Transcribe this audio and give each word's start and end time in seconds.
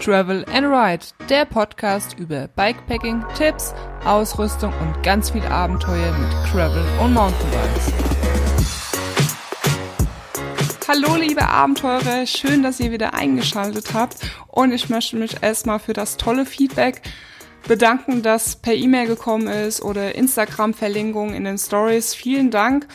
Travel 0.00 0.44
and 0.52 0.66
Ride, 0.66 1.06
der 1.28 1.44
Podcast 1.44 2.18
über 2.18 2.48
Bikepacking, 2.48 3.24
Tipps, 3.36 3.74
Ausrüstung 4.04 4.72
und 4.80 5.02
ganz 5.02 5.30
viel 5.30 5.44
Abenteuer 5.44 6.12
mit 6.18 6.50
Travel 6.50 6.84
und 7.02 7.14
Mountainbikes. 7.14 7.92
Hallo 10.86 11.16
liebe 11.16 11.48
Abenteurer, 11.48 12.26
schön, 12.26 12.62
dass 12.62 12.78
ihr 12.78 12.92
wieder 12.92 13.14
eingeschaltet 13.14 13.94
habt 13.94 14.30
und 14.48 14.72
ich 14.72 14.88
möchte 14.88 15.16
mich 15.16 15.42
erstmal 15.42 15.78
für 15.78 15.94
das 15.94 16.16
tolle 16.16 16.46
Feedback 16.46 17.02
bedanken, 17.66 18.22
das 18.22 18.56
per 18.56 18.74
E-Mail 18.74 19.06
gekommen 19.06 19.48
ist 19.48 19.82
oder 19.82 20.14
Instagram-Verlinkung 20.14 21.34
in 21.34 21.44
den 21.44 21.58
Stories. 21.58 22.14
Vielen 22.14 22.50
Dank. 22.50 22.86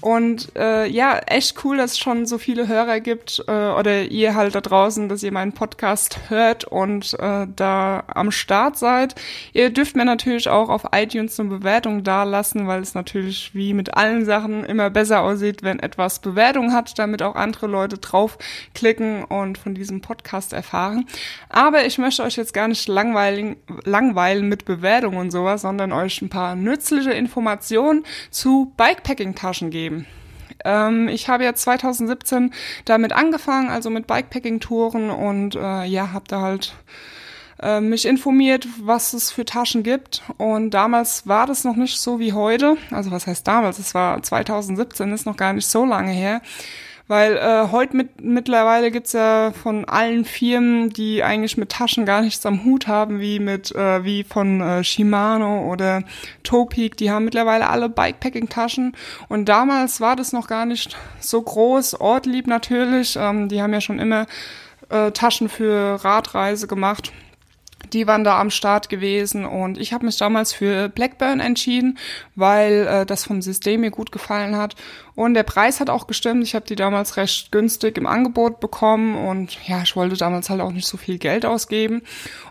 Und 0.00 0.56
äh, 0.56 0.86
ja, 0.86 1.18
echt 1.18 1.62
cool, 1.64 1.76
dass 1.76 1.92
es 1.92 1.98
schon 1.98 2.24
so 2.24 2.38
viele 2.38 2.68
Hörer 2.68 3.00
gibt 3.00 3.44
äh, 3.46 3.52
oder 3.52 4.04
ihr 4.04 4.34
halt 4.34 4.54
da 4.54 4.62
draußen, 4.62 5.10
dass 5.10 5.22
ihr 5.22 5.32
meinen 5.32 5.52
Podcast 5.52 6.18
hört 6.28 6.64
und 6.64 7.14
äh, 7.20 7.46
da 7.54 8.04
am 8.06 8.30
Start 8.30 8.78
seid. 8.78 9.14
Ihr 9.52 9.70
dürft 9.70 9.96
mir 9.96 10.06
natürlich 10.06 10.48
auch 10.48 10.70
auf 10.70 10.84
iTunes 10.92 11.38
eine 11.38 11.50
Bewertung 11.50 12.02
dalassen, 12.02 12.66
weil 12.66 12.80
es 12.80 12.94
natürlich 12.94 13.54
wie 13.54 13.74
mit 13.74 13.94
allen 13.94 14.24
Sachen 14.24 14.64
immer 14.64 14.88
besser 14.88 15.20
aussieht, 15.20 15.62
wenn 15.62 15.78
etwas 15.80 16.20
Bewertung 16.20 16.72
hat, 16.72 16.98
damit 16.98 17.22
auch 17.22 17.34
andere 17.34 17.66
Leute 17.66 17.98
draufklicken 17.98 19.24
und 19.24 19.58
von 19.58 19.74
diesem 19.74 20.00
Podcast 20.00 20.54
erfahren. 20.54 21.06
Aber 21.50 21.84
ich 21.84 21.98
möchte 21.98 22.22
euch 22.22 22.36
jetzt 22.36 22.54
gar 22.54 22.68
nicht 22.68 22.88
langweilen, 22.88 23.56
langweilen 23.84 24.48
mit 24.48 24.64
Bewertungen 24.64 25.18
und 25.18 25.30
sowas, 25.30 25.60
sondern 25.60 25.92
euch 25.92 26.22
ein 26.22 26.30
paar 26.30 26.56
nützliche 26.56 27.12
Informationen 27.12 28.04
zu 28.30 28.72
Bikepacking-Taschen 28.78 29.68
geben 29.68 29.89
geben. 29.90 30.06
Ähm, 30.64 31.08
ich 31.08 31.28
habe 31.28 31.44
ja 31.44 31.54
2017 31.54 32.52
damit 32.84 33.12
angefangen, 33.12 33.68
also 33.68 33.90
mit 33.90 34.06
Bikepacking-Touren 34.06 35.10
und 35.10 35.54
äh, 35.54 35.84
ja, 35.84 36.12
habe 36.12 36.24
da 36.28 36.40
halt 36.40 36.74
äh, 37.62 37.80
mich 37.80 38.06
informiert, 38.06 38.66
was 38.80 39.12
es 39.12 39.30
für 39.30 39.44
Taschen 39.44 39.82
gibt. 39.82 40.22
Und 40.38 40.70
damals 40.70 41.26
war 41.26 41.46
das 41.46 41.64
noch 41.64 41.76
nicht 41.76 41.98
so 41.98 42.18
wie 42.18 42.32
heute. 42.32 42.76
Also 42.90 43.10
was 43.10 43.26
heißt 43.26 43.46
damals? 43.46 43.78
Es 43.78 43.94
war 43.94 44.22
2017, 44.22 45.12
ist 45.12 45.26
noch 45.26 45.36
gar 45.36 45.52
nicht 45.52 45.66
so 45.66 45.84
lange 45.84 46.12
her. 46.12 46.42
Weil 47.10 47.38
äh, 47.38 47.72
heute 47.72 47.96
mit, 47.96 48.20
mittlerweile 48.20 48.92
gibt's 48.92 49.14
ja 49.14 49.50
von 49.50 49.84
allen 49.84 50.24
Firmen, 50.24 50.90
die 50.90 51.24
eigentlich 51.24 51.56
mit 51.56 51.70
Taschen 51.70 52.06
gar 52.06 52.22
nichts 52.22 52.46
am 52.46 52.64
Hut 52.64 52.86
haben, 52.86 53.18
wie 53.18 53.40
mit 53.40 53.74
äh, 53.74 54.04
wie 54.04 54.22
von 54.22 54.60
äh, 54.60 54.84
Shimano 54.84 55.68
oder 55.72 56.04
Topeak, 56.44 56.96
die 56.96 57.10
haben 57.10 57.24
mittlerweile 57.24 57.68
alle 57.68 57.88
Bikepacking-Taschen. 57.88 58.92
Und 59.28 59.48
damals 59.48 60.00
war 60.00 60.14
das 60.14 60.32
noch 60.32 60.46
gar 60.46 60.66
nicht 60.66 60.96
so 61.18 61.42
groß. 61.42 62.00
Ortlieb 62.00 62.46
natürlich, 62.46 63.18
ähm, 63.20 63.48
die 63.48 63.60
haben 63.60 63.72
ja 63.72 63.80
schon 63.80 63.98
immer 63.98 64.26
äh, 64.88 65.10
Taschen 65.10 65.48
für 65.48 66.04
Radreise 66.04 66.68
gemacht 66.68 67.10
die 67.92 68.06
waren 68.06 68.24
da 68.24 68.40
am 68.40 68.50
Start 68.50 68.88
gewesen 68.88 69.44
und 69.44 69.78
ich 69.78 69.92
habe 69.92 70.06
mich 70.06 70.16
damals 70.16 70.52
für 70.52 70.88
Blackburn 70.88 71.40
entschieden, 71.40 71.98
weil 72.36 72.86
äh, 72.86 73.06
das 73.06 73.24
vom 73.24 73.42
System 73.42 73.80
mir 73.80 73.90
gut 73.90 74.12
gefallen 74.12 74.56
hat 74.56 74.76
und 75.14 75.34
der 75.34 75.42
Preis 75.42 75.80
hat 75.80 75.90
auch 75.90 76.06
gestimmt. 76.06 76.44
Ich 76.44 76.54
habe 76.54 76.66
die 76.66 76.76
damals 76.76 77.16
recht 77.16 77.52
günstig 77.52 77.98
im 77.98 78.06
Angebot 78.06 78.60
bekommen 78.60 79.16
und 79.16 79.58
ja, 79.66 79.82
ich 79.82 79.96
wollte 79.96 80.16
damals 80.16 80.50
halt 80.50 80.60
auch 80.60 80.72
nicht 80.72 80.86
so 80.86 80.96
viel 80.96 81.18
Geld 81.18 81.44
ausgeben 81.44 82.02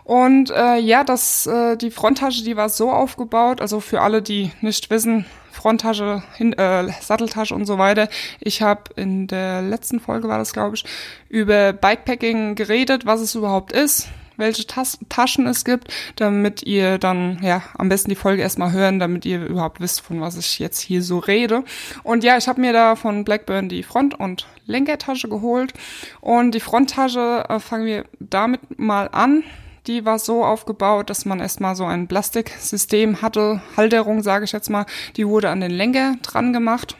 und 0.04 0.50
äh, 0.50 0.78
ja, 0.78 1.04
das 1.04 1.46
äh, 1.46 1.76
die 1.76 1.90
Fronttasche, 1.90 2.44
die 2.44 2.56
war 2.56 2.68
so 2.68 2.90
aufgebaut, 2.90 3.60
also 3.60 3.80
für 3.80 4.00
alle, 4.00 4.22
die 4.22 4.52
nicht 4.60 4.90
wissen, 4.90 5.26
Fronttasche, 5.50 6.22
hin, 6.36 6.52
äh, 6.54 6.88
Satteltasche 7.00 7.54
und 7.54 7.66
so 7.66 7.78
weiter. 7.78 8.08
Ich 8.40 8.62
habe 8.62 8.84
in 8.96 9.26
der 9.26 9.62
letzten 9.62 10.00
Folge 10.00 10.28
war 10.28 10.38
das, 10.38 10.52
glaube 10.52 10.76
ich, 10.76 10.84
über 11.28 11.72
Bikepacking 11.72 12.54
geredet, 12.54 13.04
was 13.04 13.20
es 13.20 13.34
überhaupt 13.34 13.72
ist, 13.72 14.08
welche 14.40 14.66
Tas 14.66 14.98
Taschen 15.08 15.46
es 15.46 15.64
gibt, 15.64 15.92
damit 16.16 16.64
ihr 16.64 16.98
dann, 16.98 17.38
ja, 17.42 17.62
am 17.78 17.88
besten 17.88 18.10
die 18.10 18.16
Folge 18.16 18.42
erstmal 18.42 18.72
hören, 18.72 18.98
damit 18.98 19.24
ihr 19.24 19.44
überhaupt 19.44 19.80
wisst, 19.80 20.00
von 20.00 20.20
was 20.20 20.36
ich 20.36 20.58
jetzt 20.58 20.80
hier 20.80 21.02
so 21.02 21.18
rede. 21.18 21.62
Und 22.02 22.24
ja, 22.24 22.36
ich 22.36 22.48
habe 22.48 22.60
mir 22.60 22.72
da 22.72 22.96
von 22.96 23.24
Blackburn 23.24 23.68
die 23.68 23.82
Front- 23.84 24.18
und 24.18 24.46
Lenkertasche 24.66 25.28
geholt. 25.28 25.72
Und 26.20 26.52
die 26.52 26.60
Fronttasche 26.60 27.44
äh, 27.48 27.60
fangen 27.60 27.86
wir 27.86 28.04
damit 28.18 28.78
mal 28.78 29.08
an. 29.12 29.44
Die 29.86 30.04
war 30.04 30.18
so 30.18 30.44
aufgebaut, 30.44 31.08
dass 31.08 31.24
man 31.24 31.40
erstmal 31.40 31.76
so 31.76 31.84
ein 31.84 32.06
Plastiksystem 32.06 33.22
hatte, 33.22 33.62
Halterung 33.76 34.22
sage 34.22 34.44
ich 34.44 34.52
jetzt 34.52 34.68
mal, 34.68 34.86
die 35.16 35.26
wurde 35.26 35.48
an 35.48 35.60
den 35.60 35.70
Lenker 35.70 36.16
dran 36.22 36.52
gemacht 36.52 36.96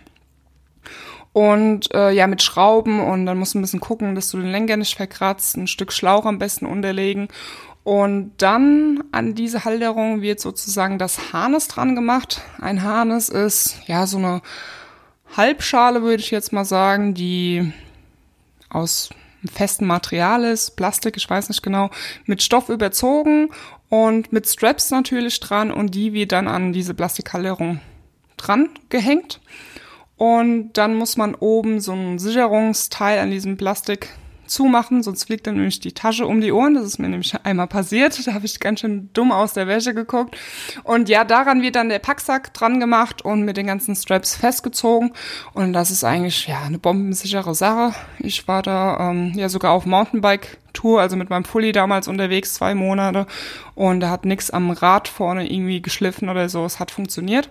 und 1.33 1.95
äh, 1.95 2.11
ja, 2.11 2.27
mit 2.27 2.43
Schrauben 2.43 3.01
und 3.01 3.27
dann 3.27 3.39
musst 3.39 3.55
du 3.55 3.59
ein 3.59 3.63
bisschen 3.63 3.81
gucken, 3.81 4.15
dass 4.15 4.31
du 4.31 4.39
den 4.39 4.51
Lenker 4.51 4.77
nicht 4.77 4.97
verkratzt, 4.97 5.57
ein 5.57 5.67
Stück 5.67 5.93
Schlauch 5.93 6.27
am 6.27 6.39
besten 6.39 6.67
unterlegen. 6.67 7.29
Und 7.83 8.33
dann 8.39 9.05
an 9.11 9.35
diese 9.35 9.65
Halterung 9.65 10.21
wird 10.21 10.41
sozusagen 10.41 10.99
das 10.99 11.33
Harnes 11.33 11.69
dran 11.69 11.95
gemacht. 11.95 12.43
Ein 12.61 12.83
Harnes 12.83 13.29
ist 13.29 13.77
ja 13.87 14.07
so 14.07 14.19
eine 14.19 14.43
Halbschale, 15.37 16.03
würde 16.03 16.23
ich 16.23 16.31
jetzt 16.31 16.53
mal 16.53 16.65
sagen, 16.65 17.15
die 17.15 17.73
aus 18.69 19.11
festem 19.51 19.87
Material 19.87 20.45
ist, 20.45 20.77
Plastik, 20.77 21.17
ich 21.17 21.29
weiß 21.29 21.49
nicht 21.49 21.63
genau, 21.63 21.91
mit 22.27 22.43
Stoff 22.43 22.69
überzogen 22.69 23.49
und 23.89 24.33
mit 24.33 24.47
Straps 24.49 24.91
natürlich 24.91 25.41
dran 25.41 25.73
und 25.73 25.95
die 25.95 26.13
wird 26.13 26.33
dann 26.33 26.49
an 26.49 26.73
diese 26.73 26.95
Plastikhalterung 26.95 27.81
dran 28.37 28.69
gehängt. 28.89 29.41
Und 30.21 30.75
dann 30.75 30.97
muss 30.97 31.17
man 31.17 31.35
oben 31.35 31.81
so 31.81 31.93
ein 31.93 32.19
Sicherungsteil 32.19 33.21
an 33.21 33.31
diesem 33.31 33.57
Plastik 33.57 34.11
zumachen, 34.47 35.03
sonst 35.03 35.25
fliegt 35.25 35.47
dann 35.47 35.55
nämlich 35.55 35.81
die 35.81 35.93
Tasche 35.93 36.27
um 36.27 36.43
die 36.43 36.53
Ohren. 36.53 36.75
Das 36.75 36.85
ist 36.85 36.99
mir 36.99 37.09
nämlich 37.09 37.35
einmal 37.43 37.69
passiert. 37.69 38.27
Da 38.27 38.35
habe 38.35 38.45
ich 38.45 38.61
ganz 38.61 38.81
schön 38.81 39.09
dumm 39.15 39.33
aus 39.33 39.55
der 39.55 39.67
Wäsche 39.67 39.95
geguckt. 39.95 40.37
Und 40.85 41.09
ja, 41.09 41.25
daran 41.25 41.63
wird 41.63 41.75
dann 41.75 41.89
der 41.89 42.01
Packsack 42.01 42.53
dran 42.53 42.81
gemacht 42.81 43.23
und 43.23 43.47
mit 43.47 43.57
den 43.57 43.67
ganzen 43.67 43.97
Straps 43.97 44.37
festgezogen. 44.37 45.13
Und 45.55 45.73
das 45.73 45.91
ist 45.91 46.05
eigentlich 46.05 46.47
ja 46.47 46.61
eine 46.67 46.79
bombensichere 46.79 47.55
Sache. 47.55 47.95
Ich 48.19 48.47
war 48.47 48.61
da 48.61 49.11
ähm, 49.11 49.33
ja 49.35 49.49
sogar 49.49 49.73
auf 49.73 49.87
Mountainbike 49.87 50.59
Tour, 50.73 51.01
also 51.01 51.17
mit 51.17 51.31
meinem 51.31 51.45
Fully 51.45 51.73
damals 51.73 52.09
unterwegs, 52.09 52.55
zwei 52.55 52.75
Monate. 52.75 53.27
Und 53.75 54.01
da 54.01 54.11
hat 54.11 54.25
nix 54.25 54.51
am 54.51 54.71
Rad 54.71 55.09
vorne 55.09 55.51
irgendwie 55.51 55.83
geschliffen 55.83 56.29
oder 56.29 56.49
so. 56.49 56.65
Es 56.65 56.81
hat 56.81 56.91
funktioniert. 56.91 57.51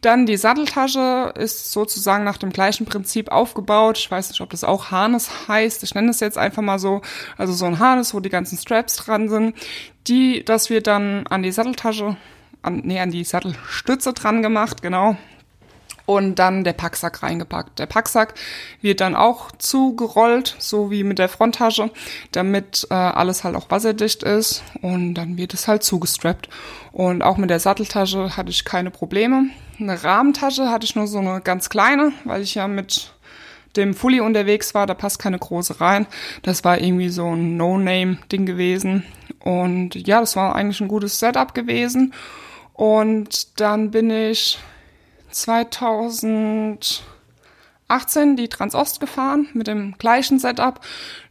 Dann 0.00 0.26
die 0.26 0.36
Satteltasche 0.36 1.32
ist 1.36 1.72
sozusagen 1.72 2.24
nach 2.24 2.38
dem 2.38 2.50
gleichen 2.50 2.86
Prinzip 2.86 3.30
aufgebaut. 3.30 3.98
Ich 3.98 4.10
weiß 4.10 4.30
nicht, 4.30 4.40
ob 4.40 4.50
das 4.50 4.64
auch 4.64 4.90
Harness 4.90 5.48
heißt. 5.48 5.82
Ich 5.82 5.94
nenne 5.94 6.10
es 6.10 6.20
jetzt 6.20 6.38
einfach 6.38 6.62
mal 6.62 6.78
so. 6.78 7.02
Also 7.36 7.52
so 7.52 7.66
ein 7.66 7.78
Harness, 7.78 8.14
wo 8.14 8.20
die 8.20 8.28
ganzen 8.28 8.58
Straps 8.58 8.96
dran 8.96 9.28
sind. 9.28 9.54
Die, 10.06 10.44
das 10.44 10.70
wird 10.70 10.86
dann 10.86 11.26
an 11.26 11.42
die 11.42 11.52
Satteltasche, 11.52 12.16
an, 12.62 12.82
nee, 12.84 12.98
an 13.00 13.10
die 13.10 13.24
Sattelstütze 13.24 14.12
dran 14.12 14.42
gemacht, 14.42 14.82
genau 14.82 15.16
und 16.08 16.36
dann 16.36 16.64
der 16.64 16.72
Packsack 16.72 17.22
reingepackt. 17.22 17.78
Der 17.78 17.84
Packsack 17.84 18.32
wird 18.80 19.02
dann 19.02 19.14
auch 19.14 19.52
zugerollt, 19.58 20.56
so 20.58 20.90
wie 20.90 21.04
mit 21.04 21.18
der 21.18 21.28
Fronttasche, 21.28 21.90
damit 22.32 22.86
äh, 22.88 22.94
alles 22.94 23.44
halt 23.44 23.54
auch 23.54 23.70
wasserdicht 23.70 24.22
ist 24.22 24.62
und 24.80 25.12
dann 25.16 25.36
wird 25.36 25.52
es 25.52 25.68
halt 25.68 25.82
zugestrappt. 25.82 26.48
Und 26.92 27.20
auch 27.20 27.36
mit 27.36 27.50
der 27.50 27.60
Satteltasche 27.60 28.38
hatte 28.38 28.48
ich 28.48 28.64
keine 28.64 28.90
Probleme. 28.90 29.50
Eine 29.78 30.02
Rahmentasche 30.02 30.70
hatte 30.70 30.86
ich 30.86 30.96
nur 30.96 31.06
so 31.06 31.18
eine 31.18 31.42
ganz 31.42 31.68
kleine, 31.68 32.12
weil 32.24 32.40
ich 32.40 32.54
ja 32.54 32.68
mit 32.68 33.12
dem 33.76 33.92
Fully 33.92 34.20
unterwegs 34.20 34.72
war, 34.72 34.86
da 34.86 34.94
passt 34.94 35.18
keine 35.18 35.38
große 35.38 35.78
rein. 35.78 36.06
Das 36.40 36.64
war 36.64 36.80
irgendwie 36.80 37.10
so 37.10 37.36
ein 37.36 37.58
No-Name-Ding 37.58 38.46
gewesen. 38.46 39.04
Und 39.40 39.94
ja, 39.94 40.20
das 40.20 40.36
war 40.36 40.54
eigentlich 40.54 40.80
ein 40.80 40.88
gutes 40.88 41.18
Setup 41.18 41.52
gewesen. 41.52 42.14
Und 42.72 43.60
dann 43.60 43.90
bin 43.90 44.08
ich 44.08 44.58
2018 45.42 47.00
die 48.36 48.48
Transost 48.48 49.00
gefahren 49.00 49.48
mit 49.54 49.66
dem 49.66 49.96
gleichen 49.98 50.38
Setup. 50.38 50.80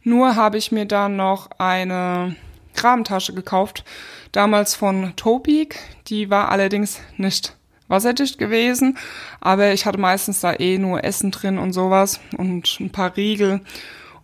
Nur 0.02 0.36
habe 0.36 0.58
ich 0.58 0.72
mir 0.72 0.86
dann 0.86 1.16
noch 1.16 1.50
eine 1.58 2.36
Grabentasche 2.74 3.34
gekauft. 3.34 3.84
Damals 4.32 4.74
von 4.74 5.14
Topeak. 5.16 5.78
Die 6.06 6.30
war 6.30 6.50
allerdings 6.50 7.00
nicht 7.16 7.54
wasserdicht 7.88 8.38
gewesen. 8.38 8.96
Aber 9.40 9.72
ich 9.72 9.84
hatte 9.86 9.98
meistens 9.98 10.40
da 10.40 10.54
eh 10.54 10.78
nur 10.78 11.04
Essen 11.04 11.30
drin 11.30 11.58
und 11.58 11.72
sowas 11.72 12.20
und 12.36 12.78
ein 12.80 12.90
paar 12.90 13.16
Riegel 13.16 13.60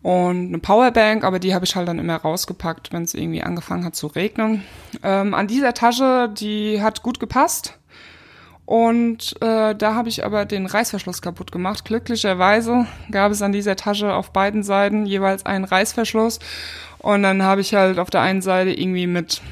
und 0.05 0.49
eine 0.49 0.59
Powerbank, 0.59 1.25
aber 1.25 1.39
die 1.39 1.55
habe 1.55 1.65
ich 1.65 1.77
halt 1.77 1.89
dann 1.89 1.99
immer 1.99 2.17
rausgepackt, 2.17 2.93
wenn 2.93 3.05
es 3.05 3.15
irgendwie 3.15 3.43
angefangen 3.43 3.87
hat 3.87 3.97
zu 3.97 4.07
regnen. 4.07 4.63
Ähm, 5.03 5.33
an 5.33 5.47
dieser 5.47 5.73
Tasche, 5.73 6.29
die 6.29 6.83
hat 6.83 7.03
gut 7.03 7.19
gepasst. 7.19 7.79
Und 8.75 9.41
äh, 9.41 9.77
da 9.77 9.95
habe 9.95 10.09
ich 10.09 10.25
aber 10.25 10.47
den 10.47 10.67
Reißverschluss 10.67 11.23
kaputt 11.23 11.53
gemacht. 11.53 11.85
Glücklicherweise 11.85 12.89
gab 13.09 13.31
es 13.31 13.41
an 13.41 13.53
dieser 13.53 13.77
Tasche 13.77 14.13
auf 14.13 14.33
beiden 14.33 14.65
Seiten 14.65 15.07
jeweils 15.07 15.47
einen 15.47 15.65
Reißverschluss. 15.65 16.41
Und 16.99 17.23
dann 17.23 17.45
habe 17.45 17.61
ich 17.61 17.73
halt 17.73 18.01
auf 18.01 18.11
der 18.11 18.23
einen 18.23 18.43
Seite 18.43 18.73
irgendwie 18.73 19.07
mit, 19.07 19.43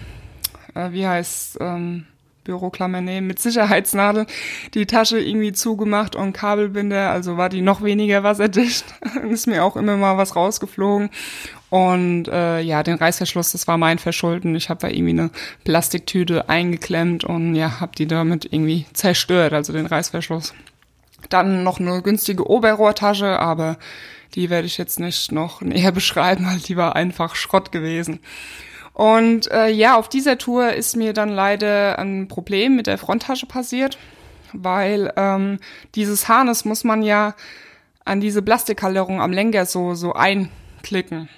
äh, 0.74 0.90
wie 0.90 1.06
heißt 1.06 1.58
ähm, 1.60 2.06
Büroklammer, 2.42 3.00
nee, 3.00 3.20
mit 3.20 3.38
Sicherheitsnadel 3.38 4.26
die 4.74 4.86
Tasche 4.86 5.20
irgendwie 5.20 5.52
zugemacht 5.52 6.16
und 6.16 6.32
Kabelbinder, 6.32 7.10
also 7.10 7.36
war 7.36 7.48
die 7.48 7.60
noch 7.60 7.80
weniger 7.80 8.24
wasserdicht. 8.24 8.84
ist 9.30 9.46
mir 9.46 9.62
auch 9.62 9.76
immer 9.76 9.96
mal 9.96 10.16
was 10.18 10.34
rausgeflogen. 10.34 11.10
Und 11.72 12.28
äh, 12.28 12.60
ja, 12.60 12.82
den 12.82 12.96
Reißverschluss, 12.96 13.52
das 13.52 13.66
war 13.66 13.78
mein 13.78 13.98
Verschulden. 13.98 14.54
Ich 14.56 14.68
habe 14.68 14.80
da 14.80 14.88
irgendwie 14.88 15.18
eine 15.18 15.30
Plastiktüte 15.64 16.50
eingeklemmt 16.50 17.24
und 17.24 17.54
ja, 17.54 17.80
habe 17.80 17.92
die 17.96 18.06
damit 18.06 18.44
irgendwie 18.44 18.84
zerstört, 18.92 19.54
also 19.54 19.72
den 19.72 19.86
Reißverschluss. 19.86 20.52
Dann 21.30 21.64
noch 21.64 21.80
eine 21.80 22.02
günstige 22.02 22.46
Oberrohrtasche, 22.46 23.38
aber 23.38 23.78
die 24.34 24.50
werde 24.50 24.66
ich 24.66 24.76
jetzt 24.76 25.00
nicht 25.00 25.32
noch 25.32 25.62
näher 25.62 25.92
beschreiben, 25.92 26.44
weil 26.44 26.58
die 26.58 26.76
war 26.76 26.94
einfach 26.94 27.36
Schrott 27.36 27.72
gewesen. 27.72 28.20
Und 28.92 29.50
äh, 29.50 29.70
ja, 29.70 29.96
auf 29.96 30.10
dieser 30.10 30.36
Tour 30.36 30.74
ist 30.74 30.94
mir 30.94 31.14
dann 31.14 31.30
leider 31.30 31.98
ein 31.98 32.28
Problem 32.28 32.76
mit 32.76 32.86
der 32.86 32.98
Fronttasche 32.98 33.46
passiert, 33.46 33.96
weil 34.52 35.10
ähm, 35.16 35.58
dieses 35.94 36.28
Harnes 36.28 36.66
muss 36.66 36.84
man 36.84 37.00
ja 37.00 37.34
an 38.04 38.20
diese 38.20 38.42
Plastikhalterung 38.42 39.22
am 39.22 39.32
Lenker 39.32 39.64
so 39.64 39.94
so 39.94 40.12
einklicken. 40.12 41.30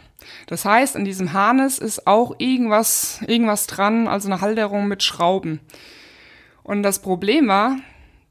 Das 0.47 0.65
heißt, 0.65 0.97
an 0.97 1.05
diesem 1.05 1.33
Harness 1.33 1.79
ist 1.79 2.07
auch 2.07 2.35
irgendwas, 2.39 3.21
irgendwas 3.27 3.67
dran, 3.67 4.09
also 4.09 4.29
eine 4.29 4.41
Halterung 4.41 4.89
mit 4.89 5.03
Schrauben. 5.03 5.61
Und 6.63 6.83
das 6.83 7.01
Problem 7.01 7.49
war, 7.49 7.77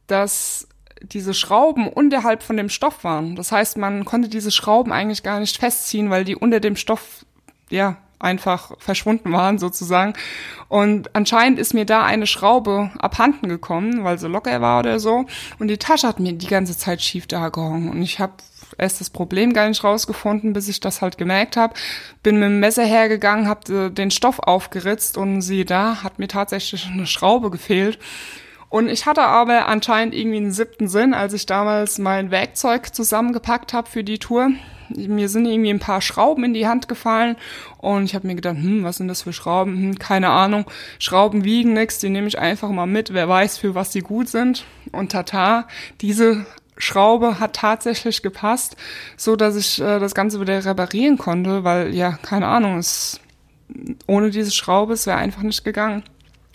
dass 0.08 0.68
diese 1.02 1.34
Schrauben 1.34 1.88
unterhalb 1.88 2.44
von 2.44 2.58
dem 2.58 2.70
Stoff 2.70 3.04
waren. 3.04 3.36
Das 3.36 3.52
heißt, 3.52 3.78
man 3.78 4.06
konnte 4.06 4.30
diese 4.30 4.52
Schrauben 4.52 4.92
eigentlich 4.92 5.24
gar 5.24 5.40
nicht 5.40 5.58
festziehen, 5.58 6.10
weil 6.10 6.24
die 6.24 6.36
unter 6.36 6.60
dem 6.60 6.76
Stoff, 6.76 7.26
ja, 7.70 7.98
einfach 8.24 8.72
verschwunden 8.80 9.32
waren 9.34 9.60
sozusagen. 9.60 10.14
Und 10.70 11.14
anscheinend 11.14 11.60
ist 11.60 11.74
mir 11.74 11.86
da 11.86 12.04
eine 12.06 12.26
Schraube 12.26 12.90
abhanden 12.98 13.50
gekommen, 13.50 14.04
weil 14.06 14.18
sie 14.18 14.30
locker 14.30 14.62
war 14.62 14.80
oder 14.80 15.00
so. 15.00 15.26
Und 15.60 15.68
die 15.68 15.78
Tasche 15.78 16.08
hat 16.08 16.20
mir 16.20 16.34
die 16.34 16.48
ganze 16.48 16.78
Zeit 16.78 17.02
schief 17.02 17.28
da 17.28 17.50
gehangen. 17.50 17.90
Und 17.90 18.02
ich 18.02 18.20
habe 18.20 18.34
erst 18.78 19.00
das 19.00 19.10
Problem 19.10 19.54
gar 19.54 19.68
nicht 19.68 19.84
rausgefunden, 19.84 20.54
bis 20.54 20.68
ich 20.68 20.80
das 20.80 21.02
halt 21.02 21.18
gemerkt 21.18 21.58
habe. 21.58 21.74
Bin 22.22 22.36
mit 22.36 22.46
dem 22.46 22.60
Messer 22.60 22.86
hergegangen, 22.86 23.48
habe 23.48 23.92
den 23.92 24.12
Stoff 24.12 24.40
aufgeritzt 24.40 25.18
und 25.18 25.42
sie 25.42 25.66
da 25.66 26.04
hat 26.04 26.20
mir 26.20 26.28
tatsächlich 26.28 26.88
eine 26.88 27.08
Schraube 27.08 27.50
gefehlt. 27.50 28.00
Und 28.74 28.90
ich 28.90 29.06
hatte 29.06 29.22
aber 29.22 29.68
anscheinend 29.68 30.16
irgendwie 30.16 30.38
einen 30.38 30.52
siebten 30.52 30.88
Sinn, 30.88 31.14
als 31.14 31.34
ich 31.34 31.46
damals 31.46 32.00
mein 32.00 32.32
Werkzeug 32.32 32.96
zusammengepackt 32.96 33.72
habe 33.72 33.88
für 33.88 34.04
die 34.04 34.18
Tour. 34.18 34.50
Mir 34.90 35.30
sind 35.30 35.46
irgendwie 35.46 35.70
ein 35.70 35.80
paar 35.80 36.02
Schrauben 36.02 36.44
in 36.44 36.56
die 36.56 36.66
Hand 36.66 36.88
gefallen 36.88 37.36
und 37.78 38.06
ich 38.06 38.16
habe 38.16 38.26
mir 38.26 38.34
gedacht, 38.34 38.56
hm, 38.56 38.84
was 38.84 38.98
sind 38.98 39.10
das 39.10 39.22
für 39.22 39.32
Schrauben? 39.32 39.76
Hm, 39.76 40.00
keine 40.00 40.30
Ahnung. 40.30 40.66
Schrauben 40.98 41.44
wiegen 41.44 41.74
nichts, 41.74 42.00
die 42.00 42.10
nehme 42.10 42.28
ich 42.28 42.40
einfach 42.40 42.70
mal 42.70 42.88
mit. 42.88 43.14
Wer 43.14 43.30
weiß, 43.30 43.60
für 43.60 43.76
was 43.76 43.92
die 43.92 44.02
gut 44.02 44.28
sind. 44.28 44.66
Und 44.92 45.12
tata, 45.12 45.68
diese 46.02 46.48
Schraube 46.78 47.40
hat 47.40 47.56
tatsächlich 47.56 48.22
gepasst, 48.22 48.76
so 49.18 49.36
dass 49.36 49.56
ich 49.56 49.80
äh, 49.80 50.00
das 50.00 50.16
Ganze 50.16 50.42
wieder 50.42 50.64
reparieren 50.64 51.18
konnte, 51.18 51.64
weil 51.64 51.94
ja, 51.94 52.14
keine 52.22 52.48
Ahnung, 52.48 52.78
es 52.78 53.20
ohne 54.08 54.30
diese 54.30 54.52
Schraube, 54.52 54.94
es 54.94 55.08
wäre 55.08 55.18
einfach 55.18 55.42
nicht 55.42 55.64
gegangen. 55.64 56.04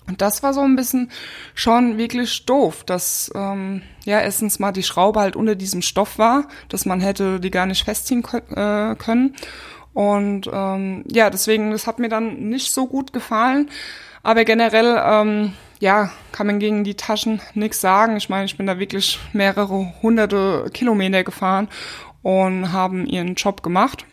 Und 0.06 0.22
das 0.22 0.42
war 0.42 0.54
so 0.54 0.62
ein 0.62 0.76
bisschen 0.76 1.10
schon 1.54 1.98
wirklich 1.98 2.46
doof, 2.46 2.82
dass 2.84 3.30
ähm, 3.34 3.82
ja 4.04 4.20
erstens 4.20 4.58
mal 4.58 4.72
die 4.72 4.82
Schraube 4.82 5.20
halt 5.20 5.36
unter 5.36 5.54
diesem 5.54 5.82
Stoff 5.82 6.18
war, 6.18 6.48
dass 6.70 6.86
man 6.86 7.00
hätte 7.00 7.40
die 7.40 7.50
gar 7.50 7.66
nicht 7.66 7.84
festziehen 7.84 8.24
äh, 8.24 8.94
können. 8.96 9.34
Und 9.92 10.48
ähm, 10.50 11.04
ja, 11.10 11.28
deswegen, 11.28 11.72
das 11.72 11.86
hat 11.86 11.98
mir 11.98 12.08
dann 12.08 12.48
nicht 12.48 12.72
so 12.72 12.86
gut 12.86 13.12
gefallen. 13.12 13.68
Aber 14.22 14.44
generell, 14.44 14.98
ähm, 15.04 15.52
ja, 15.80 16.10
kann 16.32 16.46
man 16.46 16.58
gegen 16.58 16.84
die 16.84 16.94
Taschen 16.96 17.40
nichts 17.54 17.80
sagen. 17.80 18.16
Ich 18.16 18.28
meine, 18.28 18.44
ich 18.46 18.56
bin 18.56 18.66
da 18.66 18.78
wirklich 18.78 19.18
mehrere 19.32 19.92
hunderte 20.02 20.70
Kilometer 20.72 21.24
gefahren 21.24 21.68
und 22.22 22.72
haben 22.72 23.06
ihren 23.06 23.34
Job 23.34 23.62
gemacht. 23.62 24.04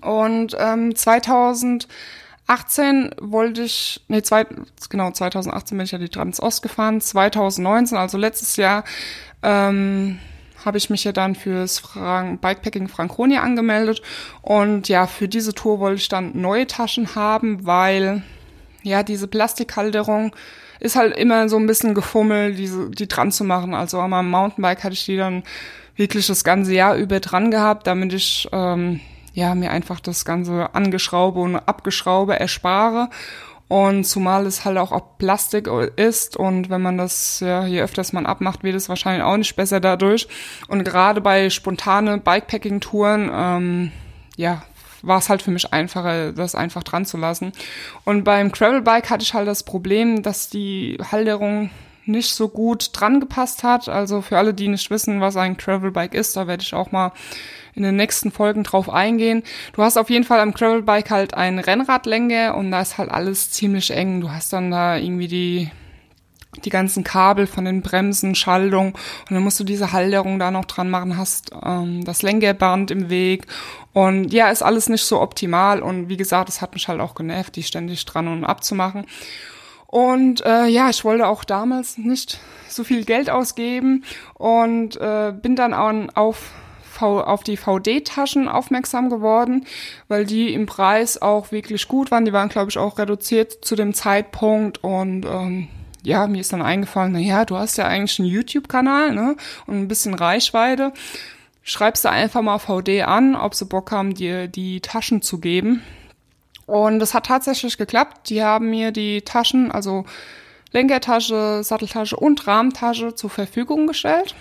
Und 0.00 0.56
ähm, 0.58 0.94
2018 0.94 1.88
wollte 3.20 3.62
ich, 3.62 4.04
nee, 4.08 4.22
zwei, 4.22 4.46
genau, 4.88 5.10
2018 5.10 5.76
bin 5.76 5.84
ich 5.84 5.92
ja 5.92 5.98
die 5.98 6.08
Transost 6.08 6.62
gefahren. 6.62 7.00
2019, 7.00 7.98
also 7.98 8.16
letztes 8.18 8.56
Jahr, 8.56 8.84
ähm, 9.42 10.20
habe 10.64 10.78
ich 10.78 10.90
mich 10.90 11.04
ja 11.04 11.12
dann 11.12 11.34
fürs 11.34 11.78
Frank 11.78 12.40
Bikepacking 12.40 12.88
Franconia 12.88 13.42
angemeldet. 13.42 14.02
Und 14.42 14.88
ja, 14.88 15.06
für 15.06 15.28
diese 15.28 15.54
Tour 15.54 15.78
wollte 15.80 16.00
ich 16.00 16.08
dann 16.08 16.32
neue 16.40 16.66
Taschen 16.66 17.14
haben, 17.14 17.66
weil 17.66 18.22
ja, 18.82 19.02
diese 19.02 19.26
Plastikhalterung 19.28 20.34
ist 20.80 20.96
halt 20.96 21.16
immer 21.16 21.48
so 21.48 21.56
ein 21.56 21.66
bisschen 21.66 21.94
gefummelt, 21.94 22.58
diese, 22.58 22.90
die 22.90 23.08
dran 23.08 23.32
zu 23.32 23.44
machen. 23.44 23.74
Also 23.74 24.00
meinem 24.00 24.30
Mountainbike 24.30 24.84
hatte 24.84 24.94
ich 24.94 25.04
die 25.04 25.16
dann 25.16 25.42
wirklich 25.96 26.26
das 26.26 26.44
ganze 26.44 26.74
Jahr 26.74 26.96
über 26.96 27.20
dran 27.20 27.50
gehabt, 27.50 27.86
damit 27.86 28.12
ich 28.12 28.48
ähm, 28.52 29.00
ja 29.34 29.54
mir 29.54 29.70
einfach 29.70 30.00
das 30.00 30.24
ganze 30.24 30.74
Angeschraube 30.74 31.40
und 31.40 31.56
Abgeschraube 31.56 32.38
erspare. 32.38 33.08
Und 33.68 34.04
zumal 34.04 34.46
es 34.46 34.64
halt 34.64 34.78
auch 34.78 34.92
ob 34.92 35.18
Plastik 35.18 35.68
ist 35.96 36.36
und 36.36 36.70
wenn 36.70 36.82
man 36.82 36.98
das, 36.98 37.40
ja, 37.40 37.66
je 37.66 37.82
öfters 37.82 38.12
man 38.12 38.24
abmacht, 38.24 38.62
wird 38.62 38.76
es 38.76 38.88
wahrscheinlich 38.88 39.24
auch 39.24 39.36
nicht 39.36 39.56
besser 39.56 39.80
dadurch. 39.80 40.28
Und 40.68 40.84
gerade 40.84 41.20
bei 41.20 41.50
spontane 41.50 42.18
Bikepacking-Touren, 42.18 43.28
ähm, 43.34 43.92
ja, 44.36 44.62
war 45.06 45.18
es 45.18 45.28
halt 45.28 45.42
für 45.42 45.50
mich 45.50 45.72
einfacher, 45.72 46.32
das 46.32 46.54
einfach 46.54 46.82
dran 46.82 47.06
zu 47.06 47.16
lassen. 47.16 47.52
Und 48.04 48.24
beim 48.24 48.50
Gravelbike 48.50 49.10
hatte 49.10 49.22
ich 49.22 49.34
halt 49.34 49.48
das 49.48 49.62
Problem, 49.62 50.22
dass 50.22 50.48
die 50.48 50.98
Halterung 51.10 51.70
nicht 52.06 52.30
so 52.34 52.48
gut 52.48 52.90
dran 52.92 53.20
gepasst 53.20 53.62
hat. 53.62 53.88
Also 53.88 54.22
für 54.22 54.38
alle, 54.38 54.54
die 54.54 54.68
nicht 54.68 54.90
wissen, 54.90 55.20
was 55.20 55.36
ein 55.36 55.56
Gravelbike 55.56 56.14
ist, 56.14 56.36
da 56.36 56.46
werde 56.46 56.62
ich 56.62 56.74
auch 56.74 56.92
mal 56.92 57.12
in 57.74 57.82
den 57.82 57.96
nächsten 57.96 58.30
Folgen 58.30 58.62
drauf 58.62 58.88
eingehen. 58.88 59.42
Du 59.74 59.82
hast 59.82 59.98
auf 59.98 60.08
jeden 60.08 60.24
Fall 60.24 60.40
am 60.40 60.52
Gravelbike 60.52 61.10
halt 61.10 61.34
ein 61.34 61.58
Rennradlänge 61.58 62.54
und 62.54 62.70
da 62.70 62.80
ist 62.80 62.96
halt 62.96 63.10
alles 63.10 63.50
ziemlich 63.50 63.90
eng. 63.90 64.20
Du 64.20 64.30
hast 64.30 64.52
dann 64.52 64.70
da 64.70 64.96
irgendwie 64.96 65.28
die 65.28 65.70
die 66.64 66.70
ganzen 66.70 67.04
Kabel 67.04 67.46
von 67.46 67.64
den 67.64 67.82
Bremsen, 67.82 68.34
Schaltung 68.34 68.88
und 69.28 69.34
dann 69.34 69.42
musst 69.42 69.60
du 69.60 69.64
diese 69.64 69.92
Halterung 69.92 70.38
da 70.38 70.50
noch 70.50 70.64
dran 70.64 70.90
machen, 70.90 71.16
hast 71.16 71.50
ähm, 71.64 72.04
das 72.04 72.22
Lenkerband 72.22 72.90
im 72.90 73.10
Weg 73.10 73.46
und 73.92 74.32
ja, 74.32 74.50
ist 74.50 74.62
alles 74.62 74.88
nicht 74.88 75.04
so 75.04 75.20
optimal 75.20 75.82
und 75.82 76.08
wie 76.08 76.16
gesagt, 76.16 76.48
es 76.48 76.60
hat 76.60 76.74
mich 76.74 76.88
halt 76.88 77.00
auch 77.00 77.14
genervt, 77.14 77.56
die 77.56 77.62
ständig 77.62 78.04
dran 78.04 78.28
und 78.28 78.44
abzumachen. 78.44 79.06
Und 79.86 80.44
äh, 80.44 80.66
ja, 80.66 80.90
ich 80.90 81.04
wollte 81.04 81.26
auch 81.28 81.44
damals 81.44 81.96
nicht 81.96 82.40
so 82.68 82.84
viel 82.84 83.04
Geld 83.04 83.30
ausgeben 83.30 84.04
und 84.34 84.96
äh, 84.96 85.32
bin 85.32 85.56
dann 85.56 85.72
auch 85.72 85.92
auf 86.14 86.50
auf 87.02 87.42
die 87.42 87.58
VD-Taschen 87.58 88.48
aufmerksam 88.48 89.10
geworden, 89.10 89.66
weil 90.08 90.24
die 90.24 90.54
im 90.54 90.64
Preis 90.64 91.20
auch 91.20 91.52
wirklich 91.52 91.88
gut 91.88 92.10
waren. 92.10 92.24
Die 92.24 92.32
waren, 92.32 92.48
glaube 92.48 92.70
ich, 92.70 92.78
auch 92.78 92.98
reduziert 92.98 93.64
zu 93.64 93.76
dem 93.76 93.92
Zeitpunkt 93.92 94.82
und 94.82 95.26
ähm, 95.26 95.68
ja, 96.06 96.28
mir 96.28 96.40
ist 96.40 96.52
dann 96.52 96.62
eingefallen, 96.62 97.12
na 97.12 97.18
ja, 97.18 97.44
du 97.44 97.56
hast 97.56 97.78
ja 97.78 97.86
eigentlich 97.86 98.20
einen 98.20 98.28
YouTube-Kanal, 98.28 99.12
ne, 99.12 99.36
und 99.66 99.80
ein 99.80 99.88
bisschen 99.88 100.14
Reichweite. 100.14 100.92
Schreibst 101.64 102.04
du 102.04 102.10
einfach 102.10 102.42
mal 102.42 102.60
VD 102.60 103.02
an, 103.02 103.34
ob 103.34 103.56
sie 103.56 103.64
Bock 103.64 103.90
haben, 103.90 104.14
dir 104.14 104.46
die 104.46 104.80
Taschen 104.80 105.20
zu 105.20 105.40
geben. 105.40 105.82
Und 106.64 107.00
das 107.00 107.12
hat 107.12 107.26
tatsächlich 107.26 107.76
geklappt. 107.76 108.30
Die 108.30 108.42
haben 108.44 108.70
mir 108.70 108.92
die 108.92 109.22
Taschen, 109.22 109.72
also 109.72 110.04
Lenkertasche, 110.70 111.64
Satteltasche 111.64 112.16
und 112.16 112.46
Rahmentasche 112.46 113.16
zur 113.16 113.30
Verfügung 113.30 113.88
gestellt. 113.88 114.36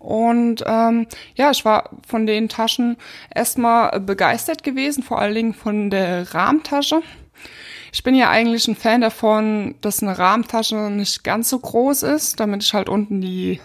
Und 0.00 0.64
ähm, 0.66 1.06
ja, 1.36 1.52
ich 1.52 1.64
war 1.64 1.90
von 2.06 2.26
den 2.26 2.48
Taschen 2.48 2.96
erstmal 3.32 4.00
begeistert 4.00 4.64
gewesen, 4.64 5.04
vor 5.04 5.20
allen 5.20 5.34
Dingen 5.34 5.54
von 5.54 5.90
der 5.90 6.34
Rahmentasche. 6.34 7.02
Ich 7.94 8.02
bin 8.02 8.16
ja 8.16 8.28
eigentlich 8.28 8.66
ein 8.66 8.74
Fan 8.74 9.02
davon, 9.02 9.76
dass 9.80 10.02
eine 10.02 10.18
Rahmentasche 10.18 10.74
nicht 10.90 11.22
ganz 11.22 11.48
so 11.48 11.60
groß 11.60 12.02
ist, 12.02 12.40
damit 12.40 12.64
ich 12.64 12.74
halt 12.74 12.88
unten 12.88 13.20
die 13.20 13.60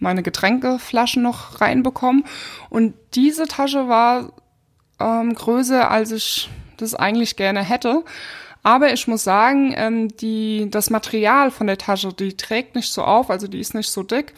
meine 0.00 0.24
Getränkeflaschen 0.24 1.22
noch 1.22 1.60
reinbekomme. 1.60 2.24
Und 2.70 2.94
diese 3.14 3.46
Tasche 3.46 3.88
war 3.88 4.32
ähm, 4.98 5.32
größer, 5.32 5.92
als 5.92 6.10
ich 6.10 6.50
das 6.76 6.96
eigentlich 6.96 7.36
gerne 7.36 7.62
hätte. 7.62 8.02
Aber 8.64 8.92
ich 8.92 9.06
muss 9.06 9.22
sagen, 9.22 9.72
ähm, 9.76 10.08
die, 10.08 10.66
das 10.68 10.90
Material 10.90 11.52
von 11.52 11.68
der 11.68 11.78
Tasche, 11.78 12.12
die 12.12 12.36
trägt 12.36 12.74
nicht 12.74 12.92
so 12.92 13.04
auf, 13.04 13.30
also 13.30 13.46
die 13.46 13.60
ist 13.60 13.74
nicht 13.74 13.90
so 13.90 14.02
dick. 14.02 14.34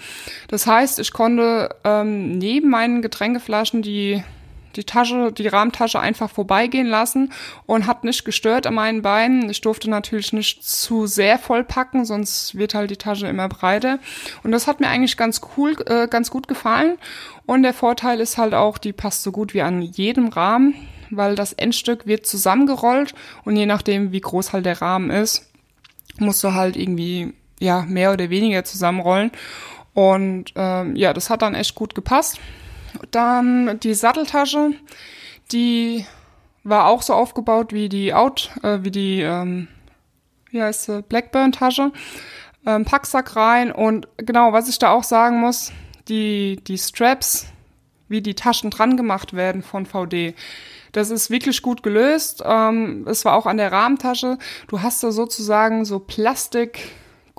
Das 0.48 0.66
heißt, 0.66 0.98
ich 0.98 1.14
konnte 1.14 1.74
ähm, 1.84 2.36
neben 2.36 2.68
meinen 2.68 3.00
Getränkeflaschen 3.00 3.80
die 3.80 4.22
die 4.76 4.84
Tasche, 4.84 5.32
die 5.32 5.48
Rahmentasche 5.48 6.00
einfach 6.00 6.30
vorbeigehen 6.30 6.86
lassen 6.86 7.32
und 7.66 7.86
hat 7.86 8.04
nicht 8.04 8.24
gestört 8.24 8.66
an 8.66 8.74
meinen 8.74 9.02
Beinen. 9.02 9.50
Ich 9.50 9.60
durfte 9.60 9.90
natürlich 9.90 10.32
nicht 10.32 10.64
zu 10.64 11.06
sehr 11.06 11.38
vollpacken, 11.38 12.04
sonst 12.04 12.54
wird 12.56 12.74
halt 12.74 12.90
die 12.90 12.96
Tasche 12.96 13.26
immer 13.26 13.48
breiter. 13.48 13.98
Und 14.42 14.52
das 14.52 14.66
hat 14.66 14.80
mir 14.80 14.88
eigentlich 14.88 15.16
ganz 15.16 15.40
cool, 15.56 15.76
äh, 15.86 16.08
ganz 16.08 16.30
gut 16.30 16.48
gefallen. 16.48 16.98
Und 17.46 17.62
der 17.62 17.74
Vorteil 17.74 18.20
ist 18.20 18.38
halt 18.38 18.54
auch, 18.54 18.78
die 18.78 18.92
passt 18.92 19.22
so 19.22 19.32
gut 19.32 19.54
wie 19.54 19.62
an 19.62 19.82
jedem 19.82 20.28
Rahmen, 20.28 20.74
weil 21.10 21.34
das 21.34 21.52
Endstück 21.52 22.06
wird 22.06 22.26
zusammengerollt 22.26 23.14
und 23.44 23.56
je 23.56 23.66
nachdem, 23.66 24.12
wie 24.12 24.20
groß 24.20 24.52
halt 24.52 24.66
der 24.66 24.80
Rahmen 24.80 25.10
ist, 25.10 25.50
musst 26.18 26.44
du 26.44 26.54
halt 26.54 26.76
irgendwie 26.76 27.34
ja 27.58 27.82
mehr 27.82 28.12
oder 28.12 28.30
weniger 28.30 28.64
zusammenrollen. 28.64 29.32
Und 29.94 30.52
ähm, 30.54 30.96
ja, 30.96 31.12
das 31.12 31.30
hat 31.30 31.42
dann 31.42 31.54
echt 31.54 31.74
gut 31.74 31.94
gepasst. 31.94 32.38
Dann 33.10 33.78
die 33.80 33.94
Satteltasche, 33.94 34.72
die 35.52 36.06
war 36.64 36.86
auch 36.86 37.02
so 37.02 37.14
aufgebaut 37.14 37.72
wie 37.72 37.88
die 37.88 38.14
Out, 38.14 38.50
äh, 38.62 38.78
wie 38.82 38.90
die, 38.90 39.22
ähm, 39.22 39.68
wie 40.50 40.62
heißt 40.62 40.84
sie, 40.84 41.02
Blackburn-Tasche. 41.02 41.92
Ähm, 42.66 42.84
Packsack 42.84 43.36
rein 43.36 43.72
und 43.72 44.06
genau, 44.18 44.52
was 44.52 44.68
ich 44.68 44.78
da 44.78 44.90
auch 44.90 45.04
sagen 45.04 45.40
muss, 45.40 45.72
die, 46.08 46.60
die 46.66 46.76
Straps, 46.76 47.46
wie 48.08 48.20
die 48.20 48.34
Taschen 48.34 48.70
dran 48.70 48.98
gemacht 48.98 49.32
werden 49.32 49.62
von 49.62 49.86
VD. 49.86 50.34
Das 50.92 51.10
ist 51.10 51.30
wirklich 51.30 51.62
gut 51.62 51.82
gelöst. 51.82 52.42
Ähm, 52.44 53.06
es 53.08 53.24
war 53.24 53.34
auch 53.34 53.46
an 53.46 53.56
der 53.56 53.72
Rahmentasche. 53.72 54.36
Du 54.68 54.82
hast 54.82 55.02
da 55.02 55.12
sozusagen 55.12 55.84
so 55.84 56.00
Plastik, 56.00 56.90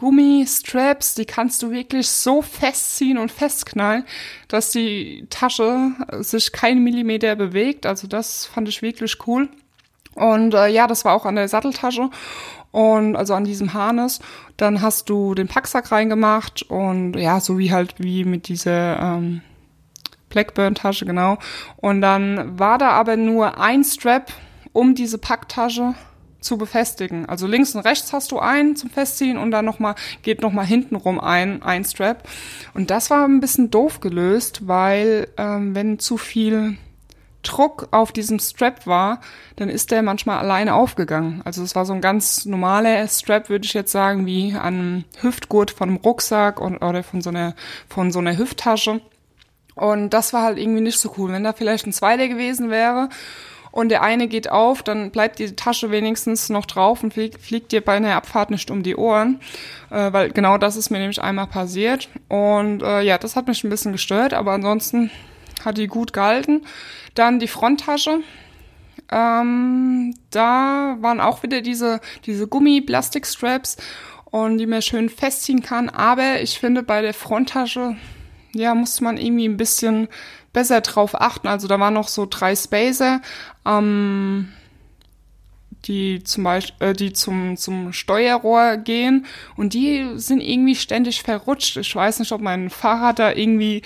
Gummistraps, 0.01 1.13
die 1.13 1.25
kannst 1.25 1.61
du 1.61 1.69
wirklich 1.69 2.07
so 2.07 2.41
festziehen 2.41 3.19
und 3.19 3.31
festknallen, 3.31 4.03
dass 4.47 4.71
die 4.71 5.27
Tasche 5.29 5.91
sich 6.21 6.51
kein 6.51 6.79
Millimeter 6.79 7.35
bewegt. 7.35 7.85
Also 7.85 8.07
das 8.07 8.47
fand 8.47 8.67
ich 8.67 8.81
wirklich 8.81 9.15
cool. 9.27 9.47
Und 10.15 10.55
äh, 10.55 10.69
ja, 10.69 10.87
das 10.87 11.05
war 11.05 11.13
auch 11.13 11.27
an 11.27 11.35
der 11.35 11.47
Satteltasche 11.47 12.09
und 12.71 13.15
also 13.15 13.35
an 13.35 13.45
diesem 13.45 13.75
Harness. 13.75 14.21
Dann 14.57 14.81
hast 14.81 15.07
du 15.07 15.35
den 15.35 15.47
Packsack 15.47 15.91
reingemacht 15.91 16.63
und 16.63 17.15
ja, 17.15 17.39
so 17.39 17.59
wie 17.59 17.71
halt 17.71 17.93
wie 17.99 18.25
mit 18.25 18.47
dieser 18.47 18.99
ähm, 18.99 19.43
Blackburn-Tasche, 20.29 21.05
genau. 21.05 21.37
Und 21.75 22.01
dann 22.01 22.57
war 22.57 22.79
da 22.79 22.89
aber 22.89 23.17
nur 23.17 23.59
ein 23.59 23.83
Strap 23.83 24.33
um 24.73 24.95
diese 24.95 25.19
Packtasche 25.19 25.93
zu 26.41 26.57
befestigen. 26.57 27.27
Also 27.27 27.47
links 27.47 27.75
und 27.75 27.81
rechts 27.81 28.11
hast 28.11 28.31
du 28.31 28.39
einen 28.39 28.75
zum 28.75 28.89
Festziehen 28.89 29.37
und 29.37 29.51
dann 29.51 29.63
noch 29.63 29.79
mal, 29.79 29.95
geht 30.23 30.41
nochmal 30.41 30.65
hintenrum 30.65 31.19
ein, 31.19 31.61
ein 31.61 31.85
Strap. 31.85 32.27
Und 32.73 32.89
das 32.89 33.09
war 33.09 33.25
ein 33.25 33.39
bisschen 33.39 33.71
doof 33.71 34.01
gelöst, 34.01 34.67
weil 34.67 35.27
ähm, 35.37 35.75
wenn 35.75 35.99
zu 35.99 36.17
viel 36.17 36.77
Druck 37.43 37.87
auf 37.91 38.11
diesem 38.11 38.39
Strap 38.39 38.85
war, 38.85 39.21
dann 39.55 39.69
ist 39.69 39.91
der 39.91 40.01
manchmal 40.03 40.39
alleine 40.39 40.73
aufgegangen. 40.73 41.41
Also 41.45 41.63
es 41.63 41.75
war 41.75 41.85
so 41.85 41.93
ein 41.93 42.01
ganz 42.01 42.45
normaler 42.45 43.07
Strap, 43.07 43.49
würde 43.49 43.65
ich 43.65 43.73
jetzt 43.73 43.91
sagen, 43.91 44.25
wie 44.25 44.53
an 44.53 44.73
einem 44.73 45.03
Hüftgurt 45.21 45.71
von 45.71 45.89
einem 45.89 45.97
Rucksack 45.97 46.59
und, 46.59 46.77
oder 46.77 47.03
von 47.03 47.21
so 47.21 47.29
einer, 47.29 47.55
von 47.87 48.11
so 48.11 48.19
einer 48.19 48.37
Hüfttasche. 48.37 49.01
Und 49.75 50.11
das 50.11 50.33
war 50.33 50.43
halt 50.43 50.57
irgendwie 50.57 50.81
nicht 50.81 50.99
so 50.99 51.13
cool. 51.17 51.31
Wenn 51.31 51.43
da 51.43 51.53
vielleicht 51.53 51.87
ein 51.87 51.93
zweiter 51.93 52.27
gewesen 52.27 52.69
wäre 52.69 53.09
und 53.71 53.89
der 53.89 54.01
eine 54.03 54.27
geht 54.27 54.49
auf, 54.49 54.83
dann 54.83 55.11
bleibt 55.11 55.39
die 55.39 55.55
Tasche 55.55 55.91
wenigstens 55.91 56.49
noch 56.49 56.65
drauf 56.65 57.03
und 57.03 57.13
fliegt, 57.13 57.41
fliegt 57.41 57.71
dir 57.71 57.81
bei 57.81 57.93
einer 57.93 58.15
Abfahrt 58.15 58.51
nicht 58.51 58.69
um 58.69 58.83
die 58.83 58.95
Ohren, 58.95 59.39
äh, 59.89 60.11
weil 60.11 60.31
genau 60.31 60.57
das 60.57 60.75
ist 60.75 60.89
mir 60.89 60.99
nämlich 60.99 61.21
einmal 61.21 61.47
passiert. 61.47 62.09
Und 62.27 62.83
äh, 62.83 63.01
ja, 63.01 63.17
das 63.17 63.35
hat 63.35 63.47
mich 63.47 63.63
ein 63.63 63.69
bisschen 63.69 63.93
gestört, 63.93 64.33
aber 64.33 64.51
ansonsten 64.51 65.09
hat 65.63 65.77
die 65.77 65.87
gut 65.87 66.11
gehalten. 66.11 66.63
Dann 67.15 67.39
die 67.39 67.47
Fronttasche. 67.47 68.19
Ähm, 69.09 70.15
da 70.29 70.97
waren 70.99 71.19
auch 71.19 71.43
wieder 71.43 71.61
diese, 71.61 71.99
diese 72.25 72.47
Gummi-Plastik-Straps 72.47 73.77
und 74.25 74.57
die 74.57 74.65
man 74.65 74.81
schön 74.81 75.09
festziehen 75.09 75.61
kann. 75.61 75.89
Aber 75.89 76.41
ich 76.41 76.59
finde, 76.59 76.83
bei 76.83 77.01
der 77.01 77.13
Fronttasche, 77.13 77.95
ja, 78.53 78.73
muss 78.75 79.01
man 79.01 79.17
irgendwie 79.17 79.47
ein 79.47 79.57
bisschen 79.57 80.07
besser 80.53 80.81
drauf 80.81 81.19
achten. 81.19 81.47
Also 81.47 81.67
da 81.67 81.79
waren 81.79 81.93
noch 81.93 82.07
so 82.07 82.27
drei 82.29 82.55
Spacer, 82.55 83.21
ähm, 83.65 84.51
die 85.85 86.23
zum 86.23 86.43
Beispiel, 86.43 86.87
äh, 86.87 86.93
die 86.93 87.13
zum, 87.13 87.57
zum 87.57 87.93
Steuerrohr 87.93 88.77
gehen 88.77 89.25
und 89.55 89.73
die 89.73 90.11
sind 90.15 90.41
irgendwie 90.41 90.75
ständig 90.75 91.23
verrutscht. 91.23 91.77
Ich 91.77 91.95
weiß 91.95 92.19
nicht, 92.19 92.31
ob 92.31 92.41
mein 92.41 92.69
Fahrrad 92.69 93.19
da 93.19 93.31
irgendwie 93.31 93.81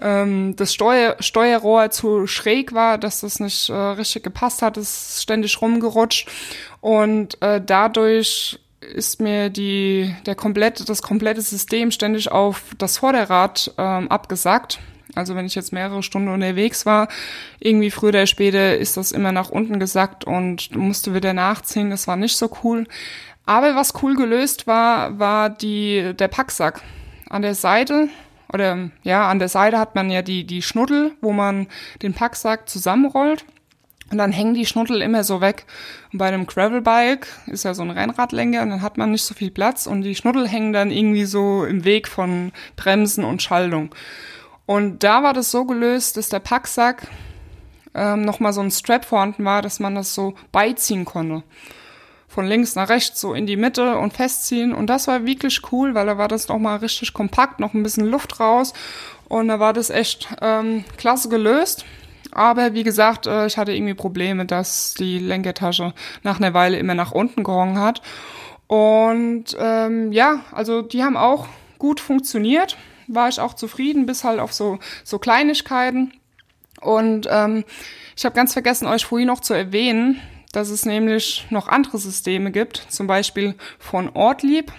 ähm, 0.00 0.54
das 0.56 0.72
Steuer, 0.72 1.16
Steuerrohr 1.20 1.90
zu 1.90 2.26
schräg 2.26 2.72
war, 2.72 2.98
dass 2.98 3.20
das 3.20 3.40
nicht 3.40 3.68
äh, 3.68 3.74
richtig 3.74 4.22
gepasst 4.22 4.62
hat, 4.62 4.76
es 4.76 5.10
ist 5.10 5.22
ständig 5.22 5.60
rumgerutscht 5.60 6.28
und 6.80 7.40
äh, 7.42 7.60
dadurch 7.64 8.60
ist 8.80 9.20
mir 9.20 9.50
die, 9.50 10.14
der 10.26 10.34
komplette, 10.34 10.84
das 10.84 11.02
komplette 11.02 11.42
System 11.42 11.90
ständig 11.90 12.30
auf 12.30 12.62
das 12.78 12.98
Vorderrad 12.98 13.72
ähm, 13.76 14.08
abgesackt. 14.08 14.78
Also 15.14 15.34
wenn 15.34 15.46
ich 15.46 15.54
jetzt 15.54 15.72
mehrere 15.72 16.02
Stunden 16.02 16.28
unterwegs 16.28 16.86
war, 16.86 17.08
irgendwie 17.58 17.90
früher 17.90 18.10
oder 18.10 18.26
später 18.26 18.76
ist 18.76 18.96
das 18.96 19.12
immer 19.12 19.32
nach 19.32 19.50
unten 19.50 19.80
gesackt 19.80 20.24
und 20.24 20.74
musste 20.76 21.14
wieder 21.14 21.32
nachziehen. 21.32 21.90
Das 21.90 22.06
war 22.06 22.16
nicht 22.16 22.36
so 22.36 22.50
cool. 22.62 22.86
Aber 23.46 23.74
was 23.74 24.00
cool 24.02 24.14
gelöst 24.14 24.66
war, 24.66 25.18
war 25.18 25.50
die, 25.50 26.14
der 26.14 26.28
Packsack. 26.28 26.82
An 27.28 27.42
der 27.42 27.54
Seite, 27.54 28.08
oder 28.52 28.90
ja, 29.02 29.28
an 29.28 29.38
der 29.38 29.48
Seite 29.48 29.78
hat 29.78 29.94
man 29.94 30.10
ja 30.10 30.22
die, 30.22 30.44
die 30.44 30.62
Schnuddel, 30.62 31.12
wo 31.20 31.32
man 31.32 31.68
den 32.02 32.14
Packsack 32.14 32.68
zusammenrollt. 32.68 33.44
Und 34.10 34.18
dann 34.18 34.32
hängen 34.32 34.54
die 34.54 34.66
Schnuddel 34.66 35.02
immer 35.02 35.22
so 35.22 35.40
weg. 35.40 35.66
Und 36.12 36.18
bei 36.18 36.26
einem 36.26 36.46
Gravelbike 36.46 37.28
ist 37.46 37.64
ja 37.64 37.74
so 37.74 37.82
ein 37.82 37.90
Rennradlenker 37.90 38.62
und 38.62 38.70
dann 38.70 38.82
hat 38.82 38.98
man 38.98 39.12
nicht 39.12 39.22
so 39.22 39.34
viel 39.34 39.52
Platz 39.52 39.86
und 39.86 40.02
die 40.02 40.16
Schnuddel 40.16 40.48
hängen 40.48 40.72
dann 40.72 40.90
irgendwie 40.90 41.24
so 41.24 41.64
im 41.64 41.84
Weg 41.84 42.08
von 42.08 42.50
Bremsen 42.74 43.24
und 43.24 43.40
Schaltung. 43.40 43.94
Und 44.66 45.02
da 45.02 45.22
war 45.22 45.32
das 45.32 45.50
so 45.50 45.64
gelöst, 45.64 46.16
dass 46.16 46.28
der 46.28 46.40
Packsack 46.40 47.08
ähm, 47.94 48.22
nochmal 48.22 48.52
so 48.52 48.60
ein 48.60 48.70
Strap 48.70 49.04
vorhanden 49.04 49.44
war, 49.44 49.62
dass 49.62 49.80
man 49.80 49.94
das 49.94 50.14
so 50.14 50.34
beiziehen 50.52 51.04
konnte. 51.04 51.42
Von 52.28 52.46
links 52.46 52.76
nach 52.76 52.88
rechts 52.88 53.20
so 53.20 53.34
in 53.34 53.46
die 53.46 53.56
Mitte 53.56 53.98
und 53.98 54.12
festziehen. 54.12 54.72
Und 54.72 54.86
das 54.86 55.08
war 55.08 55.26
wirklich 55.26 55.60
cool, 55.72 55.94
weil 55.94 56.06
da 56.06 56.16
war 56.16 56.28
das 56.28 56.46
nochmal 56.46 56.78
richtig 56.78 57.12
kompakt, 57.12 57.58
noch 57.58 57.74
ein 57.74 57.82
bisschen 57.82 58.06
Luft 58.06 58.38
raus. 58.38 58.72
Und 59.28 59.48
da 59.48 59.58
war 59.58 59.72
das 59.72 59.90
echt 59.90 60.28
ähm, 60.40 60.84
klasse 60.96 61.28
gelöst. 61.28 61.84
Aber 62.32 62.74
wie 62.74 62.84
gesagt, 62.84 63.26
äh, 63.26 63.46
ich 63.46 63.58
hatte 63.58 63.72
irgendwie 63.72 63.94
Probleme, 63.94 64.46
dass 64.46 64.94
die 64.94 65.18
Lenkertasche 65.18 65.92
nach 66.22 66.38
einer 66.38 66.54
Weile 66.54 66.78
immer 66.78 66.94
nach 66.94 67.10
unten 67.10 67.42
gehangen 67.42 67.78
hat. 67.78 68.02
Und 68.68 69.56
ähm, 69.58 70.12
ja, 70.12 70.40
also 70.52 70.82
die 70.82 71.02
haben 71.02 71.16
auch 71.16 71.48
gut 71.78 71.98
funktioniert 71.98 72.76
war 73.14 73.28
ich 73.28 73.40
auch 73.40 73.54
zufrieden, 73.54 74.06
bis 74.06 74.24
halt 74.24 74.40
auf 74.40 74.52
so, 74.52 74.78
so 75.04 75.18
Kleinigkeiten. 75.18 76.12
Und 76.80 77.28
ähm, 77.30 77.64
ich 78.16 78.24
habe 78.24 78.34
ganz 78.34 78.52
vergessen, 78.52 78.86
euch 78.86 79.04
vorhin 79.04 79.28
noch 79.28 79.40
zu 79.40 79.54
erwähnen, 79.54 80.20
dass 80.52 80.70
es 80.70 80.86
nämlich 80.86 81.46
noch 81.50 81.68
andere 81.68 81.98
Systeme 81.98 82.50
gibt, 82.50 82.86
zum 82.88 83.06
Beispiel 83.06 83.54
von 83.78 84.08
Ortlieb. 84.10 84.72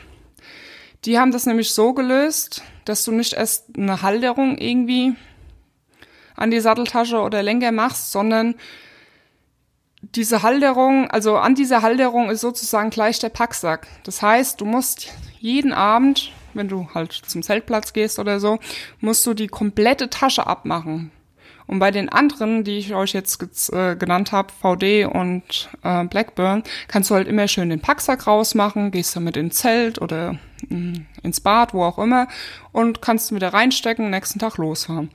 Die 1.05 1.17
haben 1.17 1.31
das 1.31 1.45
nämlich 1.45 1.73
so 1.73 1.93
gelöst, 1.93 2.63
dass 2.85 3.05
du 3.05 3.11
nicht 3.11 3.33
erst 3.33 3.77
eine 3.77 4.01
Halterung 4.01 4.57
irgendwie 4.57 5.15
an 6.35 6.51
die 6.51 6.59
Satteltasche 6.59 7.19
oder 7.19 7.43
Lenker 7.43 7.71
machst, 7.71 8.11
sondern 8.11 8.55
diese 10.01 10.41
Halterung, 10.41 11.09
also 11.09 11.37
an 11.37 11.55
dieser 11.55 11.81
Halterung 11.81 12.29
ist 12.29 12.41
sozusagen 12.41 12.89
gleich 12.89 13.19
der 13.19 13.29
Packsack. 13.29 13.87
Das 14.03 14.21
heißt, 14.21 14.59
du 14.59 14.65
musst 14.65 15.09
jeden 15.39 15.73
Abend 15.73 16.31
wenn 16.53 16.67
du 16.67 16.87
halt 16.93 17.13
zum 17.13 17.43
Zeltplatz 17.43 17.93
gehst 17.93 18.19
oder 18.19 18.39
so, 18.39 18.59
musst 18.99 19.25
du 19.25 19.33
die 19.33 19.47
komplette 19.47 20.09
Tasche 20.09 20.47
abmachen. 20.47 21.11
Und 21.67 21.79
bei 21.79 21.91
den 21.91 22.09
anderen, 22.09 22.63
die 22.63 22.79
ich 22.79 22.93
euch 22.93 23.13
jetzt 23.13 23.41
äh, 23.71 23.95
genannt 23.95 24.31
habe, 24.31 24.51
VD 24.51 25.05
und 25.05 25.69
äh, 25.83 26.03
Blackburn, 26.03 26.63
kannst 26.87 27.09
du 27.09 27.15
halt 27.15 27.27
immer 27.27 27.47
schön 27.47 27.69
den 27.69 27.79
Packsack 27.79 28.27
rausmachen, 28.27 28.91
gehst 28.91 29.15
damit 29.15 29.37
ins 29.37 29.55
Zelt 29.55 30.01
oder 30.01 30.37
ins 31.23 31.39
Bad, 31.39 31.73
wo 31.73 31.83
auch 31.83 31.97
immer, 31.97 32.27
und 32.71 33.01
kannst 33.01 33.33
wieder 33.33 33.53
reinstecken, 33.53 34.09
nächsten 34.09 34.39
Tag 34.39 34.57
losfahren. 34.57 35.09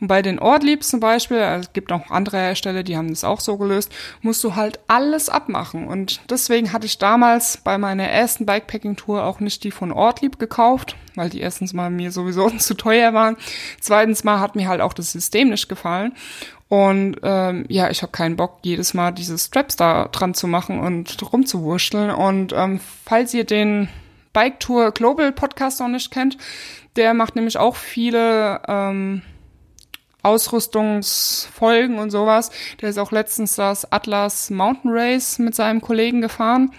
Und 0.00 0.08
bei 0.08 0.22
den 0.22 0.38
Ortliebs 0.38 0.88
zum 0.88 1.00
Beispiel, 1.00 1.38
also 1.38 1.66
es 1.66 1.72
gibt 1.72 1.92
auch 1.92 2.10
andere 2.10 2.38
Hersteller, 2.38 2.82
die 2.82 2.96
haben 2.96 3.08
das 3.08 3.22
auch 3.22 3.40
so 3.40 3.58
gelöst, 3.58 3.92
musst 4.22 4.42
du 4.42 4.56
halt 4.56 4.80
alles 4.88 5.28
abmachen. 5.28 5.86
Und 5.86 6.20
deswegen 6.30 6.72
hatte 6.72 6.86
ich 6.86 6.98
damals 6.98 7.58
bei 7.58 7.76
meiner 7.76 8.04
ersten 8.04 8.46
Bikepacking-Tour 8.46 9.24
auch 9.24 9.40
nicht 9.40 9.62
die 9.62 9.70
von 9.70 9.92
Ortlieb 9.92 10.38
gekauft, 10.38 10.96
weil 11.16 11.28
die 11.28 11.40
erstens 11.40 11.74
mal 11.74 11.90
mir 11.90 12.12
sowieso 12.12 12.48
zu 12.58 12.74
teuer 12.74 13.12
waren. 13.12 13.36
Zweitens 13.80 14.24
mal 14.24 14.40
hat 14.40 14.56
mir 14.56 14.68
halt 14.68 14.80
auch 14.80 14.94
das 14.94 15.12
System 15.12 15.50
nicht 15.50 15.68
gefallen. 15.68 16.14
Und 16.68 17.16
ähm, 17.24 17.64
ja, 17.68 17.90
ich 17.90 18.00
habe 18.02 18.12
keinen 18.12 18.36
Bock, 18.36 18.58
jedes 18.62 18.94
Mal 18.94 19.10
diese 19.10 19.36
Straps 19.36 19.74
da 19.74 20.06
dran 20.06 20.34
zu 20.34 20.46
machen 20.46 20.78
und 20.78 21.20
rumzuwurschteln. 21.32 22.10
Und 22.10 22.54
ähm, 22.56 22.80
falls 23.04 23.34
ihr 23.34 23.44
den 23.44 23.88
Bike 24.32 24.60
Tour 24.60 24.92
Global 24.92 25.32
Podcast 25.32 25.80
noch 25.80 25.88
nicht 25.88 26.10
kennt, 26.10 26.36
der 26.96 27.14
macht 27.14 27.36
nämlich 27.36 27.58
auch 27.58 27.76
viele 27.76 28.60
ähm, 28.68 29.22
Ausrüstungsfolgen 30.22 31.98
und 31.98 32.10
sowas. 32.10 32.50
Der 32.80 32.90
ist 32.90 32.98
auch 32.98 33.12
letztens 33.12 33.56
das 33.56 33.90
Atlas 33.90 34.50
Mountain 34.50 34.90
Race 34.92 35.38
mit 35.38 35.54
seinem 35.54 35.80
Kollegen 35.80 36.20
gefahren. 36.20 36.72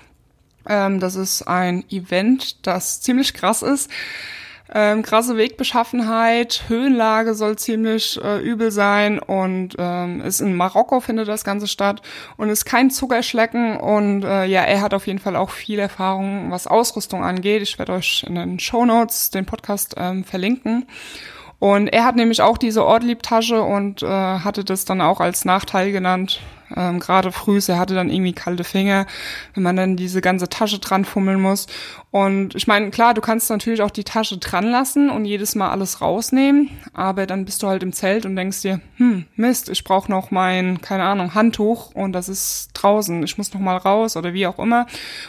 Ähm, 0.68 1.00
das 1.00 1.16
ist 1.16 1.44
ein 1.44 1.84
Event, 1.90 2.66
das 2.68 3.02
ziemlich 3.02 3.34
krass 3.34 3.62
ist. 3.62 3.90
Ähm, 4.74 5.02
krasse 5.04 5.36
Wegbeschaffenheit, 5.36 6.64
Höhenlage 6.70 7.34
soll 7.34 7.58
ziemlich 7.58 8.18
äh, 8.24 8.40
übel 8.40 8.72
sein 8.72 9.20
und 9.20 9.76
ähm, 9.78 10.22
ist 10.22 10.40
in 10.40 10.56
Marokko 10.56 11.02
findet 11.02 11.28
das 11.28 11.44
Ganze 11.44 11.68
statt 11.68 12.02
und 12.38 12.50
ist 12.50 12.64
kein 12.64 12.90
Zuckerschlecken 12.90 13.76
und 13.76 14.24
äh, 14.24 14.46
ja, 14.46 14.62
er 14.62 14.82
hat 14.82 14.94
auf 14.94 15.08
jeden 15.08 15.20
Fall 15.20 15.36
auch 15.36 15.50
viel 15.50 15.80
Erfahrung, 15.80 16.52
was 16.52 16.68
Ausrüstung 16.68 17.24
angeht. 17.24 17.62
Ich 17.62 17.80
werde 17.80 17.94
euch 17.94 18.24
in 18.26 18.36
den 18.36 18.60
Show 18.60 18.86
Notes 18.86 19.30
den 19.30 19.46
Podcast 19.46 19.96
ähm, 19.98 20.24
verlinken. 20.24 20.88
Und 21.60 21.90
er 21.90 22.06
hat 22.06 22.16
nämlich 22.16 22.42
auch 22.42 22.58
diese 22.58 22.86
Ortlieb-Tasche 22.86 23.62
und 23.62 24.02
äh, 24.02 24.08
hatte 24.08 24.64
das 24.64 24.86
dann 24.86 25.00
auch 25.02 25.20
als 25.20 25.46
Nachteil 25.46 25.92
genannt, 25.92 26.40
Ähm, 26.76 27.00
Gerade 27.00 27.32
früh, 27.32 27.60
er 27.68 27.80
hatte 27.80 27.96
dann 27.96 28.10
irgendwie 28.10 28.34
kalte 28.34 28.64
Finger, 28.64 29.06
wenn 29.54 29.64
man 29.64 29.76
dann 29.76 29.96
diese 29.96 30.22
ganze 30.22 30.50
Tasche 30.50 30.80
dran 30.80 31.06
fummeln 31.06 31.42
muss. 31.42 31.68
Und 32.12 32.56
ich 32.56 32.68
meine, 32.68 32.92
klar, 32.92 33.14
du 33.14 33.22
kannst 33.22 33.50
natürlich 33.50 33.82
auch 33.82 33.90
die 33.90 34.04
Tasche 34.04 34.38
dran 34.38 34.66
lassen 34.66 35.10
und 35.10 35.24
jedes 35.24 35.56
Mal 35.56 35.70
alles 35.70 36.02
rausnehmen, 36.02 36.70
aber 36.94 37.26
dann 37.26 37.46
bist 37.46 37.64
du 37.64 37.68
halt 37.68 37.84
im 37.84 37.94
Zelt 37.94 38.26
und 38.26 38.36
denkst 38.36 38.62
dir, 38.64 38.82
hm, 38.98 39.26
Mist, 39.38 39.70
ich 39.70 39.86
brauche 39.86 40.12
noch 40.12 40.30
mein, 40.30 40.82
keine 40.82 41.04
Ahnung, 41.04 41.34
Handtuch 41.34 41.96
und 41.96 42.12
das 42.12 42.28
ist 42.28 42.72
draußen, 42.74 43.24
ich 43.24 43.38
muss 43.38 43.54
noch 43.54 43.62
mal 43.62 43.78
raus 43.78 44.18
oder 44.18 44.34
wie 44.34 44.46
auch 44.46 44.60
immer. 44.60 44.88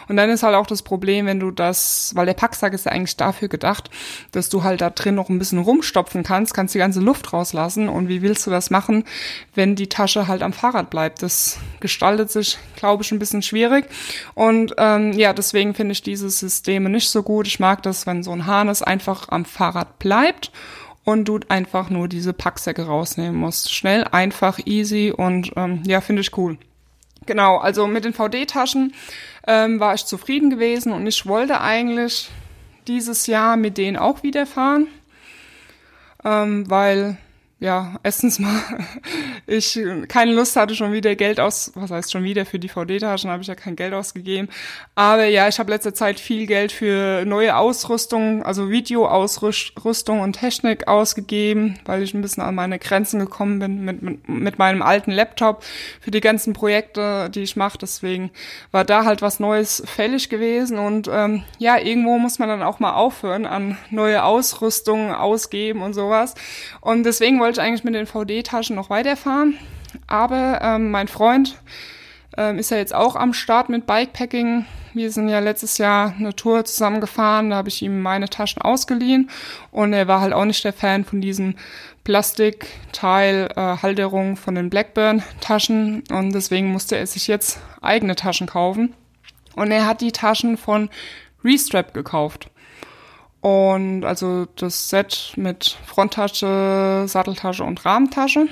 Und 0.09 0.17
dann 0.17 0.29
ist 0.29 0.43
halt 0.43 0.57
auch 0.57 0.67
das 0.67 0.83
Problem, 0.83 1.27
wenn 1.27 1.39
du 1.39 1.53
das, 1.53 2.13
weil 2.17 2.27
der 2.27 2.35
Packsack 2.35 2.73
ist 2.73 2.87
ja 2.87 2.93
eigentlich 2.93 3.17
dafür 3.17 3.47
gedacht, 3.47 3.89
dass 4.33 4.49
du 4.49 4.65
halt 4.65 4.81
da 4.81 4.91
drin 4.91 5.15
noch 5.15 5.29
ein 5.29 5.39
bisschen 5.39 5.61
rumstopfen 5.61 6.25
kannst, 6.25 6.53
kannst 6.53 6.75
die 6.75 6.79
ganze 6.79 7.01
Luft 7.01 7.33
rauslassen 7.33 7.89
und 7.89 8.09
wie 8.09 8.23
willst 8.23 8.45
du 8.45 8.51
das 8.51 8.71
machen, 8.71 9.05
wenn 9.55 9.77
die 9.77 9.89
Tasche 9.89 10.27
halt 10.27 10.43
am 10.43 10.53
Fahrrad 10.53 10.91
bleibt? 10.91 11.23
Das 11.23 11.32
gestaltet 11.81 12.31
sich, 12.31 12.59
glaube 12.77 13.03
ich, 13.03 13.13
ein 13.13 13.19
bisschen 13.19 13.43
schwierig 13.43 13.87
und 14.35 14.75
ähm, 14.79 15.13
ja, 15.13 15.33
deswegen 15.33 15.75
finde 15.75 15.93
ich 15.93 16.03
diese 16.03 16.31
Systeme 16.31 16.89
nicht 16.89 17.11
so 17.11 17.23
gut. 17.23 17.47
Ich 17.47 17.61
mag 17.61 17.83
das, 17.83 18.07
wenn 18.07 18.23
so 18.23 18.33
ein 18.33 18.47
Harness 18.47 18.83
einfach 18.83 19.29
am 19.29 19.45
Fahrrad 19.45 19.99
bleibt 19.99 20.51
und 21.05 21.27
du 21.27 21.41
einfach 21.49 21.91
nur 21.91 22.09
diese 22.09 22.33
Packsäcke 22.33 22.87
rausnehmen 22.87 23.37
musst. 23.37 23.73
Schnell, 23.73 24.05
einfach, 24.05 24.59
easy 24.65 25.13
und 25.17 25.53
ähm, 25.57 25.83
ja, 25.87 26.01
finde 26.01 26.23
ich 26.23 26.37
cool. 26.37 26.59
Genau, 27.27 27.59
also 27.59 27.87
mit 27.87 28.05
den 28.05 28.15
VD-Taschen 28.15 28.95
ähm, 29.47 29.81
war 29.81 29.95
ich 29.95 30.07
zufrieden 30.07 30.51
gewesen 30.51 30.93
und 30.93 31.07
ich 31.07 31.27
wollte 31.27 31.61
eigentlich 31.61 32.31
dieses 32.89 33.27
Jahr 33.27 33.57
mit 33.57 33.79
denen 33.79 33.97
auch 33.97 34.23
wieder 34.23 34.47
fahren, 34.47 34.89
ähm, 36.25 36.69
weil 36.69 37.17
ja, 37.63 37.95
erstens 38.03 38.41
mal, 38.41 38.61
ich 39.47 39.79
keine 40.09 40.33
Lust 40.33 40.57
hatte 40.57 40.75
schon 40.75 40.93
wieder 40.93 41.15
Geld 41.15 41.39
aus, 41.39 41.71
was 41.77 41.93
heißt 41.93 42.11
schon 42.11 42.25
wieder 42.25 42.45
für 42.45 42.59
die 42.59 42.69
VD-Taschen, 42.69 43.31
habe 43.31 43.43
ich 43.43 43.47
ja 43.47 43.55
kein 43.55 43.77
Geld 43.77 43.95
ausgegeben. 43.95 44.49
Aber 44.97 45.27
ja, 45.27 45.47
ich 45.47 45.61
habe 45.61 45.71
letzte 45.71 45.95
Zeit 45.95 46.19
viel 46.19 46.47
Geld 46.47 46.73
für 46.73 47.25
neue 47.25 47.57
Ausrüstung, 47.57 48.43
also 48.43 48.69
Videoausrüstung 48.69 50.21
und 50.21 50.33
Technik 50.33 50.89
ausgegeben, 50.89 51.79
weil 51.85 52.03
ich 52.03 52.15
ein 52.15 52.21
bisschen 52.21 52.43
an 52.43 52.57
meine 52.57 52.81
Grenzen 52.81 53.21
gekommen 53.21 53.61
bin 53.61 53.85
mit, 53.85 54.03
mit, 54.03 54.29
mit 54.29 54.59
meinem 54.59 54.83
alten 54.83 55.13
Laptop 55.13 55.63
für 56.01 56.11
die 56.11 56.21
ganzen 56.21 56.55
Projekte, 56.55 57.31
die 57.31 57.43
ich 57.43 57.55
mache. 57.55 57.79
Deswegen 57.79 58.33
war 58.73 58.85
da 58.85 59.05
halt 59.05 59.23
was 59.23 59.39
Neues 59.39 59.85
fällig 59.87 60.29
gewesen. 60.29 60.81
Und 60.81 61.09
ähm, 61.13 61.45
ja, 61.59 61.79
irgendwo 61.79 62.19
muss 62.19 62.41
man 62.41 62.49
dann 62.49 62.65
auch 62.65 62.81
mal 62.81 62.95
aufhören 62.95 63.47
an 63.47 63.79
neue 63.91 64.25
Ausrüstung 64.25 65.15
ausgeben 65.15 65.81
und 65.81 65.95
sowas. 65.95 66.35
Und 66.81 67.05
deswegen 67.05 67.39
wollte 67.39 67.52
wollte 67.53 67.65
eigentlich 67.65 67.85
mit 67.85 67.95
den 67.95 68.07
VD-Taschen 68.07 68.75
noch 68.75 68.89
weiterfahren, 68.89 69.59
aber 70.07 70.61
ähm, 70.63 70.91
mein 70.91 71.07
Freund 71.07 71.59
ähm, 72.39 72.59
ist 72.59 72.71
ja 72.71 72.79
jetzt 72.79 72.95
auch 72.95 73.15
am 73.15 73.35
Start 73.35 73.69
mit 73.69 73.87
Bikepacking. 73.87 74.65
Wir 74.95 75.13
sind 75.13 75.29
ja 75.29 75.39
letztes 75.39 75.77
Jahr 75.77 76.15
eine 76.19 76.35
Tour 76.35 76.65
zusammengefahren, 76.65 77.51
da 77.51 77.57
habe 77.57 77.69
ich 77.69 77.83
ihm 77.83 78.01
meine 78.01 78.31
Taschen 78.31 78.63
ausgeliehen 78.63 79.29
und 79.71 79.93
er 79.93 80.09
war 80.09 80.23
halt 80.23 80.33
auch 80.33 80.47
nicht 80.47 80.65
der 80.65 80.73
Fan 80.73 81.05
von 81.05 81.21
diesem 81.21 81.57
Plastikteil 82.05 83.51
äh, 83.55 84.37
von 84.37 84.55
den 84.55 84.71
Blackburn 84.71 85.23
Taschen 85.43 86.05
und 86.11 86.33
deswegen 86.33 86.73
musste 86.73 86.97
er 86.97 87.07
sich 87.07 87.27
jetzt 87.27 87.61
eigene 87.83 88.17
Taschen 88.17 88.47
kaufen 88.47 88.95
und 89.57 89.71
er 89.71 89.87
hat 89.87 90.01
die 90.01 90.13
Taschen 90.13 90.57
von 90.57 90.89
Restrap 91.45 91.93
gekauft. 91.93 92.49
Und 93.43 94.05
also 94.05 94.47
das 94.55 94.89
Set 94.89 95.33
mit 95.37 95.77
Fronttasche, 95.85 97.05
Satteltasche 97.09 97.65
und 97.65 97.85
Rahmentasche. 97.85 98.47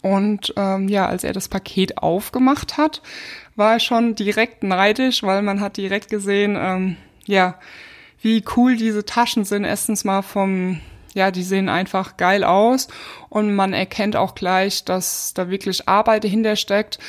Und 0.00 0.54
ähm, 0.56 0.88
ja, 0.88 1.06
als 1.06 1.24
er 1.24 1.32
das 1.32 1.48
Paket 1.48 1.98
aufgemacht 1.98 2.78
hat, 2.78 3.02
war 3.56 3.72
er 3.72 3.80
schon 3.80 4.14
direkt 4.14 4.62
neidisch, 4.62 5.24
weil 5.24 5.42
man 5.42 5.60
hat 5.60 5.76
direkt 5.76 6.08
gesehen, 6.08 6.56
ähm, 6.56 6.96
ja, 7.26 7.58
wie 8.22 8.44
cool 8.56 8.76
diese 8.76 9.04
Taschen 9.04 9.44
sind. 9.44 9.64
Erstens 9.64 10.04
mal 10.04 10.22
vom, 10.22 10.80
ja, 11.14 11.32
die 11.32 11.42
sehen 11.42 11.68
einfach 11.68 12.16
geil 12.16 12.44
aus 12.44 12.86
und 13.28 13.56
man 13.56 13.72
erkennt 13.72 14.14
auch 14.14 14.36
gleich, 14.36 14.84
dass 14.84 15.34
da 15.34 15.50
wirklich 15.50 15.88
Arbeit 15.88 16.22
dahinter 16.22 16.54
steckt. 16.54 17.00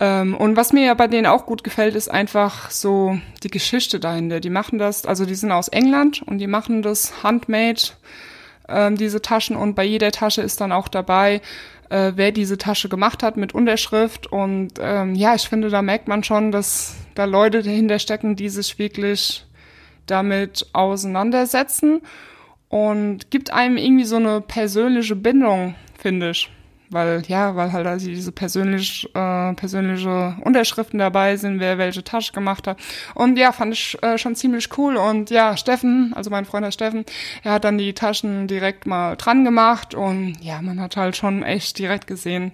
Ähm, 0.00 0.36
und 0.36 0.56
was 0.56 0.72
mir 0.72 0.84
ja 0.84 0.94
bei 0.94 1.08
denen 1.08 1.26
auch 1.26 1.46
gut 1.46 1.64
gefällt, 1.64 1.94
ist 1.94 2.08
einfach 2.08 2.70
so 2.70 3.18
die 3.42 3.50
Geschichte 3.50 3.98
dahinter. 3.98 4.40
Die 4.40 4.50
machen 4.50 4.78
das, 4.78 5.04
also 5.04 5.24
die 5.24 5.34
sind 5.34 5.50
aus 5.50 5.68
England 5.68 6.22
und 6.22 6.38
die 6.38 6.46
machen 6.46 6.82
das 6.82 7.22
handmade, 7.22 7.80
ähm, 8.68 8.96
diese 8.96 9.20
Taschen. 9.20 9.56
Und 9.56 9.74
bei 9.74 9.84
jeder 9.84 10.12
Tasche 10.12 10.42
ist 10.42 10.60
dann 10.60 10.72
auch 10.72 10.88
dabei, 10.88 11.40
äh, 11.90 12.12
wer 12.14 12.30
diese 12.32 12.58
Tasche 12.58 12.88
gemacht 12.88 13.22
hat 13.22 13.36
mit 13.36 13.54
Unterschrift. 13.54 14.30
Und 14.30 14.74
ähm, 14.80 15.14
ja, 15.14 15.34
ich 15.34 15.48
finde, 15.48 15.68
da 15.68 15.82
merkt 15.82 16.06
man 16.06 16.22
schon, 16.22 16.52
dass 16.52 16.94
da 17.14 17.24
Leute 17.24 17.62
dahinter 17.62 17.98
stecken, 17.98 18.36
die 18.36 18.50
sich 18.50 18.78
wirklich 18.78 19.44
damit 20.06 20.66
auseinandersetzen 20.72 22.02
und 22.68 23.30
gibt 23.30 23.52
einem 23.52 23.76
irgendwie 23.76 24.04
so 24.04 24.16
eine 24.16 24.40
persönliche 24.40 25.16
Bindung, 25.16 25.74
finde 25.98 26.30
ich 26.30 26.50
weil 26.90 27.22
ja, 27.26 27.54
weil 27.56 27.72
halt 27.72 27.86
also 27.86 28.06
diese 28.06 28.32
persönlich, 28.32 29.08
äh, 29.14 29.54
persönliche 29.54 30.36
Unterschriften 30.42 30.98
dabei 30.98 31.36
sind, 31.36 31.60
wer 31.60 31.78
welche 31.78 32.04
Tasche 32.04 32.32
gemacht 32.32 32.66
hat. 32.66 32.78
Und 33.14 33.38
ja, 33.38 33.52
fand 33.52 33.74
ich 33.74 34.02
äh, 34.02 34.18
schon 34.18 34.34
ziemlich 34.34 34.76
cool. 34.78 34.96
Und 34.96 35.30
ja, 35.30 35.56
Steffen, 35.56 36.12
also 36.14 36.30
mein 36.30 36.44
Freund 36.44 36.64
der 36.64 36.72
Steffen, 36.72 37.04
er 37.42 37.52
hat 37.52 37.64
dann 37.64 37.78
die 37.78 37.92
Taschen 37.92 38.46
direkt 38.46 38.86
mal 38.86 39.16
dran 39.16 39.44
gemacht 39.44 39.94
und 39.94 40.36
ja, 40.40 40.62
man 40.62 40.80
hat 40.80 40.96
halt 40.96 41.16
schon 41.16 41.42
echt 41.42 41.78
direkt 41.78 42.06
gesehen, 42.06 42.52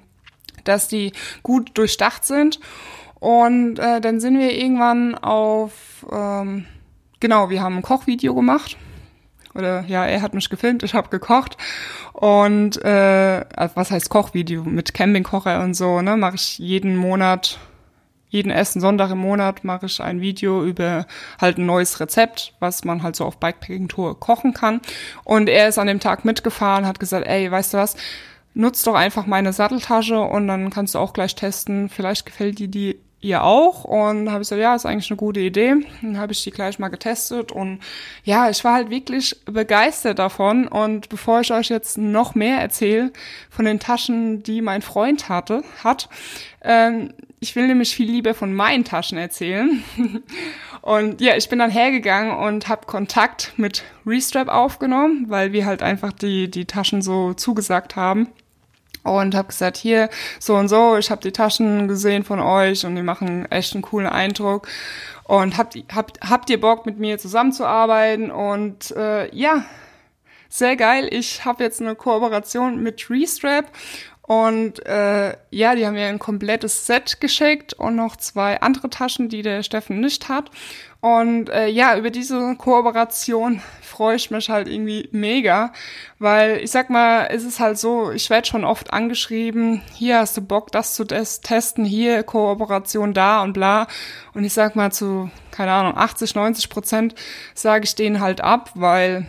dass 0.64 0.88
die 0.88 1.12
gut 1.42 1.70
durchdacht 1.75 2.25
sind. 2.25 2.61
Und 3.20 3.79
äh, 3.79 4.01
dann 4.01 4.20
sind 4.20 4.38
wir 4.38 4.53
irgendwann 4.53 5.14
auf, 5.14 6.05
ähm, 6.12 6.66
genau, 7.20 7.49
wir 7.49 7.62
haben 7.62 7.77
ein 7.77 7.83
Kochvideo 7.83 8.35
gemacht 8.35 8.77
oder 9.55 9.85
ja, 9.87 10.05
er 10.05 10.23
hat 10.23 10.35
mich 10.35 10.51
gefilmt, 10.51 10.83
ich 10.83 10.95
habe 10.95 11.09
gekocht. 11.09 11.57
Und 12.12 12.83
äh, 12.85 13.45
also 13.55 13.77
was 13.77 13.90
heißt 13.90 14.11
Kochvideo? 14.11 14.64
Mit 14.64 14.95
Campingkocher 14.95 15.62
und 15.62 15.75
so, 15.75 16.01
ne, 16.01 16.17
mache 16.17 16.37
ich 16.37 16.59
jeden 16.59 16.97
Monat 16.97 17.59
jeden 18.35 18.51
ersten 18.51 18.81
Sonntag 18.81 19.12
im 19.12 19.19
Monat 19.19 19.62
mache 19.62 19.87
ich 19.87 20.03
ein 20.03 20.21
Video 20.21 20.64
über 20.64 21.07
halt 21.40 21.57
ein 21.57 21.67
neues 21.67 22.01
Rezept, 22.01 22.53
was 22.59 22.85
man 22.85 23.05
halt 23.05 23.14
so 23.14 23.25
auf 23.25 23.38
Bikepacking-Tour 23.38 24.19
kochen 24.19 24.53
kann. 24.53 24.81
Und 25.23 25.49
er 25.49 25.69
ist 25.69 25.79
an 25.79 25.87
dem 25.87 26.01
Tag 26.01 26.25
mitgefahren, 26.25 26.85
hat 26.85 26.99
gesagt, 26.99 27.29
ey, 27.29 27.49
weißt 27.49 27.75
du 27.75 27.79
was, 27.79 27.97
nutz 28.53 28.83
doch 28.83 28.95
einfach 28.95 29.27
meine 29.27 29.53
Satteltasche 29.53 30.21
und 30.21 30.49
dann 30.49 30.71
kannst 30.71 30.97
du 30.97 30.99
auch 30.99 31.12
gleich 31.12 31.37
testen, 31.37 31.88
vielleicht 31.88 32.27
gefällt 32.27 32.59
dir 32.59 32.67
die 32.67 32.99
ihr 33.25 33.43
auch? 33.43 33.85
Und 33.85 34.31
habe 34.31 34.43
ich 34.43 34.49
so, 34.49 34.55
ja, 34.55 34.75
ist 34.75 34.87
eigentlich 34.87 35.11
eine 35.11 35.17
gute 35.17 35.41
Idee. 35.41 35.75
Dann 36.03 36.19
habe 36.19 36.33
ich 36.33 36.45
die 36.45 36.51
gleich 36.51 36.79
mal 36.79 36.89
getestet 36.89 37.51
und 37.51 37.81
ja, 38.23 38.51
ich 38.51 38.63
war 38.65 38.75
halt 38.75 38.91
wirklich 38.91 39.37
begeistert 39.47 40.19
davon. 40.19 40.69
Und 40.69 41.09
bevor 41.09 41.41
ich 41.41 41.53
euch 41.53 41.71
jetzt 41.71 41.99
noch 41.99 42.35
mehr 42.35 42.59
erzähle 42.59 43.13
von 43.51 43.65
den 43.65 43.81
Taschen, 43.81 44.43
die 44.43 44.61
mein 44.61 44.83
Freund 44.83 45.29
hatte, 45.29 45.65
hat, 45.83 46.09
ähm, 46.63 47.13
ich 47.41 47.57
will 47.57 47.67
nämlich 47.67 47.95
viel 47.95 48.11
lieber 48.11 48.35
von 48.35 48.55
meinen 48.55 48.85
Taschen 48.85 49.19
erzählen. 49.19 49.83
und 50.83 51.21
ja, 51.21 51.37
ich 51.37 51.49
bin 51.49 51.59
dann 51.59 51.71
hergegangen 51.71 52.37
und 52.37 52.69
habe 52.69 52.87
Kontakt 52.87 53.53
mit 53.57 53.85
Restrap 54.07 54.49
aufgenommen, 54.49 55.27
weil 55.29 55.53
wir 55.53 55.67
halt 55.67 55.83
einfach 55.83 56.13
die, 56.13 56.51
die 56.51 56.67
Taschen 56.67 57.03
so 57.03 57.35
zugesagt 57.35 57.97
haben 57.97 58.29
und 59.05 59.35
habe 59.35 59.49
gesagt, 59.49 59.77
hier 59.77 60.11
so 60.40 60.57
und 60.57 60.69
so, 60.69 60.97
ich 60.97 61.11
habe 61.11 61.23
die 61.23 61.33
Taschen 61.33 61.87
gesehen 61.87 62.25
von 62.25 62.40
euch 62.40 62.85
und 62.85 62.97
die 62.97 63.03
machen 63.03 63.51
echt 63.53 63.75
einen 63.75 63.83
coolen 63.83 64.09
Eindruck 64.09 64.67
und 65.25 65.57
habt, 65.57 65.77
habt, 65.95 66.21
habt 66.29 66.51
ihr 66.51 66.61
Bock 66.61 66.87
mit 66.87 66.99
mir 66.99 67.19
zusammenzuarbeiten 67.19 68.31
und 68.31 68.90
äh, 68.97 69.33
ja, 69.35 69.64
sehr 70.49 70.77
geil. 70.77 71.09
Ich 71.11 71.45
habe 71.45 71.64
jetzt 71.64 71.81
eine 71.81 71.95
Kooperation 71.95 72.83
mit 72.83 73.11
Restrap 73.11 73.67
und 74.23 74.85
äh, 74.87 75.37
ja, 75.51 75.75
die 75.75 75.87
haben 75.87 75.95
mir 75.95 76.07
ein 76.07 76.19
komplettes 76.19 76.87
Set 76.87 77.21
geschickt 77.21 77.75
und 77.75 77.97
noch 77.97 78.17
zwei 78.17 78.61
andere 78.61 78.88
Taschen, 78.88 79.29
die 79.29 79.43
der 79.43 79.62
Steffen 79.62 80.01
nicht 80.01 80.31
hat. 80.31 80.51
Und 81.05 81.51
äh, 81.51 81.69
ja, 81.69 81.99
über 81.99 82.09
diese 82.09 82.57
Kooperation 82.57 83.61
freue 83.83 84.17
ich 84.17 84.31
mich 84.31 84.49
halt 84.49 84.69
irgendwie 84.69 85.11
mega, 85.12 85.71
weil 86.19 86.64
ich 86.64 86.71
sag 86.71 86.88
mal, 86.88 87.27
es 87.31 87.45
ist 87.45 87.61
halt 87.61 87.77
so, 87.77 88.11
ich 88.11 88.31
werde 88.31 88.47
schon 88.47 88.64
oft 88.64 88.90
angeschrieben, 88.90 89.83
hier 89.93 90.21
hast 90.21 90.35
du 90.38 90.40
Bock, 90.40 90.73
das 90.73 90.95
zu 90.95 91.05
testen, 91.05 91.85
hier 91.85 92.23
Kooperation 92.23 93.12
da 93.12 93.43
und 93.43 93.53
bla. 93.53 93.87
Und 94.33 94.45
ich 94.45 94.55
sag 94.55 94.77
mal 94.77 94.93
zu, 94.93 95.31
keine 95.51 95.73
Ahnung, 95.73 95.95
80, 95.95 96.37
90 96.37 96.71
Prozent 96.71 97.14
sage 97.53 97.85
ich 97.85 97.95
denen 97.95 98.21
halt 98.21 98.40
ab, 98.40 98.71
weil 98.75 99.27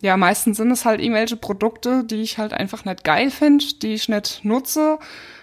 ja, 0.00 0.16
meistens 0.16 0.58
sind 0.58 0.70
es 0.70 0.84
halt 0.84 1.00
irgendwelche 1.00 1.36
Produkte, 1.36 2.04
die 2.04 2.22
ich 2.22 2.38
halt 2.38 2.52
einfach 2.52 2.84
nicht 2.84 3.02
geil 3.02 3.32
finde, 3.32 3.64
die 3.82 3.94
ich 3.94 4.08
nicht 4.08 4.44
nutze, 4.44 5.00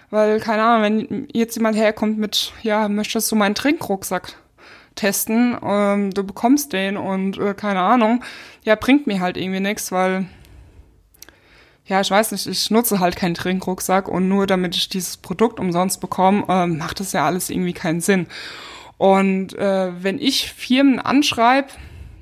weil, 0.08 0.40
keine 0.40 0.62
Ahnung, 0.62 0.82
wenn 0.82 1.28
jetzt 1.34 1.54
jemand 1.54 1.76
herkommt 1.76 2.16
mit, 2.16 2.54
ja, 2.62 2.88
möchtest 2.88 3.30
du 3.30 3.36
meinen 3.36 3.54
Trinkrucksack 3.54 4.38
testen, 4.96 5.56
ähm, 5.62 6.10
du 6.12 6.24
bekommst 6.24 6.72
den 6.72 6.96
und 6.96 7.38
äh, 7.38 7.54
keine 7.54 7.80
Ahnung, 7.80 8.24
ja, 8.64 8.74
bringt 8.74 9.06
mir 9.06 9.20
halt 9.20 9.36
irgendwie 9.36 9.60
nichts, 9.60 9.92
weil 9.92 10.26
ja, 11.84 12.00
ich 12.00 12.10
weiß 12.10 12.32
nicht, 12.32 12.46
ich 12.48 12.70
nutze 12.70 12.98
halt 12.98 13.14
keinen 13.14 13.34
Trinkrucksack 13.34 14.08
und 14.08 14.28
nur 14.28 14.48
damit 14.48 14.74
ich 14.74 14.88
dieses 14.88 15.16
Produkt 15.16 15.60
umsonst 15.60 16.00
bekomme, 16.00 16.44
äh, 16.48 16.66
macht 16.66 16.98
das 16.98 17.12
ja 17.12 17.24
alles 17.24 17.48
irgendwie 17.48 17.74
keinen 17.74 18.00
Sinn. 18.00 18.26
Und 18.98 19.54
äh, 19.54 19.92
wenn 20.02 20.18
ich 20.18 20.52
Firmen 20.52 20.98
anschreibe, 20.98 21.68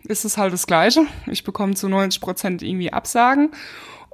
ist 0.06 0.24
es 0.24 0.36
halt 0.36 0.52
das 0.52 0.66
Gleiche. 0.66 1.06
Ich 1.26 1.44
bekomme 1.44 1.74
zu 1.74 1.88
90 1.88 2.20
Prozent 2.20 2.62
irgendwie 2.62 2.92
Absagen. 2.92 3.52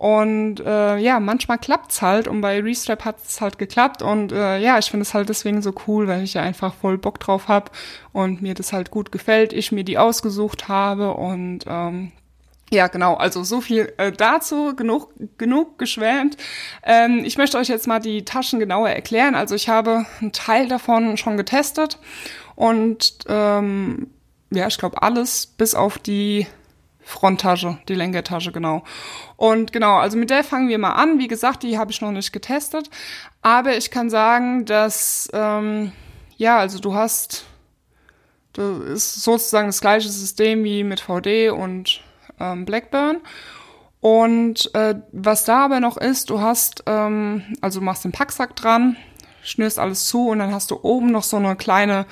Und 0.00 0.60
äh, 0.60 0.96
ja, 0.96 1.20
manchmal 1.20 1.58
klappt's 1.58 2.00
halt 2.00 2.26
und 2.26 2.40
bei 2.40 2.58
Restrap 2.58 3.04
hat's 3.04 3.42
halt 3.42 3.58
geklappt 3.58 4.00
und 4.00 4.32
äh, 4.32 4.58
ja, 4.58 4.78
ich 4.78 4.90
finde 4.90 5.02
es 5.02 5.12
halt 5.12 5.28
deswegen 5.28 5.60
so 5.60 5.74
cool, 5.86 6.08
weil 6.08 6.22
ich 6.22 6.32
ja 6.32 6.40
einfach 6.40 6.72
voll 6.72 6.96
Bock 6.96 7.20
drauf 7.20 7.48
hab 7.48 7.70
und 8.14 8.40
mir 8.40 8.54
das 8.54 8.72
halt 8.72 8.90
gut 8.90 9.12
gefällt, 9.12 9.52
ich 9.52 9.72
mir 9.72 9.84
die 9.84 9.98
ausgesucht 9.98 10.68
habe 10.68 11.12
und 11.12 11.66
ähm, 11.66 12.12
ja, 12.72 12.86
genau. 12.86 13.16
Also 13.16 13.44
so 13.44 13.60
viel 13.60 13.92
äh, 13.98 14.10
dazu. 14.10 14.74
Genug, 14.74 15.12
genug 15.36 15.78
geschwärmt. 15.78 16.38
Ähm, 16.82 17.22
ich 17.26 17.36
möchte 17.36 17.58
euch 17.58 17.68
jetzt 17.68 17.86
mal 17.86 17.98
die 17.98 18.24
Taschen 18.24 18.58
genauer 18.58 18.88
erklären. 18.88 19.34
Also 19.34 19.54
ich 19.54 19.68
habe 19.68 20.06
einen 20.22 20.32
Teil 20.32 20.68
davon 20.68 21.18
schon 21.18 21.36
getestet 21.36 21.98
und 22.54 23.18
ähm, 23.28 24.06
ja, 24.50 24.66
ich 24.66 24.78
glaube 24.78 25.02
alles 25.02 25.46
bis 25.46 25.74
auf 25.74 25.98
die 25.98 26.46
Fronttasche, 27.11 27.79
die 27.88 27.94
Lenkertasche, 27.94 28.53
genau. 28.53 28.85
Und 29.37 29.73
genau, 29.73 29.99
also 29.99 30.16
mit 30.16 30.31
der 30.31 30.44
fangen 30.44 30.68
wir 30.68 30.79
mal 30.79 30.92
an. 30.92 31.18
Wie 31.18 31.29
gesagt, 31.29 31.62
die 31.62 31.77
habe 31.77 31.90
ich 31.90 32.01
noch 32.01 32.12
nicht 32.12 32.33
getestet. 32.33 32.88
Aber 33.42 33.77
ich 33.77 33.90
kann 33.90 34.11
sagen, 34.11 34.64
dass, 34.64 35.29
ähm, 35.33 35.92
ja, 36.37 36.59
also 36.59 36.79
du 36.79 36.94
hast, 36.94 37.44
das 38.53 38.79
ist 38.79 39.23
sozusagen 39.23 39.68
das 39.68 39.81
gleiche 39.81 40.09
System 40.09 40.62
wie 40.64 40.85
mit 40.85 41.01
VD 41.01 41.51
und 41.51 42.01
ähm, 42.38 42.64
Blackburn. 42.64 43.18
Und 44.01 44.75
äh, 44.75 44.94
was 45.12 45.44
da 45.44 45.64
aber 45.64 45.81
noch 45.81 45.96
ist, 45.96 46.31
du 46.31 46.40
hast, 46.40 46.85
ähm, 46.87 47.42
also 47.61 47.81
machst 47.81 48.05
den 48.05 48.12
Packsack 48.12 48.57
dran, 48.57 48.96
schnürst 49.42 49.79
alles 49.79 50.07
zu 50.07 50.29
und 50.29 50.38
dann 50.38 50.55
hast 50.55 50.70
du 50.70 50.79
oben 50.83 51.11
noch 51.11 51.25
so 51.25 51.37
eine 51.37 51.57
kleine, 51.57 52.07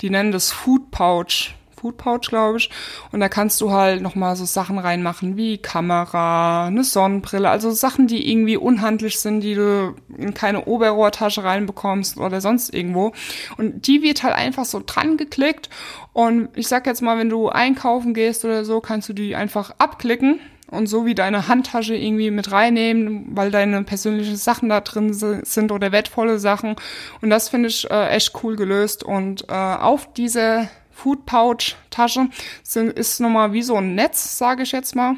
die 0.00 0.10
nennen 0.10 0.32
das 0.32 0.52
Food 0.52 0.90
Pouch. 0.90 1.54
Food 1.84 1.98
Pouch, 1.98 2.22
glaube 2.22 2.56
ich. 2.56 2.70
Und 3.12 3.20
da 3.20 3.28
kannst 3.28 3.60
du 3.60 3.70
halt 3.70 4.00
nochmal 4.00 4.36
so 4.36 4.46
Sachen 4.46 4.78
reinmachen 4.78 5.36
wie 5.36 5.58
Kamera, 5.58 6.66
eine 6.68 6.82
Sonnenbrille, 6.82 7.50
also 7.50 7.72
Sachen, 7.72 8.06
die 8.06 8.30
irgendwie 8.30 8.56
unhandlich 8.56 9.20
sind, 9.20 9.42
die 9.42 9.54
du 9.54 9.94
in 10.16 10.32
keine 10.32 10.64
Oberrohrtasche 10.64 11.44
reinbekommst 11.44 12.16
oder 12.16 12.40
sonst 12.40 12.72
irgendwo. 12.72 13.12
Und 13.58 13.86
die 13.86 14.00
wird 14.02 14.22
halt 14.22 14.34
einfach 14.34 14.64
so 14.64 14.82
dran 14.84 15.18
geklickt. 15.18 15.68
Und 16.14 16.48
ich 16.54 16.68
sag 16.68 16.86
jetzt 16.86 17.02
mal, 17.02 17.18
wenn 17.18 17.28
du 17.28 17.50
einkaufen 17.50 18.14
gehst 18.14 18.46
oder 18.46 18.64
so, 18.64 18.80
kannst 18.80 19.10
du 19.10 19.12
die 19.12 19.36
einfach 19.36 19.74
abklicken 19.76 20.40
und 20.74 20.86
so 20.86 21.06
wie 21.06 21.14
deine 21.14 21.48
Handtasche 21.48 21.94
irgendwie 21.94 22.30
mit 22.30 22.52
reinnehmen, 22.52 23.26
weil 23.30 23.50
deine 23.50 23.82
persönlichen 23.84 24.36
Sachen 24.36 24.68
da 24.68 24.80
drin 24.80 25.12
sind 25.12 25.72
oder 25.72 25.92
wertvolle 25.92 26.38
Sachen. 26.38 26.76
Und 27.20 27.30
das 27.30 27.48
finde 27.48 27.68
ich 27.68 27.90
äh, 27.90 28.08
echt 28.08 28.32
cool 28.42 28.56
gelöst. 28.56 29.04
Und 29.04 29.48
äh, 29.48 29.52
auf 29.52 30.12
diese 30.12 30.68
Food 30.94 31.26
Pouch 31.26 31.76
Tasche 31.90 32.28
sind, 32.62 32.92
ist 32.92 33.20
nochmal 33.20 33.52
wie 33.52 33.62
so 33.62 33.76
ein 33.76 33.94
Netz, 33.94 34.38
sage 34.38 34.62
ich 34.62 34.72
jetzt 34.72 34.94
mal. 34.94 35.16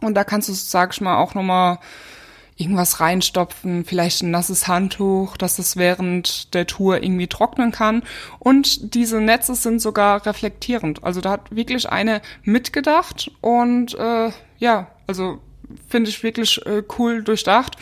Und 0.00 0.14
da 0.14 0.24
kannst 0.24 0.48
du, 0.48 0.52
sag 0.54 0.92
ich 0.92 1.00
mal, 1.00 1.18
auch 1.18 1.34
nochmal 1.34 1.78
irgendwas 2.56 3.00
reinstopfen, 3.00 3.84
vielleicht 3.84 4.22
ein 4.22 4.30
nasses 4.30 4.68
Handtuch, 4.68 5.36
dass 5.38 5.58
es 5.58 5.76
während 5.76 6.52
der 6.52 6.66
Tour 6.66 7.02
irgendwie 7.02 7.26
trocknen 7.26 7.72
kann. 7.72 8.02
Und 8.38 8.94
diese 8.94 9.20
Netze 9.20 9.54
sind 9.54 9.80
sogar 9.80 10.26
reflektierend. 10.26 11.02
Also 11.02 11.22
da 11.22 11.30
hat 11.30 11.54
wirklich 11.54 11.88
eine 11.88 12.20
mitgedacht 12.42 13.30
und 13.40 13.94
äh, 13.94 14.30
ja, 14.58 14.88
also 15.06 15.40
finde 15.88 16.10
ich 16.10 16.22
wirklich 16.22 16.64
äh, 16.66 16.82
cool 16.98 17.22
durchdacht. 17.22 17.76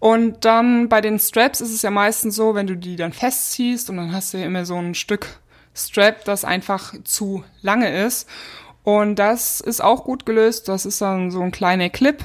Und 0.00 0.44
dann 0.44 0.88
bei 0.88 1.00
den 1.00 1.18
Straps 1.18 1.60
ist 1.60 1.74
es 1.74 1.82
ja 1.82 1.90
meistens 1.90 2.36
so, 2.36 2.54
wenn 2.54 2.66
du 2.66 2.76
die 2.76 2.96
dann 2.96 3.12
festziehst 3.12 3.88
und 3.90 3.96
dann 3.96 4.12
hast 4.12 4.34
du 4.34 4.38
ja 4.38 4.46
immer 4.46 4.64
so 4.66 4.76
ein 4.76 4.94
Stück 4.94 5.40
Strap, 5.74 6.24
das 6.24 6.44
einfach 6.44 6.94
zu 7.04 7.44
lange 7.62 8.04
ist. 8.04 8.28
Und 8.82 9.16
das 9.16 9.60
ist 9.60 9.82
auch 9.82 10.04
gut 10.04 10.26
gelöst. 10.26 10.68
Das 10.68 10.86
ist 10.86 11.00
dann 11.00 11.30
so 11.30 11.40
ein 11.42 11.52
kleiner 11.52 11.90
Clip. 11.90 12.22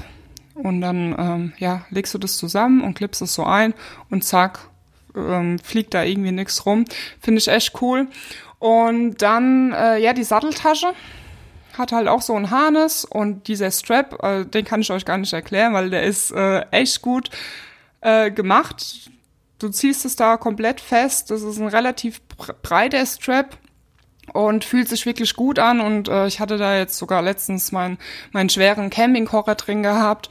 Und 0.54 0.80
dann 0.80 1.14
ähm, 1.18 1.52
ja, 1.58 1.84
legst 1.90 2.14
du 2.14 2.18
das 2.18 2.38
zusammen 2.38 2.82
und 2.82 2.94
klippst 2.94 3.20
es 3.20 3.34
so 3.34 3.44
ein 3.44 3.74
und 4.10 4.24
zack, 4.24 4.70
ähm, 5.14 5.58
fliegt 5.58 5.92
da 5.92 6.02
irgendwie 6.02 6.32
nichts 6.32 6.64
rum. 6.64 6.86
Finde 7.20 7.40
ich 7.40 7.48
echt 7.48 7.80
cool. 7.82 8.08
Und 8.58 9.20
dann, 9.20 9.72
äh, 9.72 9.98
ja, 9.98 10.14
die 10.14 10.24
Satteltasche 10.24 10.94
hat 11.76 11.92
halt 11.92 12.08
auch 12.08 12.22
so 12.22 12.34
ein 12.34 12.50
Harness 12.50 13.04
und 13.04 13.48
dieser 13.48 13.70
Strap, 13.70 14.22
äh, 14.22 14.46
den 14.46 14.64
kann 14.64 14.80
ich 14.80 14.90
euch 14.90 15.04
gar 15.04 15.18
nicht 15.18 15.34
erklären, 15.34 15.74
weil 15.74 15.90
der 15.90 16.04
ist 16.04 16.30
äh, 16.30 16.60
echt 16.70 17.02
gut 17.02 17.28
äh, 18.00 18.30
gemacht 18.30 19.10
du 19.58 19.68
ziehst 19.68 20.04
es 20.04 20.16
da 20.16 20.36
komplett 20.36 20.80
fest. 20.80 21.30
Das 21.30 21.42
ist 21.42 21.58
ein 21.58 21.68
relativ 21.68 22.20
breiter 22.62 23.04
Strap 23.06 23.58
und 24.32 24.64
fühlt 24.64 24.88
sich 24.88 25.06
wirklich 25.06 25.36
gut 25.36 25.58
an. 25.58 25.80
Und 25.80 26.08
äh, 26.08 26.26
ich 26.26 26.40
hatte 26.40 26.58
da 26.58 26.76
jetzt 26.76 26.98
sogar 26.98 27.22
letztens 27.22 27.72
meinen 27.72 27.98
meinen 28.32 28.48
schweren 28.48 28.90
Campingkocher 28.90 29.54
drin 29.54 29.82
gehabt. 29.82 30.28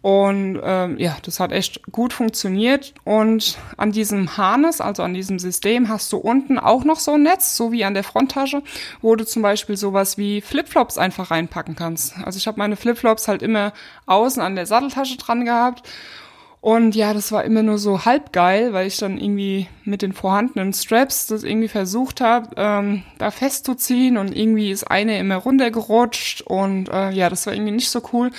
Und 0.00 0.60
ähm, 0.62 0.96
ja, 0.98 1.16
das 1.22 1.40
hat 1.40 1.50
echt 1.50 1.82
gut 1.90 2.12
funktioniert. 2.12 2.94
Und 3.04 3.58
an 3.76 3.90
diesem 3.90 4.36
Harness, 4.36 4.80
also 4.80 5.02
an 5.02 5.12
diesem 5.12 5.40
System, 5.40 5.88
hast 5.88 6.12
du 6.12 6.18
unten 6.18 6.58
auch 6.58 6.84
noch 6.84 7.00
so 7.00 7.14
ein 7.14 7.24
Netz, 7.24 7.56
so 7.56 7.72
wie 7.72 7.84
an 7.84 7.94
der 7.94 8.04
Fronttasche, 8.04 8.62
wo 9.02 9.16
du 9.16 9.26
zum 9.26 9.42
Beispiel 9.42 9.76
sowas 9.76 10.16
wie 10.16 10.40
Flipflops 10.40 10.98
einfach 10.98 11.32
reinpacken 11.32 11.74
kannst. 11.74 12.14
Also 12.22 12.36
ich 12.36 12.46
habe 12.46 12.58
meine 12.58 12.76
Flipflops 12.76 13.26
halt 13.26 13.42
immer 13.42 13.72
außen 14.06 14.40
an 14.40 14.54
der 14.54 14.66
Satteltasche 14.66 15.16
dran 15.16 15.44
gehabt. 15.44 15.82
Und 16.60 16.96
ja, 16.96 17.14
das 17.14 17.30
war 17.30 17.44
immer 17.44 17.62
nur 17.62 17.78
so 17.78 18.04
halb 18.04 18.32
geil, 18.32 18.72
weil 18.72 18.88
ich 18.88 18.96
dann 18.96 19.16
irgendwie 19.16 19.68
mit 19.84 20.02
den 20.02 20.12
vorhandenen 20.12 20.72
Straps 20.72 21.28
das 21.28 21.44
irgendwie 21.44 21.68
versucht 21.68 22.20
habe, 22.20 22.50
ähm, 22.56 23.04
da 23.18 23.30
festzuziehen 23.30 24.16
und 24.16 24.36
irgendwie 24.36 24.72
ist 24.72 24.90
eine 24.90 25.18
immer 25.20 25.36
runtergerutscht 25.36 26.42
und 26.42 26.88
äh, 26.88 27.10
ja, 27.10 27.30
das 27.30 27.46
war 27.46 27.54
irgendwie 27.54 27.72
nicht 27.72 27.90
so 27.90 28.02
cool. 28.12 28.32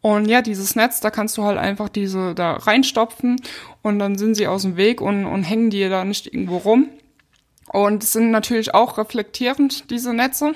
Und 0.00 0.28
ja, 0.28 0.42
dieses 0.42 0.76
Netz, 0.76 1.00
da 1.00 1.10
kannst 1.10 1.36
du 1.38 1.44
halt 1.44 1.58
einfach 1.58 1.88
diese 1.88 2.34
da 2.34 2.52
reinstopfen 2.52 3.40
und 3.82 3.98
dann 3.98 4.18
sind 4.18 4.34
sie 4.34 4.46
aus 4.46 4.62
dem 4.62 4.76
Weg 4.76 5.00
und, 5.00 5.24
und 5.24 5.42
hängen 5.42 5.70
dir 5.70 5.88
da 5.88 6.04
nicht 6.04 6.26
irgendwo 6.26 6.58
rum. 6.58 6.90
Und 7.72 8.04
sind 8.04 8.30
natürlich 8.30 8.74
auch 8.74 8.98
reflektierend, 8.98 9.90
diese 9.90 10.12
Netze. 10.12 10.54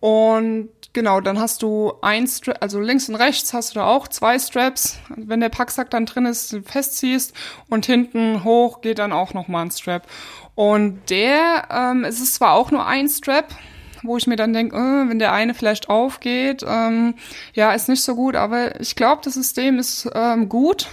Und 0.00 0.70
genau, 0.96 1.20
dann 1.20 1.38
hast 1.38 1.60
du 1.60 1.92
ein 2.00 2.26
Strap, 2.26 2.56
also 2.62 2.80
links 2.80 3.06
und 3.10 3.16
rechts 3.16 3.52
hast 3.52 3.70
du 3.70 3.80
da 3.80 3.86
auch 3.86 4.08
zwei 4.08 4.38
Straps. 4.38 4.98
Wenn 5.14 5.40
der 5.40 5.50
Packsack 5.50 5.90
dann 5.90 6.06
drin 6.06 6.24
ist, 6.24 6.58
festziehst 6.64 7.34
und 7.68 7.84
hinten 7.84 8.44
hoch 8.44 8.80
geht 8.80 8.98
dann 8.98 9.12
auch 9.12 9.34
nochmal 9.34 9.66
ein 9.66 9.70
Strap. 9.70 10.06
Und 10.54 11.10
der, 11.10 11.68
ähm, 11.70 12.04
es 12.04 12.18
ist 12.20 12.36
zwar 12.36 12.54
auch 12.54 12.70
nur 12.70 12.86
ein 12.86 13.10
Strap, 13.10 13.54
wo 14.02 14.16
ich 14.16 14.26
mir 14.26 14.36
dann 14.36 14.54
denke, 14.54 14.74
äh, 14.74 15.08
wenn 15.10 15.18
der 15.18 15.34
eine 15.34 15.52
vielleicht 15.52 15.90
aufgeht, 15.90 16.64
ähm, 16.66 17.14
ja, 17.52 17.72
ist 17.72 17.90
nicht 17.90 18.02
so 18.02 18.14
gut, 18.14 18.34
aber 18.34 18.80
ich 18.80 18.96
glaube, 18.96 19.20
das 19.22 19.34
System 19.34 19.78
ist 19.78 20.08
ähm, 20.14 20.48
gut 20.48 20.88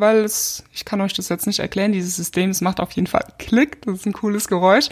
weil 0.00 0.18
es, 0.18 0.64
ich 0.72 0.84
kann 0.84 1.00
euch 1.00 1.12
das 1.12 1.28
jetzt 1.28 1.46
nicht 1.46 1.58
erklären, 1.58 1.92
dieses 1.92 2.16
System, 2.16 2.50
es 2.50 2.60
macht 2.60 2.80
auf 2.80 2.92
jeden 2.92 3.06
Fall 3.06 3.24
Klick, 3.38 3.82
das 3.82 3.96
ist 3.96 4.06
ein 4.06 4.12
cooles 4.12 4.48
Geräusch. 4.48 4.88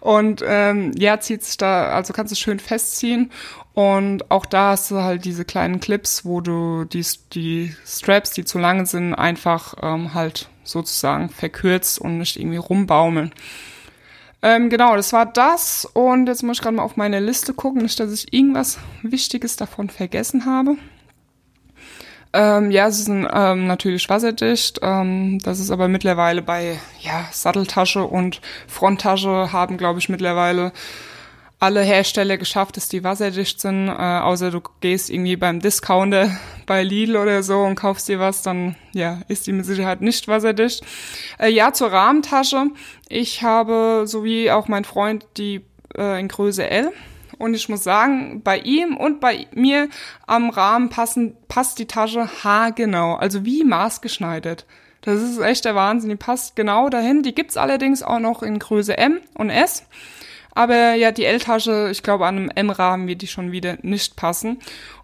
Und 0.00 0.42
ähm, 0.46 0.92
ja, 0.96 1.20
zieht 1.20 1.44
sich 1.44 1.56
da, 1.56 1.90
also 1.90 2.12
kannst 2.12 2.32
du 2.32 2.36
schön 2.36 2.58
festziehen. 2.58 3.30
Und 3.80 4.30
auch 4.30 4.44
da 4.44 4.72
hast 4.72 4.90
du 4.90 4.96
halt 4.96 5.24
diese 5.24 5.46
kleinen 5.46 5.80
Clips, 5.80 6.26
wo 6.26 6.42
du 6.42 6.84
die, 6.84 7.02
die 7.32 7.74
Straps, 7.86 8.32
die 8.32 8.44
zu 8.44 8.58
lang 8.58 8.84
sind, 8.84 9.14
einfach 9.14 9.72
ähm, 9.80 10.12
halt 10.12 10.50
sozusagen 10.64 11.30
verkürzt 11.30 11.98
und 11.98 12.18
nicht 12.18 12.38
irgendwie 12.38 12.58
rumbaumeln. 12.58 13.32
Ähm, 14.42 14.68
genau, 14.68 14.96
das 14.96 15.14
war 15.14 15.24
das. 15.24 15.86
Und 15.94 16.26
jetzt 16.26 16.42
muss 16.42 16.58
ich 16.58 16.62
gerade 16.62 16.76
mal 16.76 16.82
auf 16.82 16.98
meine 16.98 17.20
Liste 17.20 17.54
gucken, 17.54 17.80
nicht, 17.80 17.98
dass 17.98 18.12
ich 18.12 18.34
irgendwas 18.34 18.76
Wichtiges 19.00 19.56
davon 19.56 19.88
vergessen 19.88 20.44
habe. 20.44 20.76
Ähm, 22.34 22.70
ja, 22.70 22.90
sie 22.90 23.04
sind 23.04 23.26
ähm, 23.32 23.66
natürlich 23.66 24.10
wasserdicht. 24.10 24.80
Ähm, 24.82 25.38
das 25.38 25.58
ist 25.58 25.70
aber 25.70 25.88
mittlerweile 25.88 26.42
bei 26.42 26.78
ja, 27.00 27.24
Satteltasche 27.32 28.04
und 28.04 28.42
Fronttasche 28.68 29.52
haben, 29.52 29.78
glaube 29.78 30.00
ich, 30.00 30.10
mittlerweile 30.10 30.72
alle 31.60 31.82
Hersteller 31.82 32.38
geschafft, 32.38 32.78
dass 32.78 32.88
die 32.88 33.04
wasserdicht 33.04 33.60
sind, 33.60 33.88
äh, 33.88 33.92
außer 33.92 34.50
du 34.50 34.62
gehst 34.80 35.10
irgendwie 35.10 35.36
beim 35.36 35.60
Discounter 35.60 36.30
bei 36.66 36.82
Lidl 36.82 37.16
oder 37.16 37.42
so 37.42 37.60
und 37.60 37.76
kaufst 37.76 38.08
dir 38.08 38.18
was, 38.18 38.42
dann 38.42 38.76
ja, 38.92 39.20
ist 39.28 39.46
die 39.46 39.52
mit 39.52 39.66
Sicherheit 39.66 40.00
nicht 40.00 40.26
wasserdicht. 40.26 40.82
Äh, 41.38 41.50
ja, 41.50 41.72
zur 41.72 41.92
Rahmentasche. 41.92 42.66
Ich 43.08 43.42
habe, 43.42 44.04
so 44.06 44.24
wie 44.24 44.50
auch 44.50 44.68
mein 44.68 44.84
Freund, 44.84 45.26
die 45.36 45.60
äh, 45.96 46.18
in 46.18 46.28
Größe 46.28 46.68
L. 46.68 46.92
Und 47.36 47.54
ich 47.54 47.68
muss 47.68 47.84
sagen, 47.84 48.42
bei 48.42 48.58
ihm 48.58 48.96
und 48.96 49.20
bei 49.20 49.46
mir 49.54 49.88
am 50.26 50.50
Rahmen 50.50 50.88
passen, 50.88 51.36
passt 51.48 51.78
die 51.78 51.86
Tasche 51.86 52.28
haargenau. 52.42 53.16
Also 53.16 53.44
wie 53.44 53.64
maßgeschneidert. 53.64 54.66
Das 55.02 55.22
ist 55.22 55.38
echt 55.38 55.64
der 55.64 55.74
Wahnsinn. 55.74 56.10
Die 56.10 56.16
passt 56.16 56.56
genau 56.56 56.88
dahin. 56.88 57.22
Die 57.22 57.34
gibt's 57.34 57.56
allerdings 57.56 58.02
auch 58.02 58.18
noch 58.18 58.42
in 58.42 58.58
Größe 58.58 58.96
M 58.96 59.20
und 59.34 59.50
S. 59.50 59.84
Aber 60.60 60.92
ja, 60.92 61.10
die 61.10 61.24
L-Tasche, 61.24 61.88
ich 61.90 62.02
glaube, 62.02 62.26
an 62.26 62.36
einem 62.36 62.50
M-Rahmen 62.54 63.08
wird 63.08 63.22
die 63.22 63.28
schon 63.28 63.50
wieder 63.50 63.78
nicht 63.80 64.14
passen. 64.14 64.58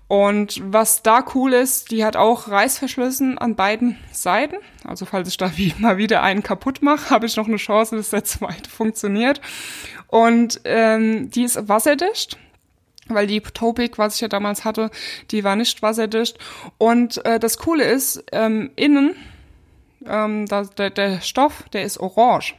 Und 0.06 0.60
was 0.62 1.02
da 1.02 1.24
cool 1.34 1.54
ist, 1.54 1.90
die 1.92 2.04
hat 2.04 2.14
auch 2.14 2.48
Reißverschlüssen 2.48 3.38
an 3.38 3.56
beiden 3.56 3.96
Seiten. 4.12 4.56
Also 4.84 5.06
falls 5.06 5.30
ich 5.30 5.38
da 5.38 5.56
wie 5.56 5.74
mal 5.78 5.96
wieder 5.96 6.22
einen 6.22 6.42
kaputt 6.42 6.82
mache, 6.82 7.08
habe 7.10 7.24
ich 7.24 7.36
noch 7.36 7.46
eine 7.46 7.56
Chance, 7.56 7.96
dass 7.96 8.10
der 8.10 8.24
zweite 8.24 8.68
funktioniert. 8.68 9.40
Und 10.08 10.60
ähm, 10.64 11.30
die 11.30 11.44
ist 11.44 11.70
wasserdicht 11.70 12.36
weil 13.08 13.28
die 13.28 13.40
Topic, 13.40 13.98
was 13.98 14.16
ich 14.16 14.20
ja 14.20 14.26
damals 14.26 14.64
hatte, 14.64 14.90
die 15.30 15.44
war 15.44 15.54
nicht 15.54 15.80
wasserdicht. 15.80 16.38
Und 16.76 17.24
äh, 17.24 17.38
das 17.38 17.56
Coole 17.56 17.84
ist, 17.84 18.24
ähm, 18.32 18.72
innen, 18.74 19.14
ähm, 20.04 20.46
da, 20.46 20.64
der, 20.64 20.90
der 20.90 21.20
Stoff, 21.20 21.62
der 21.72 21.84
ist 21.84 21.98
orange. 21.98 22.56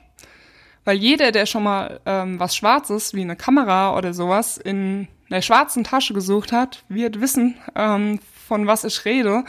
Weil 0.88 1.00
jeder, 1.00 1.34
der 1.34 1.45
schon 1.45 1.63
mal 1.63 2.00
ähm, 2.06 2.39
was 2.39 2.56
Schwarzes, 2.56 3.13
wie 3.13 3.19
eine 3.19 3.36
Kamera 3.36 3.97
oder 3.97 4.13
sowas, 4.13 4.58
in 4.58 5.10
einer 5.30 5.41
schwarzen 5.41 5.84
Tasche 5.84 6.13
gesucht 6.13 6.54
hat, 6.54 6.86
wird 6.88 7.19
wissen, 7.19 7.56
ähm, 7.76 8.21
von 8.47 8.67
was 8.67 8.83
ich 8.83 9.05
rede. 9.05 9.43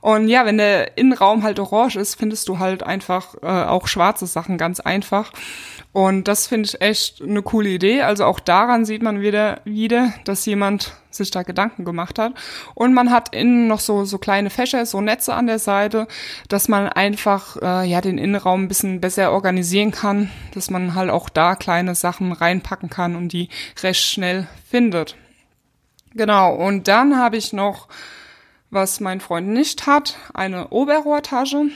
Und 0.00 0.28
ja, 0.28 0.44
wenn 0.44 0.58
der 0.58 0.96
Innenraum 0.96 1.42
halt 1.42 1.58
orange 1.58 1.96
ist, 1.96 2.14
findest 2.14 2.48
du 2.48 2.58
halt 2.58 2.82
einfach 2.82 3.34
äh, 3.42 3.46
auch 3.46 3.88
schwarze 3.88 4.26
Sachen 4.26 4.58
ganz 4.58 4.80
einfach. 4.80 5.32
Und 5.92 6.26
das 6.26 6.46
finde 6.46 6.68
ich 6.68 6.80
echt 6.80 7.20
eine 7.20 7.42
coole 7.42 7.68
Idee. 7.68 8.02
Also 8.02 8.24
auch 8.24 8.40
daran 8.40 8.86
sieht 8.86 9.02
man 9.02 9.20
wieder, 9.20 9.60
wieder, 9.64 10.14
dass 10.24 10.46
jemand 10.46 10.94
sich 11.10 11.30
da 11.30 11.42
Gedanken 11.42 11.84
gemacht 11.84 12.18
hat. 12.18 12.32
Und 12.74 12.94
man 12.94 13.10
hat 13.10 13.34
innen 13.34 13.68
noch 13.68 13.80
so, 13.80 14.06
so 14.06 14.16
kleine 14.16 14.48
Fächer, 14.48 14.86
so 14.86 15.02
Netze 15.02 15.34
an 15.34 15.46
der 15.46 15.58
Seite, 15.58 16.08
dass 16.48 16.68
man 16.68 16.88
einfach, 16.88 17.56
äh, 17.60 17.86
ja, 17.86 18.00
den 18.00 18.16
Innenraum 18.16 18.64
ein 18.64 18.68
bisschen 18.68 19.02
besser 19.02 19.32
organisieren 19.32 19.90
kann, 19.90 20.30
dass 20.54 20.70
man 20.70 20.94
halt 20.94 21.10
auch 21.10 21.28
da 21.28 21.56
kleine 21.56 21.94
Sachen 21.94 22.32
reinpacken 22.32 22.88
kann 22.88 23.14
und 23.14 23.32
die 23.32 23.50
recht 23.82 24.02
schnell 24.02 24.46
findet. 24.66 25.16
Genau. 26.14 26.54
Und 26.54 26.88
dann 26.88 27.18
habe 27.18 27.36
ich 27.36 27.52
noch, 27.52 27.88
was 28.72 29.00
mein 29.00 29.20
Freund 29.20 29.48
nicht 29.48 29.86
hat, 29.86 30.16
eine 30.34 30.68
Oberrohrtasche. 30.68 31.66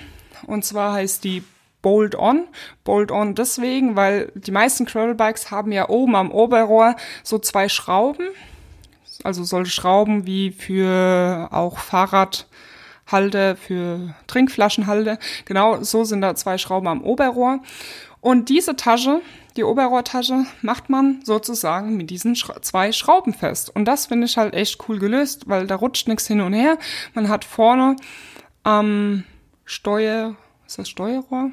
Und 0.47 0.65
zwar 0.65 0.95
heißt 0.95 1.23
die 1.23 1.45
Bolt-On. 1.83 2.49
Bolt-On 2.85 3.35
deswegen, 3.35 3.97
weil 3.97 4.33
die 4.35 4.51
meisten 4.51 4.87
Gravelbikes 4.87 5.51
haben 5.51 5.71
ja 5.73 5.89
oben 5.91 6.17
am 6.17 6.33
Oberrohr 6.33 6.97
so 7.23 7.39
zwei 7.39 7.69
Schrauben. 7.69 8.27
Also 9.23 9.45
solche 9.45 9.71
Schrauben 9.71 10.27
wie 10.27 10.53
für 10.53 11.49
auch 11.53 11.79
Fahrradhalter, 11.79 13.57
für 13.57 14.15
Trinkflaschenhalter. 14.27 15.19
Genau, 15.45 15.83
so 15.83 16.05
sind 16.05 16.23
da 16.23 16.35
zwei 16.35 16.57
Schrauben 16.57 16.89
am 16.89 17.05
Oberrohr. 17.05 17.61
Und 18.21 18.49
diese 18.49 18.75
Tasche, 18.75 19.21
die 19.57 19.65
Oberrohrtasche, 19.65 20.47
macht 20.63 20.89
man 20.89 21.21
sozusagen 21.25 21.97
mit 21.97 22.11
diesen 22.11 22.37
Schra 22.37 22.61
zwei 22.63 22.93
Schrauben 22.93 23.35
fest. 23.35 23.75
Und 23.75 23.87
das 23.87 24.07
finde 24.07 24.27
ich 24.27 24.37
halt 24.37 24.55
echt 24.55 24.89
cool 24.89 24.99
gelöst, 24.99 25.49
weil 25.49 25.67
da 25.67 25.77
rutscht 25.77 26.09
nichts 26.09 26.27
hin 26.27 26.41
und 26.41 26.53
her. 26.53 26.79
Man 27.15 27.29
hat 27.29 27.45
vorne 27.45 27.97
am 28.63 28.87
ähm, 28.87 29.25
Steuer, 29.65 30.37
ist 30.67 30.79
das 30.79 30.89
Steuerrohr? 30.89 31.51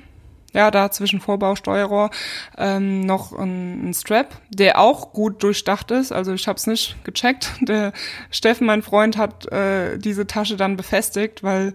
ja, 0.53 0.69
da 0.71 0.91
zwischen 0.91 1.19
Vorbau, 1.19 1.55
Steuerrohr 1.55 2.11
ähm, 2.57 3.01
noch 3.01 3.33
ein, 3.33 3.89
ein 3.89 3.93
Strap, 3.93 4.27
der 4.49 4.79
auch 4.79 5.11
gut 5.11 5.41
durchdacht 5.43 5.91
ist. 5.91 6.11
Also 6.11 6.33
ich 6.33 6.47
habe 6.47 6.57
es 6.57 6.67
nicht 6.67 7.03
gecheckt. 7.03 7.51
Der 7.61 7.91
Steffen, 8.29 8.67
mein 8.67 8.83
Freund, 8.83 9.17
hat 9.17 9.51
äh, 9.51 9.97
diese 9.97 10.27
Tasche 10.27 10.55
dann 10.55 10.77
befestigt, 10.77 11.43
weil 11.43 11.73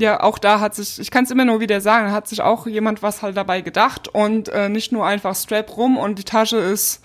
ja, 0.00 0.22
auch 0.22 0.38
da 0.38 0.60
hat 0.60 0.74
sich, 0.74 0.98
ich 0.98 1.10
kann 1.10 1.24
es 1.24 1.30
immer 1.30 1.44
nur 1.44 1.60
wieder 1.60 1.80
sagen, 1.80 2.12
hat 2.12 2.28
sich 2.28 2.40
auch 2.40 2.66
jemand 2.66 3.02
was 3.02 3.22
halt 3.22 3.36
dabei 3.36 3.60
gedacht 3.60 4.08
und 4.08 4.48
äh, 4.48 4.68
nicht 4.68 4.92
nur 4.92 5.06
einfach 5.06 5.34
Strap 5.34 5.76
rum 5.76 5.96
und 5.96 6.18
die 6.18 6.24
Tasche 6.24 6.56
ist 6.56 7.02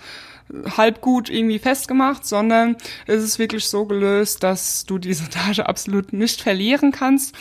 halb 0.77 1.01
gut 1.01 1.29
irgendwie 1.29 1.60
festgemacht, 1.60 2.25
sondern 2.25 2.77
es 3.08 3.23
ist 3.23 3.39
wirklich 3.39 3.65
so 3.65 3.86
gelöst, 3.86 4.43
dass 4.43 4.86
du 4.86 4.97
diese 4.97 5.29
Tasche 5.29 5.67
absolut 5.67 6.13
nicht 6.13 6.41
verlieren 6.41 6.91
kannst. 6.91 7.36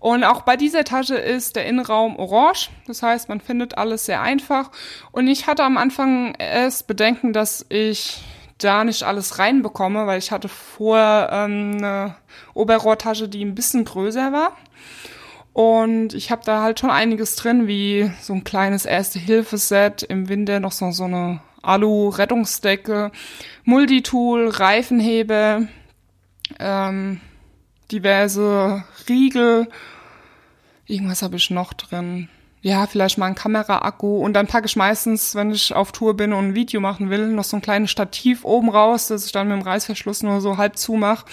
Und 0.00 0.24
auch 0.24 0.42
bei 0.42 0.56
dieser 0.56 0.84
Tasche 0.84 1.16
ist 1.16 1.56
der 1.56 1.66
Innenraum 1.66 2.16
orange. 2.18 2.70
Das 2.86 3.02
heißt, 3.02 3.28
man 3.28 3.40
findet 3.40 3.78
alles 3.78 4.06
sehr 4.06 4.22
einfach. 4.22 4.70
Und 5.12 5.28
ich 5.28 5.46
hatte 5.46 5.64
am 5.64 5.76
Anfang 5.76 6.34
erst 6.38 6.86
Bedenken, 6.86 7.32
dass 7.32 7.64
ich 7.68 8.22
da 8.58 8.82
nicht 8.84 9.04
alles 9.04 9.38
reinbekomme, 9.38 10.06
weil 10.06 10.18
ich 10.18 10.32
hatte 10.32 10.48
vorher 10.48 11.30
ähm, 11.32 11.76
eine 11.78 12.16
Oberrohrtasche, 12.54 13.28
die 13.28 13.44
ein 13.44 13.54
bisschen 13.54 13.84
größer 13.84 14.32
war. 14.32 14.56
Und 15.52 16.14
ich 16.14 16.30
habe 16.30 16.42
da 16.44 16.62
halt 16.62 16.78
schon 16.78 16.90
einiges 16.90 17.34
drin, 17.34 17.66
wie 17.66 18.10
so 18.20 18.32
ein 18.32 18.44
kleines 18.44 18.86
Erste-Hilfe-Set, 18.86 20.04
im 20.04 20.28
Winter 20.28 20.60
noch 20.60 20.72
so, 20.72 20.92
so 20.92 21.04
eine 21.04 21.40
Alu-Rettungsdecke, 21.62 23.10
Multitool, 23.64 24.48
Reifenhebe, 24.48 25.68
ähm, 26.60 27.20
diverse 27.90 28.84
Riegel. 29.08 29.68
Irgendwas 30.86 31.22
habe 31.22 31.36
ich 31.36 31.50
noch 31.50 31.72
drin. 31.72 32.28
Ja, 32.60 32.86
vielleicht 32.88 33.18
mal 33.18 33.26
ein 33.26 33.36
Kameraakku 33.36 34.18
und 34.18 34.32
dann 34.32 34.48
packe 34.48 34.66
ich 34.66 34.74
meistens, 34.74 35.36
wenn 35.36 35.52
ich 35.52 35.72
auf 35.74 35.92
Tour 35.92 36.16
bin 36.16 36.32
und 36.32 36.48
ein 36.48 36.54
Video 36.54 36.80
machen 36.80 37.08
will, 37.08 37.28
noch 37.28 37.44
so 37.44 37.56
ein 37.56 37.62
kleines 37.62 37.90
Stativ 37.90 38.44
oben 38.44 38.68
raus, 38.68 39.06
dass 39.06 39.26
ich 39.26 39.32
dann 39.32 39.48
mit 39.48 39.56
dem 39.56 39.62
Reißverschluss 39.62 40.24
nur 40.24 40.40
so 40.40 40.56
halb 40.56 40.76
zumache. 40.76 41.24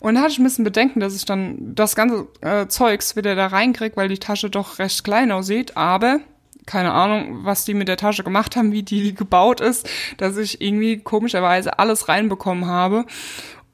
Und 0.00 0.16
da 0.16 0.22
hatte 0.22 0.32
ich 0.32 0.38
ein 0.38 0.44
bisschen 0.44 0.64
Bedenken, 0.64 0.98
dass 0.98 1.14
ich 1.14 1.24
dann 1.24 1.74
das 1.74 1.94
ganze 1.94 2.26
äh, 2.40 2.66
Zeugs 2.66 3.14
wieder 3.14 3.36
da 3.36 3.46
reinkriege, 3.46 3.96
weil 3.96 4.08
die 4.08 4.18
Tasche 4.18 4.50
doch 4.50 4.80
recht 4.80 5.04
klein 5.04 5.30
aussieht. 5.30 5.76
Aber 5.76 6.18
keine 6.66 6.92
Ahnung, 6.92 7.44
was 7.44 7.64
die 7.64 7.74
mit 7.74 7.86
der 7.86 7.96
Tasche 7.96 8.24
gemacht 8.24 8.56
haben, 8.56 8.72
wie 8.72 8.82
die 8.82 9.14
gebaut 9.14 9.60
ist, 9.60 9.88
dass 10.16 10.36
ich 10.36 10.60
irgendwie 10.60 10.98
komischerweise 10.98 11.78
alles 11.78 12.08
reinbekommen 12.08 12.66
habe 12.66 13.04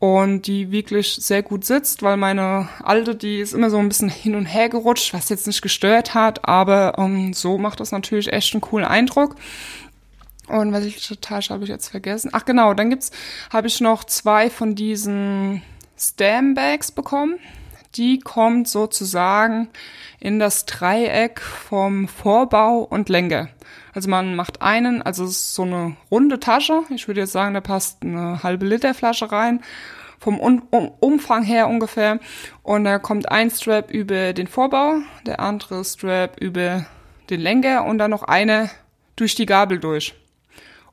und 0.00 0.46
die 0.46 0.72
wirklich 0.72 1.14
sehr 1.14 1.42
gut 1.42 1.64
sitzt, 1.66 2.02
weil 2.02 2.16
meine 2.16 2.70
alte, 2.82 3.14
die 3.14 3.38
ist 3.38 3.52
immer 3.52 3.68
so 3.68 3.76
ein 3.76 3.88
bisschen 3.88 4.08
hin 4.08 4.34
und 4.34 4.46
her 4.46 4.70
gerutscht, 4.70 5.12
was 5.12 5.28
jetzt 5.28 5.46
nicht 5.46 5.60
gestört 5.60 6.14
hat, 6.14 6.48
aber 6.48 6.98
um, 6.98 7.16
ähm, 7.16 7.32
so 7.34 7.58
macht 7.58 7.80
das 7.80 7.92
natürlich 7.92 8.32
echt 8.32 8.54
einen 8.54 8.62
coolen 8.62 8.86
Eindruck. 8.86 9.36
Und 10.48 10.72
welche 10.72 11.20
Tasche 11.20 11.52
habe 11.52 11.64
ich 11.64 11.70
jetzt 11.70 11.88
vergessen? 11.88 12.30
Ach 12.32 12.46
genau, 12.46 12.72
dann 12.72 12.88
gibt's, 12.88 13.12
habe 13.52 13.68
ich 13.68 13.80
noch 13.80 14.02
zwei 14.04 14.48
von 14.48 14.74
diesen 14.74 15.62
Stambags 15.98 16.90
bekommen. 16.90 17.38
Die 17.96 18.20
kommt 18.20 18.68
sozusagen 18.68 19.68
in 20.20 20.38
das 20.38 20.64
Dreieck 20.64 21.40
vom 21.40 22.06
Vorbau 22.06 22.80
und 22.80 23.08
Lenker. 23.08 23.48
Also 23.92 24.08
man 24.08 24.36
macht 24.36 24.62
einen, 24.62 25.02
also 25.02 25.24
es 25.24 25.30
ist 25.30 25.54
so 25.54 25.62
eine 25.62 25.96
runde 26.10 26.38
Tasche. 26.38 26.82
Ich 26.90 27.08
würde 27.08 27.20
jetzt 27.20 27.32
sagen, 27.32 27.54
da 27.54 27.60
passt 27.60 28.02
eine 28.02 28.42
halbe 28.42 28.66
Liter 28.66 28.94
Flasche 28.94 29.32
rein. 29.32 29.62
Vom 30.18 30.38
um 30.38 30.62
Umfang 31.00 31.42
her 31.42 31.66
ungefähr. 31.66 32.20
Und 32.62 32.84
da 32.84 32.98
kommt 32.98 33.30
ein 33.30 33.50
Strap 33.50 33.90
über 33.90 34.34
den 34.34 34.46
Vorbau, 34.46 34.98
der 35.26 35.40
andere 35.40 35.82
Strap 35.84 36.38
über 36.38 36.84
den 37.30 37.40
Lenker 37.40 37.84
und 37.86 37.98
dann 37.98 38.10
noch 38.10 38.24
eine 38.24 38.70
durch 39.16 39.34
die 39.34 39.46
Gabel 39.46 39.80
durch. 39.80 40.14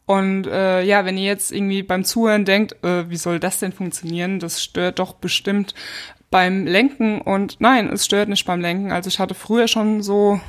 Und 0.06 0.48
äh, 0.48 0.84
ja, 0.84 1.04
wenn 1.04 1.18
ihr 1.18 1.26
jetzt 1.26 1.52
irgendwie 1.52 1.84
beim 1.84 2.06
Zuhören 2.06 2.46
denkt, 2.46 2.82
äh, 2.86 3.10
wie 3.10 3.18
soll 3.18 3.42
das 3.42 3.60
denn 3.60 3.74
funktionieren? 3.74 4.40
Das 4.40 4.64
stört 4.64 5.00
doch 5.00 5.12
bestimmt 5.14 5.76
beim 6.30 6.66
Lenken 6.66 7.22
und 7.22 7.58
nein, 7.60 7.90
es 7.92 8.06
stört 8.06 8.30
nicht 8.30 8.46
beim 8.46 8.62
Lenken. 8.62 8.92
Also 8.92 9.08
ich 9.08 9.20
hatte 9.20 9.34
früher 9.34 9.68
schon 9.68 10.02
so 10.02 10.40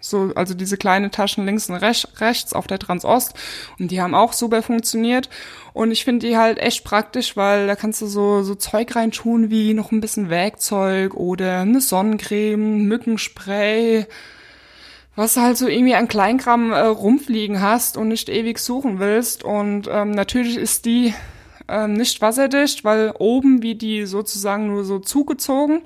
so, 0.00 0.32
also 0.34 0.54
diese 0.54 0.76
kleine 0.76 1.10
Taschen 1.10 1.44
links 1.44 1.68
und 1.68 1.76
rech 1.76 2.06
rechts 2.18 2.52
auf 2.52 2.66
der 2.66 2.78
Transost 2.78 3.34
und 3.78 3.90
die 3.90 4.00
haben 4.00 4.14
auch 4.14 4.32
super 4.32 4.62
funktioniert 4.62 5.28
und 5.72 5.90
ich 5.90 6.04
finde 6.04 6.26
die 6.26 6.36
halt 6.36 6.58
echt 6.58 6.84
praktisch, 6.84 7.36
weil 7.36 7.66
da 7.66 7.76
kannst 7.76 8.00
du 8.00 8.06
so, 8.06 8.42
so 8.42 8.54
Zeug 8.54 8.94
reintun 8.94 9.50
wie 9.50 9.74
noch 9.74 9.92
ein 9.92 10.00
bisschen 10.00 10.30
Werkzeug 10.30 11.14
oder 11.14 11.60
eine 11.60 11.80
Sonnencreme, 11.80 12.84
Mückenspray, 12.84 14.06
was 15.16 15.34
du 15.34 15.40
halt 15.40 15.56
so 15.56 15.66
irgendwie 15.66 15.94
an 15.94 16.08
Kleinkram 16.08 16.72
äh, 16.72 16.78
rumfliegen 16.78 17.60
hast 17.60 17.96
und 17.96 18.08
nicht 18.08 18.28
ewig 18.28 18.58
suchen 18.58 19.00
willst 19.00 19.42
und 19.42 19.88
ähm, 19.90 20.12
natürlich 20.12 20.56
ist 20.56 20.84
die 20.84 21.12
ähm, 21.68 21.94
nicht 21.94 22.20
wasserdicht, 22.20 22.84
weil 22.84 23.12
oben 23.18 23.62
wie 23.62 23.74
die 23.74 24.06
sozusagen 24.06 24.68
nur 24.68 24.84
so 24.84 24.98
zugezogen. 24.98 25.82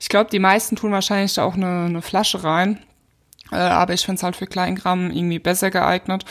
Ich 0.00 0.08
glaube, 0.08 0.30
die 0.30 0.38
meisten 0.38 0.76
tun 0.76 0.92
wahrscheinlich 0.92 1.34
da 1.34 1.44
auch 1.44 1.54
eine, 1.54 1.86
eine 1.86 2.02
Flasche 2.02 2.44
rein. 2.44 2.78
Äh, 3.52 3.56
aber 3.56 3.94
ich 3.94 4.04
finde 4.04 4.16
es 4.16 4.22
halt 4.22 4.36
für 4.36 4.46
Kleingramm 4.46 5.10
irgendwie 5.10 5.38
besser 5.38 5.70
geeignet. 5.70 6.24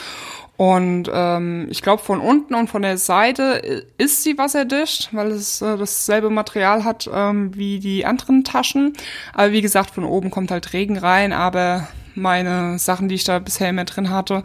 Und 0.57 1.09
ähm, 1.13 1.67
ich 1.69 1.81
glaube, 1.81 2.01
von 2.01 2.21
unten 2.21 2.55
und 2.55 2.69
von 2.69 2.81
der 2.81 2.97
Seite 2.97 3.85
ist 3.97 4.23
sie 4.23 4.37
wasserdicht, 4.37 5.09
weil 5.13 5.31
es 5.31 5.61
äh, 5.61 5.77
dasselbe 5.77 6.29
Material 6.29 6.85
hat 6.85 7.09
ähm, 7.13 7.53
wie 7.55 7.79
die 7.79 8.05
anderen 8.05 8.45
Taschen. 8.45 8.93
Aber 9.33 9.51
wie 9.51 9.61
gesagt, 9.61 9.91
von 9.91 10.05
oben 10.05 10.31
kommt 10.31 10.51
halt 10.51 10.71
Regen 10.71 10.97
rein, 10.97 11.33
aber 11.33 11.89
meine 12.15 12.79
Sachen, 12.79 13.09
die 13.09 13.15
ich 13.15 13.25
da 13.25 13.39
bisher 13.39 13.69
immer 13.69 13.83
drin 13.83 14.09
hatte, 14.09 14.43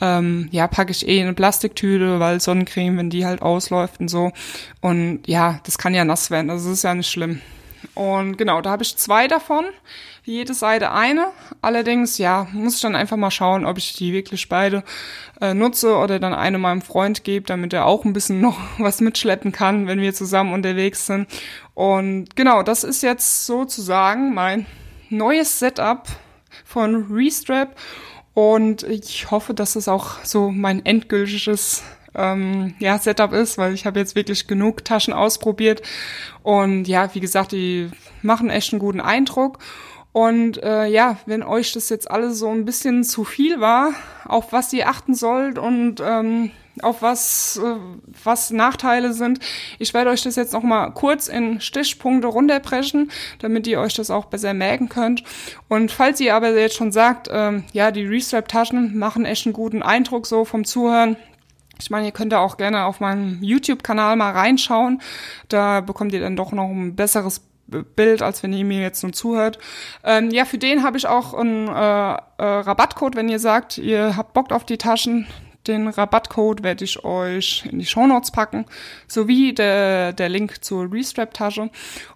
ähm, 0.00 0.48
ja, 0.50 0.66
packe 0.66 0.90
ich 0.90 1.06
eh 1.06 1.18
in 1.18 1.24
eine 1.24 1.34
Plastiktüte, 1.34 2.20
weil 2.20 2.40
Sonnencreme, 2.40 2.96
wenn 2.98 3.10
die 3.10 3.26
halt 3.26 3.42
ausläuft 3.42 4.00
und 4.00 4.08
so. 4.08 4.32
Und 4.80 5.20
ja, 5.26 5.60
das 5.64 5.78
kann 5.78 5.94
ja 5.94 6.04
nass 6.04 6.30
werden, 6.30 6.50
also 6.50 6.68
das 6.68 6.78
ist 6.78 6.84
ja 6.84 6.94
nicht 6.94 7.10
schlimm. 7.10 7.40
Und 7.94 8.36
genau, 8.36 8.60
da 8.60 8.70
habe 8.70 8.82
ich 8.82 8.96
zwei 8.96 9.26
davon, 9.26 9.64
jede 10.24 10.54
Seite 10.54 10.92
eine. 10.92 11.28
Allerdings, 11.62 12.18
ja, 12.18 12.46
muss 12.52 12.76
ich 12.76 12.82
dann 12.82 12.94
einfach 12.94 13.16
mal 13.16 13.30
schauen, 13.30 13.64
ob 13.64 13.78
ich 13.78 13.94
die 13.94 14.12
wirklich 14.12 14.48
beide 14.48 14.84
äh, 15.40 15.54
nutze 15.54 15.96
oder 15.96 16.18
dann 16.18 16.34
eine 16.34 16.58
meinem 16.58 16.82
Freund 16.82 17.24
gebe, 17.24 17.46
damit 17.46 17.72
er 17.72 17.86
auch 17.86 18.04
ein 18.04 18.12
bisschen 18.12 18.40
noch 18.40 18.58
was 18.78 19.00
mitschleppen 19.00 19.52
kann, 19.52 19.86
wenn 19.86 20.00
wir 20.00 20.14
zusammen 20.14 20.52
unterwegs 20.52 21.06
sind. 21.06 21.28
Und 21.74 22.36
genau, 22.36 22.62
das 22.62 22.84
ist 22.84 23.02
jetzt 23.02 23.46
sozusagen 23.46 24.34
mein 24.34 24.66
neues 25.08 25.58
Setup 25.58 26.06
von 26.64 27.06
Restrap. 27.10 27.76
Und 28.40 28.84
ich 28.84 29.30
hoffe, 29.30 29.52
dass 29.52 29.76
es 29.76 29.86
auch 29.86 30.24
so 30.24 30.50
mein 30.50 30.86
endgültiges 30.86 31.82
ähm, 32.14 32.72
ja, 32.78 32.98
Setup 32.98 33.34
ist, 33.34 33.58
weil 33.58 33.74
ich 33.74 33.84
habe 33.84 33.98
jetzt 33.98 34.16
wirklich 34.16 34.46
genug 34.46 34.82
Taschen 34.82 35.12
ausprobiert. 35.12 35.82
Und 36.42 36.88
ja, 36.88 37.14
wie 37.14 37.20
gesagt, 37.20 37.52
die 37.52 37.90
machen 38.22 38.48
echt 38.48 38.72
einen 38.72 38.80
guten 38.80 39.02
Eindruck. 39.02 39.58
Und 40.12 40.56
äh, 40.62 40.86
ja, 40.86 41.18
wenn 41.26 41.42
euch 41.42 41.74
das 41.74 41.90
jetzt 41.90 42.10
alles 42.10 42.38
so 42.38 42.48
ein 42.48 42.64
bisschen 42.64 43.04
zu 43.04 43.24
viel 43.24 43.60
war, 43.60 43.92
auf 44.24 44.54
was 44.54 44.72
ihr 44.72 44.88
achten 44.88 45.14
sollt 45.14 45.58
und 45.58 45.96
ähm, 46.02 46.50
auf 46.82 47.02
was, 47.02 47.60
äh, 47.62 47.76
was 48.22 48.50
Nachteile 48.50 49.12
sind. 49.12 49.40
Ich 49.78 49.94
werde 49.94 50.10
euch 50.10 50.22
das 50.22 50.36
jetzt 50.36 50.52
nochmal 50.52 50.92
kurz 50.92 51.28
in 51.28 51.60
Stichpunkte 51.60 52.28
runterbrechen, 52.28 53.10
damit 53.38 53.66
ihr 53.66 53.80
euch 53.80 53.94
das 53.94 54.10
auch 54.10 54.26
besser 54.26 54.54
merken 54.54 54.88
könnt. 54.88 55.22
Und 55.68 55.90
falls 55.90 56.20
ihr 56.20 56.34
aber 56.34 56.56
jetzt 56.58 56.76
schon 56.76 56.92
sagt, 56.92 57.28
ähm, 57.30 57.64
ja, 57.72 57.90
die 57.90 58.06
Restrap-Taschen 58.06 58.98
machen 58.98 59.24
echt 59.24 59.46
einen 59.46 59.52
guten 59.52 59.82
Eindruck 59.82 60.26
so 60.26 60.44
vom 60.44 60.64
Zuhören, 60.64 61.16
ich 61.80 61.90
meine, 61.90 62.06
ihr 62.06 62.12
könnt 62.12 62.32
da 62.32 62.40
auch 62.40 62.56
gerne 62.56 62.84
auf 62.84 63.00
meinem 63.00 63.42
YouTube-Kanal 63.42 64.16
mal 64.16 64.32
reinschauen. 64.32 65.00
Da 65.48 65.80
bekommt 65.80 66.12
ihr 66.12 66.20
dann 66.20 66.36
doch 66.36 66.52
noch 66.52 66.68
ein 66.68 66.94
besseres 66.94 67.40
Bild, 67.70 68.22
als 68.22 68.42
wenn 68.42 68.52
ihr 68.52 68.64
mir 68.64 68.80
jetzt 68.80 69.02
nur 69.02 69.12
zuhört. 69.12 69.58
Ähm, 70.04 70.30
ja, 70.30 70.44
für 70.44 70.58
den 70.58 70.82
habe 70.82 70.98
ich 70.98 71.06
auch 71.06 71.34
einen 71.34 71.68
äh, 71.68 71.72
äh, 71.72 72.18
Rabattcode, 72.38 73.16
wenn 73.16 73.28
ihr 73.28 73.38
sagt, 73.38 73.78
ihr 73.78 74.16
habt 74.16 74.34
Bock 74.34 74.52
auf 74.52 74.64
die 74.64 74.78
Taschen. 74.78 75.26
Den 75.70 75.86
Rabattcode 75.86 76.64
werde 76.64 76.84
ich 76.84 77.04
euch 77.04 77.64
in 77.70 77.78
die 77.78 77.86
Shownotes 77.86 78.32
packen, 78.32 78.66
sowie 79.06 79.54
der, 79.54 80.12
der 80.12 80.28
Link 80.28 80.64
zur 80.64 80.90
Restrap-Tasche. 80.92 81.70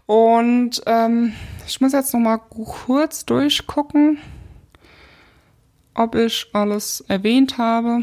Und 0.07 0.83
ähm, 0.87 1.35
ich 1.65 1.81
muss 1.81 1.93
jetzt 1.93 2.13
noch 2.13 2.21
mal 2.21 2.39
kurz 2.39 3.25
durchgucken, 3.25 4.19
ob 5.95 6.17
ich 6.17 6.49
alles 6.53 7.05
erwähnt 7.07 7.57
habe. 7.57 8.03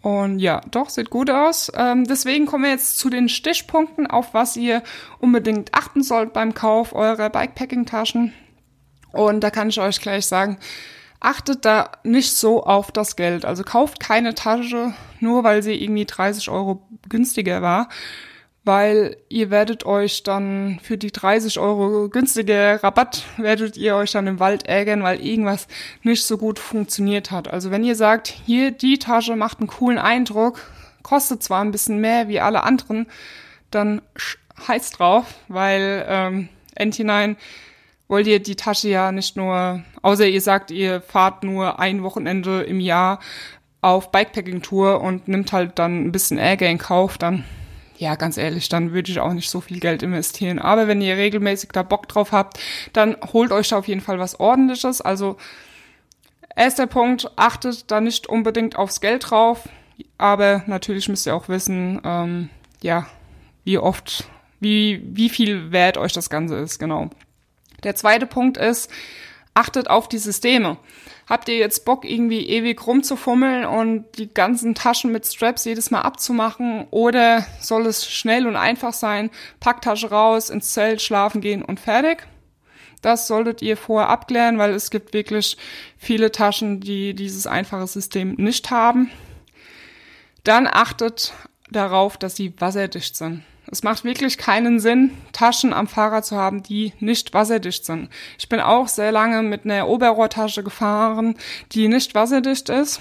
Und 0.00 0.38
ja, 0.38 0.60
doch, 0.70 0.90
sieht 0.90 1.10
gut 1.10 1.28
aus. 1.28 1.72
Ähm, 1.74 2.04
deswegen 2.04 2.46
kommen 2.46 2.62
wir 2.62 2.70
jetzt 2.70 2.98
zu 2.98 3.10
den 3.10 3.28
Stichpunkten, 3.28 4.06
auf 4.06 4.32
was 4.32 4.56
ihr 4.56 4.84
unbedingt 5.18 5.74
achten 5.74 6.04
sollt 6.04 6.32
beim 6.32 6.54
Kauf 6.54 6.94
eurer 6.94 7.30
Bikepacking-Taschen. 7.30 8.32
Und 9.10 9.40
da 9.40 9.50
kann 9.50 9.70
ich 9.70 9.80
euch 9.80 10.00
gleich 10.00 10.26
sagen, 10.26 10.58
achtet 11.20 11.64
da 11.64 11.92
nicht 12.04 12.32
so 12.32 12.64
auf 12.64 12.92
das 12.92 13.16
Geld. 13.16 13.44
Also 13.44 13.64
kauft 13.64 14.00
keine 14.00 14.34
Tasche, 14.34 14.94
nur 15.20 15.44
weil 15.44 15.62
sie 15.62 15.74
irgendwie 15.74 16.04
30 16.04 16.48
Euro 16.50 16.82
günstiger 17.08 17.62
war 17.62 17.88
weil 18.68 19.16
ihr 19.30 19.48
werdet 19.48 19.86
euch 19.86 20.24
dann 20.24 20.78
für 20.82 20.98
die 20.98 21.10
30 21.10 21.58
Euro 21.58 22.10
günstige 22.10 22.78
Rabatt, 22.82 23.24
werdet 23.38 23.78
ihr 23.78 23.96
euch 23.96 24.12
dann 24.12 24.26
im 24.26 24.40
Wald 24.40 24.66
ärgern, 24.66 25.02
weil 25.02 25.24
irgendwas 25.24 25.68
nicht 26.02 26.22
so 26.26 26.36
gut 26.36 26.58
funktioniert 26.58 27.30
hat. 27.30 27.48
Also 27.48 27.70
wenn 27.70 27.82
ihr 27.82 27.96
sagt, 27.96 28.28
hier, 28.28 28.70
die 28.70 28.98
Tasche 28.98 29.36
macht 29.36 29.60
einen 29.60 29.68
coolen 29.68 29.96
Eindruck, 29.96 30.60
kostet 31.02 31.42
zwar 31.42 31.62
ein 31.62 31.70
bisschen 31.70 32.02
mehr 32.02 32.28
wie 32.28 32.40
alle 32.40 32.62
anderen, 32.62 33.06
dann 33.70 34.02
heiß 34.68 34.90
drauf, 34.90 35.24
weil 35.48 36.04
ähm, 36.06 36.48
N9 36.78 37.36
wollt 38.08 38.26
ihr 38.26 38.40
die 38.40 38.56
Tasche 38.56 38.88
ja 38.88 39.12
nicht 39.12 39.36
nur, 39.36 39.82
außer 40.02 40.26
ihr 40.26 40.40
sagt, 40.40 40.70
ihr 40.70 41.00
fahrt 41.00 41.44
nur 41.44 41.78
ein 41.78 42.02
Wochenende 42.02 42.62
im 42.62 42.80
Jahr 42.80 43.20
auf 43.80 44.10
Bikepacking-Tour 44.10 45.00
und 45.00 45.28
nimmt 45.28 45.52
halt 45.52 45.78
dann 45.78 46.06
ein 46.06 46.12
bisschen 46.12 46.38
Ärger 46.38 46.68
in 46.68 46.78
Kauf, 46.78 47.18
dann 47.18 47.44
ja, 47.98 48.14
ganz 48.14 48.36
ehrlich, 48.36 48.68
dann 48.68 48.92
würde 48.92 49.10
ich 49.10 49.18
auch 49.18 49.32
nicht 49.32 49.50
so 49.50 49.60
viel 49.60 49.80
Geld 49.80 50.04
investieren. 50.04 50.60
Aber 50.60 50.86
wenn 50.86 51.00
ihr 51.00 51.16
regelmäßig 51.16 51.70
da 51.72 51.82
Bock 51.82 52.08
drauf 52.08 52.30
habt, 52.30 52.60
dann 52.92 53.16
holt 53.32 53.50
euch 53.50 53.68
da 53.68 53.78
auf 53.78 53.88
jeden 53.88 54.00
Fall 54.00 54.20
was 54.20 54.38
ordentliches. 54.38 55.00
Also 55.00 55.36
erster 56.54 56.86
Punkt, 56.86 57.30
achtet 57.34 57.90
da 57.90 58.00
nicht 58.00 58.28
unbedingt 58.28 58.76
aufs 58.76 59.00
Geld 59.00 59.28
drauf, 59.30 59.68
aber 60.16 60.62
natürlich 60.66 61.08
müsst 61.08 61.26
ihr 61.26 61.34
auch 61.34 61.48
wissen, 61.48 62.00
ähm, 62.04 62.50
ja, 62.82 63.08
wie 63.64 63.78
oft, 63.78 64.28
wie, 64.60 65.02
wie 65.04 65.28
viel 65.28 65.72
wert 65.72 65.98
euch 65.98 66.12
das 66.12 66.30
Ganze 66.30 66.56
ist, 66.56 66.78
genau. 66.78 67.10
Der 67.84 67.94
zweite 67.94 68.26
Punkt 68.26 68.56
ist, 68.56 68.90
achtet 69.54 69.90
auf 69.90 70.08
die 70.08 70.18
Systeme. 70.18 70.78
Habt 71.28 71.48
ihr 71.48 71.56
jetzt 71.56 71.84
Bock, 71.84 72.04
irgendwie 72.04 72.48
ewig 72.48 72.86
rumzufummeln 72.86 73.66
und 73.66 74.06
die 74.18 74.32
ganzen 74.32 74.74
Taschen 74.74 75.12
mit 75.12 75.26
Straps 75.26 75.64
jedes 75.64 75.90
Mal 75.90 76.00
abzumachen? 76.00 76.86
Oder 76.90 77.44
soll 77.60 77.86
es 77.86 78.10
schnell 78.10 78.46
und 78.46 78.56
einfach 78.56 78.92
sein? 78.92 79.30
Packtasche 79.60 80.10
raus, 80.10 80.48
ins 80.48 80.72
Zelt, 80.72 81.02
schlafen 81.02 81.40
gehen 81.40 81.62
und 81.62 81.80
fertig? 81.80 82.26
Das 83.02 83.26
solltet 83.26 83.62
ihr 83.62 83.76
vorher 83.76 84.08
abklären, 84.08 84.58
weil 84.58 84.72
es 84.72 84.90
gibt 84.90 85.12
wirklich 85.12 85.56
viele 85.98 86.32
Taschen, 86.32 86.80
die 86.80 87.14
dieses 87.14 87.46
einfache 87.46 87.86
System 87.86 88.34
nicht 88.34 88.70
haben. 88.70 89.10
Dann 90.44 90.66
achtet 90.66 91.32
darauf, 91.70 92.16
dass 92.16 92.36
sie 92.36 92.54
wasserdicht 92.58 93.16
sind. 93.16 93.44
Es 93.70 93.82
macht 93.82 94.04
wirklich 94.04 94.38
keinen 94.38 94.80
Sinn, 94.80 95.10
Taschen 95.32 95.72
am 95.72 95.88
Fahrrad 95.88 96.24
zu 96.24 96.36
haben, 96.36 96.62
die 96.62 96.92
nicht 97.00 97.34
wasserdicht 97.34 97.84
sind. 97.84 98.08
Ich 98.38 98.48
bin 98.48 98.60
auch 98.60 98.88
sehr 98.88 99.12
lange 99.12 99.42
mit 99.42 99.64
einer 99.64 99.88
Oberrohrtasche 99.88 100.62
gefahren, 100.62 101.36
die 101.72 101.88
nicht 101.88 102.14
wasserdicht 102.14 102.70
ist. 102.70 103.00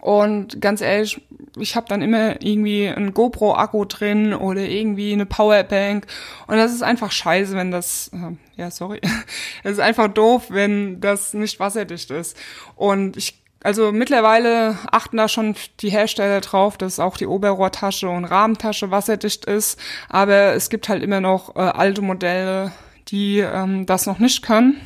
Und 0.00 0.60
ganz 0.60 0.82
ehrlich, 0.82 1.20
ich 1.58 1.74
habe 1.74 1.88
dann 1.88 2.02
immer 2.02 2.40
irgendwie 2.42 2.86
ein 2.86 3.12
GoPro-Akku 3.12 3.86
drin 3.86 4.34
oder 4.34 4.60
irgendwie 4.60 5.12
eine 5.12 5.26
Powerbank. 5.26 6.06
Und 6.46 6.56
das 6.56 6.72
ist 6.72 6.82
einfach 6.82 7.10
scheiße, 7.10 7.56
wenn 7.56 7.70
das, 7.70 8.10
äh, 8.14 8.36
ja, 8.60 8.70
sorry, 8.70 9.00
es 9.64 9.72
ist 9.72 9.80
einfach 9.80 10.08
doof, 10.08 10.46
wenn 10.50 11.00
das 11.00 11.34
nicht 11.34 11.58
wasserdicht 11.60 12.10
ist. 12.10 12.36
Und 12.76 13.16
ich 13.16 13.42
also 13.62 13.90
mittlerweile 13.92 14.78
achten 14.90 15.16
da 15.16 15.28
schon 15.28 15.56
die 15.80 15.90
Hersteller 15.90 16.40
drauf, 16.40 16.76
dass 16.78 17.00
auch 17.00 17.16
die 17.16 17.26
Oberrohrtasche 17.26 18.08
und 18.08 18.24
Rahmentasche 18.24 18.90
wasserdicht 18.90 19.44
ist. 19.44 19.78
Aber 20.08 20.54
es 20.54 20.68
gibt 20.68 20.88
halt 20.88 21.02
immer 21.02 21.20
noch 21.20 21.56
äh, 21.56 21.60
alte 21.60 22.02
Modelle, 22.02 22.72
die 23.08 23.38
ähm, 23.38 23.86
das 23.86 24.06
noch 24.06 24.18
nicht 24.18 24.42
können. 24.42 24.80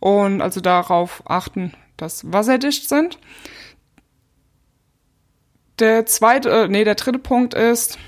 Und 0.00 0.40
also 0.40 0.60
darauf 0.60 1.22
achten, 1.26 1.74
dass 1.96 2.32
wasserdicht 2.32 2.88
sind. 2.88 3.18
Der 5.78 6.06
zweite, 6.06 6.50
äh, 6.50 6.68
nee, 6.68 6.84
der 6.84 6.96
dritte 6.96 7.18
Punkt 7.18 7.54
ist, 7.54 7.98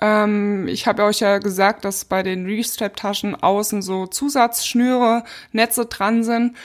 ähm, 0.00 0.66
ich 0.66 0.86
habe 0.86 1.04
euch 1.04 1.20
ja 1.20 1.38
gesagt, 1.38 1.84
dass 1.84 2.04
bei 2.04 2.22
den 2.22 2.46
Restrap-Taschen 2.46 3.36
außen 3.36 3.80
so 3.80 4.06
Zusatzschnüre, 4.06 5.24
Netze 5.52 5.86
dran 5.86 6.24
sind. 6.24 6.56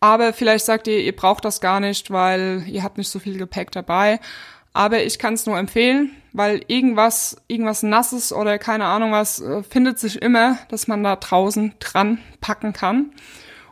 Aber 0.00 0.32
vielleicht 0.32 0.64
sagt 0.66 0.86
ihr, 0.88 1.00
ihr 1.00 1.16
braucht 1.16 1.44
das 1.44 1.60
gar 1.60 1.80
nicht, 1.80 2.10
weil 2.10 2.64
ihr 2.66 2.82
habt 2.82 2.98
nicht 2.98 3.08
so 3.08 3.18
viel 3.18 3.38
Gepäck 3.38 3.72
dabei. 3.72 4.20
Aber 4.72 5.02
ich 5.02 5.18
kann 5.18 5.34
es 5.34 5.46
nur 5.46 5.58
empfehlen, 5.58 6.10
weil 6.34 6.60
irgendwas, 6.68 7.38
irgendwas 7.48 7.82
Nasses 7.82 8.30
oder 8.30 8.58
keine 8.58 8.84
Ahnung 8.84 9.12
was 9.12 9.40
äh, 9.40 9.62
findet 9.62 9.98
sich 9.98 10.20
immer, 10.20 10.58
dass 10.68 10.86
man 10.86 11.02
da 11.02 11.16
draußen 11.16 11.74
dran 11.78 12.18
packen 12.42 12.74
kann. 12.74 13.12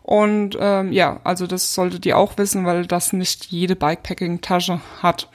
Und 0.02 0.56
ähm, 0.58 0.92
ja, 0.92 1.20
also 1.24 1.46
das 1.46 1.74
solltet 1.74 2.06
ihr 2.06 2.16
auch 2.16 2.38
wissen, 2.38 2.64
weil 2.64 2.86
das 2.86 3.12
nicht 3.12 3.46
jede 3.46 3.76
Bikepacking-Tasche 3.76 4.80
hat. 5.02 5.30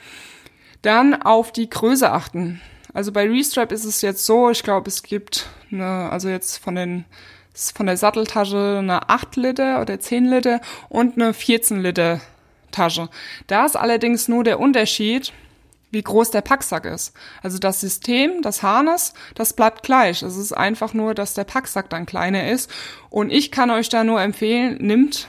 Dann 0.82 1.22
auf 1.22 1.52
die 1.52 1.70
Größe 1.70 2.10
achten. 2.10 2.60
Also 2.92 3.12
bei 3.12 3.28
Restrap 3.28 3.70
ist 3.70 3.84
es 3.84 4.02
jetzt 4.02 4.26
so, 4.26 4.50
ich 4.50 4.62
glaube, 4.64 4.88
es 4.88 5.02
gibt 5.02 5.48
eine, 5.70 6.10
also 6.10 6.28
jetzt 6.28 6.58
von 6.58 6.74
den 6.74 7.04
von 7.54 7.86
der 7.86 7.96
Satteltasche 7.96 8.76
eine 8.78 9.08
8 9.08 9.36
Liter 9.36 9.80
oder 9.80 9.98
10 9.98 10.26
Liter 10.26 10.60
und 10.88 11.16
eine 11.16 11.34
14 11.34 11.80
Liter 11.82 12.20
Tasche. 12.70 13.08
Da 13.46 13.66
ist 13.66 13.76
allerdings 13.76 14.28
nur 14.28 14.44
der 14.44 14.60
Unterschied, 14.60 15.32
wie 15.90 16.02
groß 16.02 16.30
der 16.30 16.40
Packsack 16.40 16.84
ist. 16.84 17.12
Also 17.42 17.58
das 17.58 17.80
System, 17.80 18.42
das 18.42 18.62
Harness, 18.62 19.12
das 19.34 19.54
bleibt 19.54 19.82
gleich. 19.82 20.22
Es 20.22 20.36
ist 20.36 20.52
einfach 20.52 20.94
nur, 20.94 21.14
dass 21.14 21.34
der 21.34 21.44
Packsack 21.44 21.90
dann 21.90 22.06
kleiner 22.06 22.48
ist. 22.48 22.70
Und 23.10 23.30
ich 23.30 23.50
kann 23.50 23.70
euch 23.70 23.88
da 23.88 24.04
nur 24.04 24.20
empfehlen, 24.20 24.78
nimmt 24.80 25.26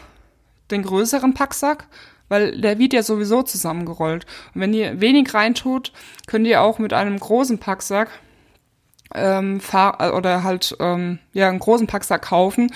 den 0.69 0.84
größeren 0.84 1.34
Packsack, 1.34 1.88
weil 2.30 2.61
der 2.61 2.78
wird 2.78 2.93
ja 2.93 3.03
sowieso 3.03 3.41
zusammengerollt. 3.41 4.26
Und 4.53 4.61
wenn 4.61 4.74
ihr 4.74 5.01
wenig 5.01 5.34
reintut, 5.34 5.91
könnt 6.28 6.47
ihr 6.47 6.61
auch 6.61 6.80
mit 6.80 6.93
einem 6.93 7.19
großen 7.19 7.57
Packsack 7.57 8.09
ähm, 9.16 9.59
fahr 9.59 9.97
äh, 9.99 10.09
oder 10.12 10.43
halt 10.43 10.76
ähm, 10.80 11.20
ja 11.34 11.49
einen 11.49 11.59
großen 11.59 11.88
Packsack 11.88 12.24
kaufen. 12.24 12.72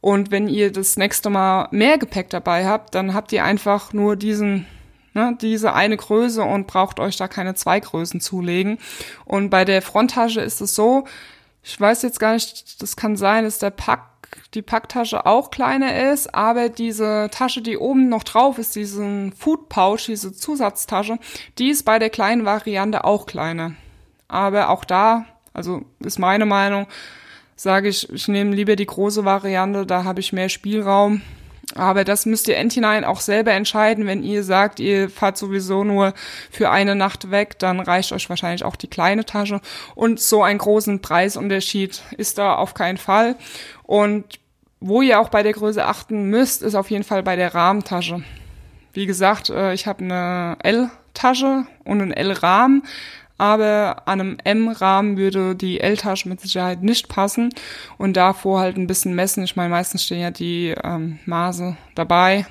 Und 0.00 0.30
wenn 0.30 0.48
ihr 0.48 0.70
das 0.70 0.96
nächste 0.96 1.30
Mal 1.30 1.68
mehr 1.70 1.96
Gepäck 1.98 2.28
dabei 2.30 2.66
habt, 2.66 2.94
dann 2.94 3.14
habt 3.14 3.32
ihr 3.32 3.44
einfach 3.44 3.92
nur 3.92 4.16
diesen 4.16 4.66
ne, 5.14 5.36
diese 5.40 5.72
eine 5.72 5.96
Größe 5.96 6.42
und 6.42 6.66
braucht 6.66 7.00
euch 7.00 7.16
da 7.16 7.28
keine 7.28 7.54
zwei 7.54 7.80
Größen 7.80 8.20
zulegen. 8.20 8.78
Und 9.24 9.50
bei 9.50 9.64
der 9.64 9.80
Fronttasche 9.80 10.40
ist 10.40 10.60
es 10.60 10.74
so, 10.74 11.04
Ich 11.66 11.80
weiß 11.80 12.02
jetzt 12.02 12.20
gar 12.20 12.34
nicht, 12.34 12.82
das 12.82 12.94
kann 12.94 13.16
sein, 13.16 13.44
dass 13.44 13.58
der 13.58 13.70
Pack, 13.70 14.02
die 14.52 14.60
Packtasche 14.60 15.24
auch 15.24 15.50
kleiner 15.50 16.12
ist, 16.12 16.34
aber 16.34 16.68
diese 16.68 17.30
Tasche, 17.30 17.62
die 17.62 17.78
oben 17.78 18.10
noch 18.10 18.24
drauf 18.24 18.58
ist, 18.58 18.76
diesen 18.76 19.32
Food 19.32 19.70
Pouch, 19.70 20.04
diese 20.04 20.34
Zusatztasche, 20.34 21.18
die 21.58 21.70
ist 21.70 21.84
bei 21.84 21.98
der 21.98 22.10
kleinen 22.10 22.44
Variante 22.44 23.04
auch 23.04 23.24
kleiner. 23.24 23.72
Aber 24.28 24.68
auch 24.68 24.84
da, 24.84 25.24
also 25.54 25.86
ist 26.00 26.18
meine 26.18 26.44
Meinung, 26.44 26.86
sage 27.56 27.88
ich, 27.88 28.12
ich 28.12 28.28
nehme 28.28 28.54
lieber 28.54 28.76
die 28.76 28.86
große 28.86 29.24
Variante, 29.24 29.86
da 29.86 30.04
habe 30.04 30.20
ich 30.20 30.32
mehr 30.32 30.50
Spielraum. 30.50 31.22
Aber 31.74 32.04
das 32.04 32.26
müsst 32.26 32.46
ihr 32.46 32.56
endhinein 32.56 33.04
auch 33.04 33.20
selber 33.20 33.52
entscheiden. 33.52 34.06
Wenn 34.06 34.22
ihr 34.22 34.44
sagt, 34.44 34.80
ihr 34.80 35.08
fahrt 35.08 35.38
sowieso 35.38 35.82
nur 35.82 36.12
für 36.50 36.70
eine 36.70 36.94
Nacht 36.94 37.30
weg, 37.30 37.58
dann 37.58 37.80
reicht 37.80 38.12
euch 38.12 38.28
wahrscheinlich 38.28 38.64
auch 38.64 38.76
die 38.76 38.86
kleine 38.86 39.24
Tasche. 39.24 39.60
Und 39.94 40.20
so 40.20 40.42
einen 40.42 40.58
großen 40.58 41.00
Preisunterschied 41.00 42.02
ist 42.18 42.36
da 42.38 42.54
auf 42.54 42.74
keinen 42.74 42.98
Fall. 42.98 43.36
Und 43.82 44.38
wo 44.80 45.00
ihr 45.00 45.18
auch 45.18 45.30
bei 45.30 45.42
der 45.42 45.54
Größe 45.54 45.84
achten 45.84 46.24
müsst, 46.28 46.62
ist 46.62 46.74
auf 46.74 46.90
jeden 46.90 47.04
Fall 47.04 47.22
bei 47.22 47.36
der 47.36 47.54
Rahmentasche. 47.54 48.22
Wie 48.92 49.06
gesagt, 49.06 49.48
äh, 49.48 49.72
ich 49.72 49.86
habe 49.86 50.04
eine 50.04 50.56
L-Tasche 50.62 51.66
und 51.84 52.02
einen 52.02 52.12
L-Rahmen 52.12 52.82
aber 53.36 54.02
an 54.06 54.20
einem 54.20 54.38
M-Rahmen 54.44 55.16
würde 55.16 55.56
die 55.56 55.80
L-Tasche 55.80 56.28
mit 56.28 56.40
Sicherheit 56.40 56.82
nicht 56.82 57.08
passen 57.08 57.50
und 57.98 58.16
davor 58.16 58.60
halt 58.60 58.76
ein 58.76 58.86
bisschen 58.86 59.14
messen. 59.14 59.44
Ich 59.44 59.56
meine, 59.56 59.70
meistens 59.70 60.04
stehen 60.04 60.20
ja 60.20 60.30
die 60.30 60.74
ähm, 60.82 61.18
Maße 61.26 61.76
dabei 61.94 62.46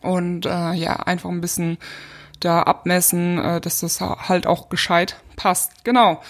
und 0.00 0.46
äh, 0.46 0.72
ja, 0.72 0.96
einfach 0.96 1.30
ein 1.30 1.40
bisschen 1.40 1.78
da 2.40 2.62
abmessen, 2.62 3.38
äh, 3.38 3.60
dass 3.60 3.80
das 3.80 4.00
halt 4.00 4.46
auch 4.46 4.68
gescheit 4.68 5.16
passt. 5.36 5.84
Genau. 5.84 6.20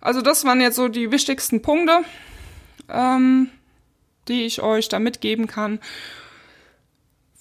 Also 0.00 0.20
das 0.20 0.44
waren 0.44 0.60
jetzt 0.60 0.76
so 0.76 0.88
die 0.88 1.12
wichtigsten 1.12 1.62
Punkte, 1.62 2.00
ähm, 2.88 3.50
die 4.26 4.42
ich 4.42 4.62
euch 4.62 4.88
da 4.88 4.98
mitgeben 4.98 5.46
kann 5.46 5.78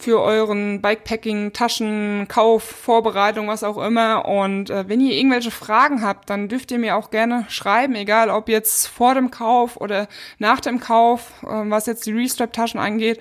für 0.01 0.21
euren 0.21 0.81
Bikepacking, 0.81 1.53
Taschen, 1.53 2.27
Kauf, 2.27 2.63
Vorbereitung, 2.63 3.47
was 3.47 3.63
auch 3.63 3.77
immer. 3.77 4.25
Und 4.25 4.69
äh, 4.69 4.87
wenn 4.87 4.99
ihr 4.99 5.13
irgendwelche 5.13 5.51
Fragen 5.51 6.01
habt, 6.01 6.29
dann 6.29 6.47
dürft 6.47 6.71
ihr 6.71 6.79
mir 6.79 6.95
auch 6.95 7.11
gerne 7.11 7.45
schreiben, 7.49 7.95
egal 7.95 8.29
ob 8.29 8.49
jetzt 8.49 8.87
vor 8.87 9.13
dem 9.13 9.31
Kauf 9.31 9.77
oder 9.77 10.07
nach 10.39 10.59
dem 10.59 10.79
Kauf, 10.79 11.31
äh, 11.43 11.47
was 11.47 11.85
jetzt 11.85 12.05
die 12.05 12.13
Restrap-Taschen 12.13 12.79
angeht, 12.79 13.19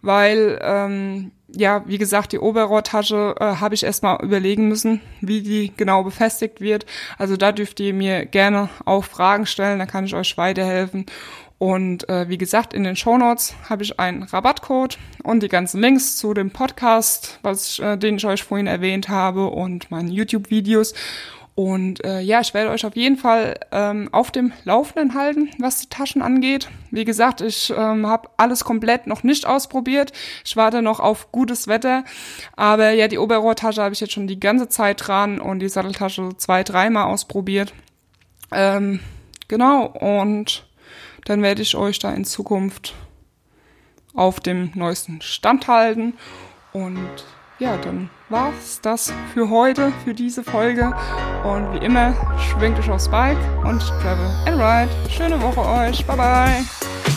weil 0.00 0.58
ähm, 0.62 1.32
ja, 1.54 1.82
wie 1.86 1.98
gesagt, 1.98 2.32
die 2.32 2.38
Oberrohrtasche 2.38 3.34
äh, 3.38 3.44
habe 3.44 3.74
ich 3.74 3.84
erstmal 3.84 4.22
überlegen 4.22 4.68
müssen, 4.68 5.00
wie 5.20 5.42
die 5.42 5.72
genau 5.76 6.02
befestigt 6.02 6.60
wird. 6.60 6.86
Also 7.18 7.36
da 7.36 7.52
dürft 7.52 7.78
ihr 7.80 7.92
mir 7.92 8.26
gerne 8.26 8.70
auch 8.84 9.04
Fragen 9.04 9.46
stellen, 9.46 9.78
da 9.78 9.86
kann 9.86 10.06
ich 10.06 10.14
euch 10.14 10.36
weiterhelfen. 10.38 11.06
Und 11.62 12.08
äh, 12.08 12.28
wie 12.28 12.38
gesagt, 12.38 12.74
in 12.74 12.82
den 12.82 12.96
Show 12.96 13.16
Notes 13.16 13.54
habe 13.70 13.84
ich 13.84 14.00
einen 14.00 14.24
Rabattcode 14.24 14.98
und 15.22 15.44
die 15.44 15.48
ganzen 15.48 15.80
Links 15.80 16.16
zu 16.16 16.34
dem 16.34 16.50
Podcast, 16.50 17.38
was 17.42 17.78
äh, 17.78 17.96
den 17.96 18.16
ich 18.16 18.26
euch 18.26 18.42
vorhin 18.42 18.66
erwähnt 18.66 19.08
habe 19.08 19.46
und 19.46 19.88
meinen 19.88 20.08
YouTube-Videos. 20.08 20.92
Und 21.54 22.04
äh, 22.04 22.18
ja, 22.18 22.40
ich 22.40 22.52
werde 22.52 22.70
euch 22.70 22.84
auf 22.84 22.96
jeden 22.96 23.16
Fall 23.16 23.60
ähm, 23.70 24.08
auf 24.10 24.32
dem 24.32 24.52
Laufenden 24.64 25.14
halten, 25.14 25.50
was 25.60 25.78
die 25.78 25.88
Taschen 25.88 26.20
angeht. 26.20 26.68
Wie 26.90 27.04
gesagt, 27.04 27.40
ich 27.40 27.72
ähm, 27.76 28.08
habe 28.08 28.30
alles 28.38 28.64
komplett 28.64 29.06
noch 29.06 29.22
nicht 29.22 29.46
ausprobiert. 29.46 30.12
Ich 30.44 30.56
warte 30.56 30.82
noch 30.82 30.98
auf 30.98 31.30
gutes 31.30 31.68
Wetter. 31.68 32.02
Aber 32.56 32.90
ja, 32.90 33.06
die 33.06 33.18
Oberrohrtasche 33.18 33.84
habe 33.84 33.94
ich 33.94 34.00
jetzt 34.00 34.14
schon 34.14 34.26
die 34.26 34.40
ganze 34.40 34.68
Zeit 34.68 35.06
dran 35.06 35.38
und 35.38 35.60
die 35.60 35.68
Satteltasche 35.68 36.30
zwei, 36.38 36.64
dreimal 36.64 37.04
ausprobiert. 37.04 37.72
Ähm, 38.50 38.98
genau, 39.46 39.86
und 39.86 40.66
dann 41.24 41.42
werde 41.42 41.62
ich 41.62 41.76
euch 41.76 41.98
da 41.98 42.12
in 42.12 42.24
Zukunft 42.24 42.94
auf 44.14 44.40
dem 44.40 44.70
neuesten 44.74 45.20
Stand 45.22 45.68
halten. 45.68 46.14
Und 46.72 47.08
ja, 47.58 47.76
dann 47.76 48.10
war's 48.28 48.80
das 48.82 49.12
für 49.32 49.48
heute, 49.50 49.92
für 50.04 50.14
diese 50.14 50.42
Folge. 50.42 50.92
Und 51.44 51.74
wie 51.74 51.84
immer, 51.84 52.14
schwingt 52.38 52.78
euch 52.78 52.90
aufs 52.90 53.08
Bike 53.08 53.38
und 53.64 53.80
travel 53.80 54.26
and 54.46 54.60
ride. 54.60 55.10
Schöne 55.10 55.40
Woche 55.40 55.60
euch. 55.60 56.04
Bye 56.06 56.16
bye. 56.16 57.11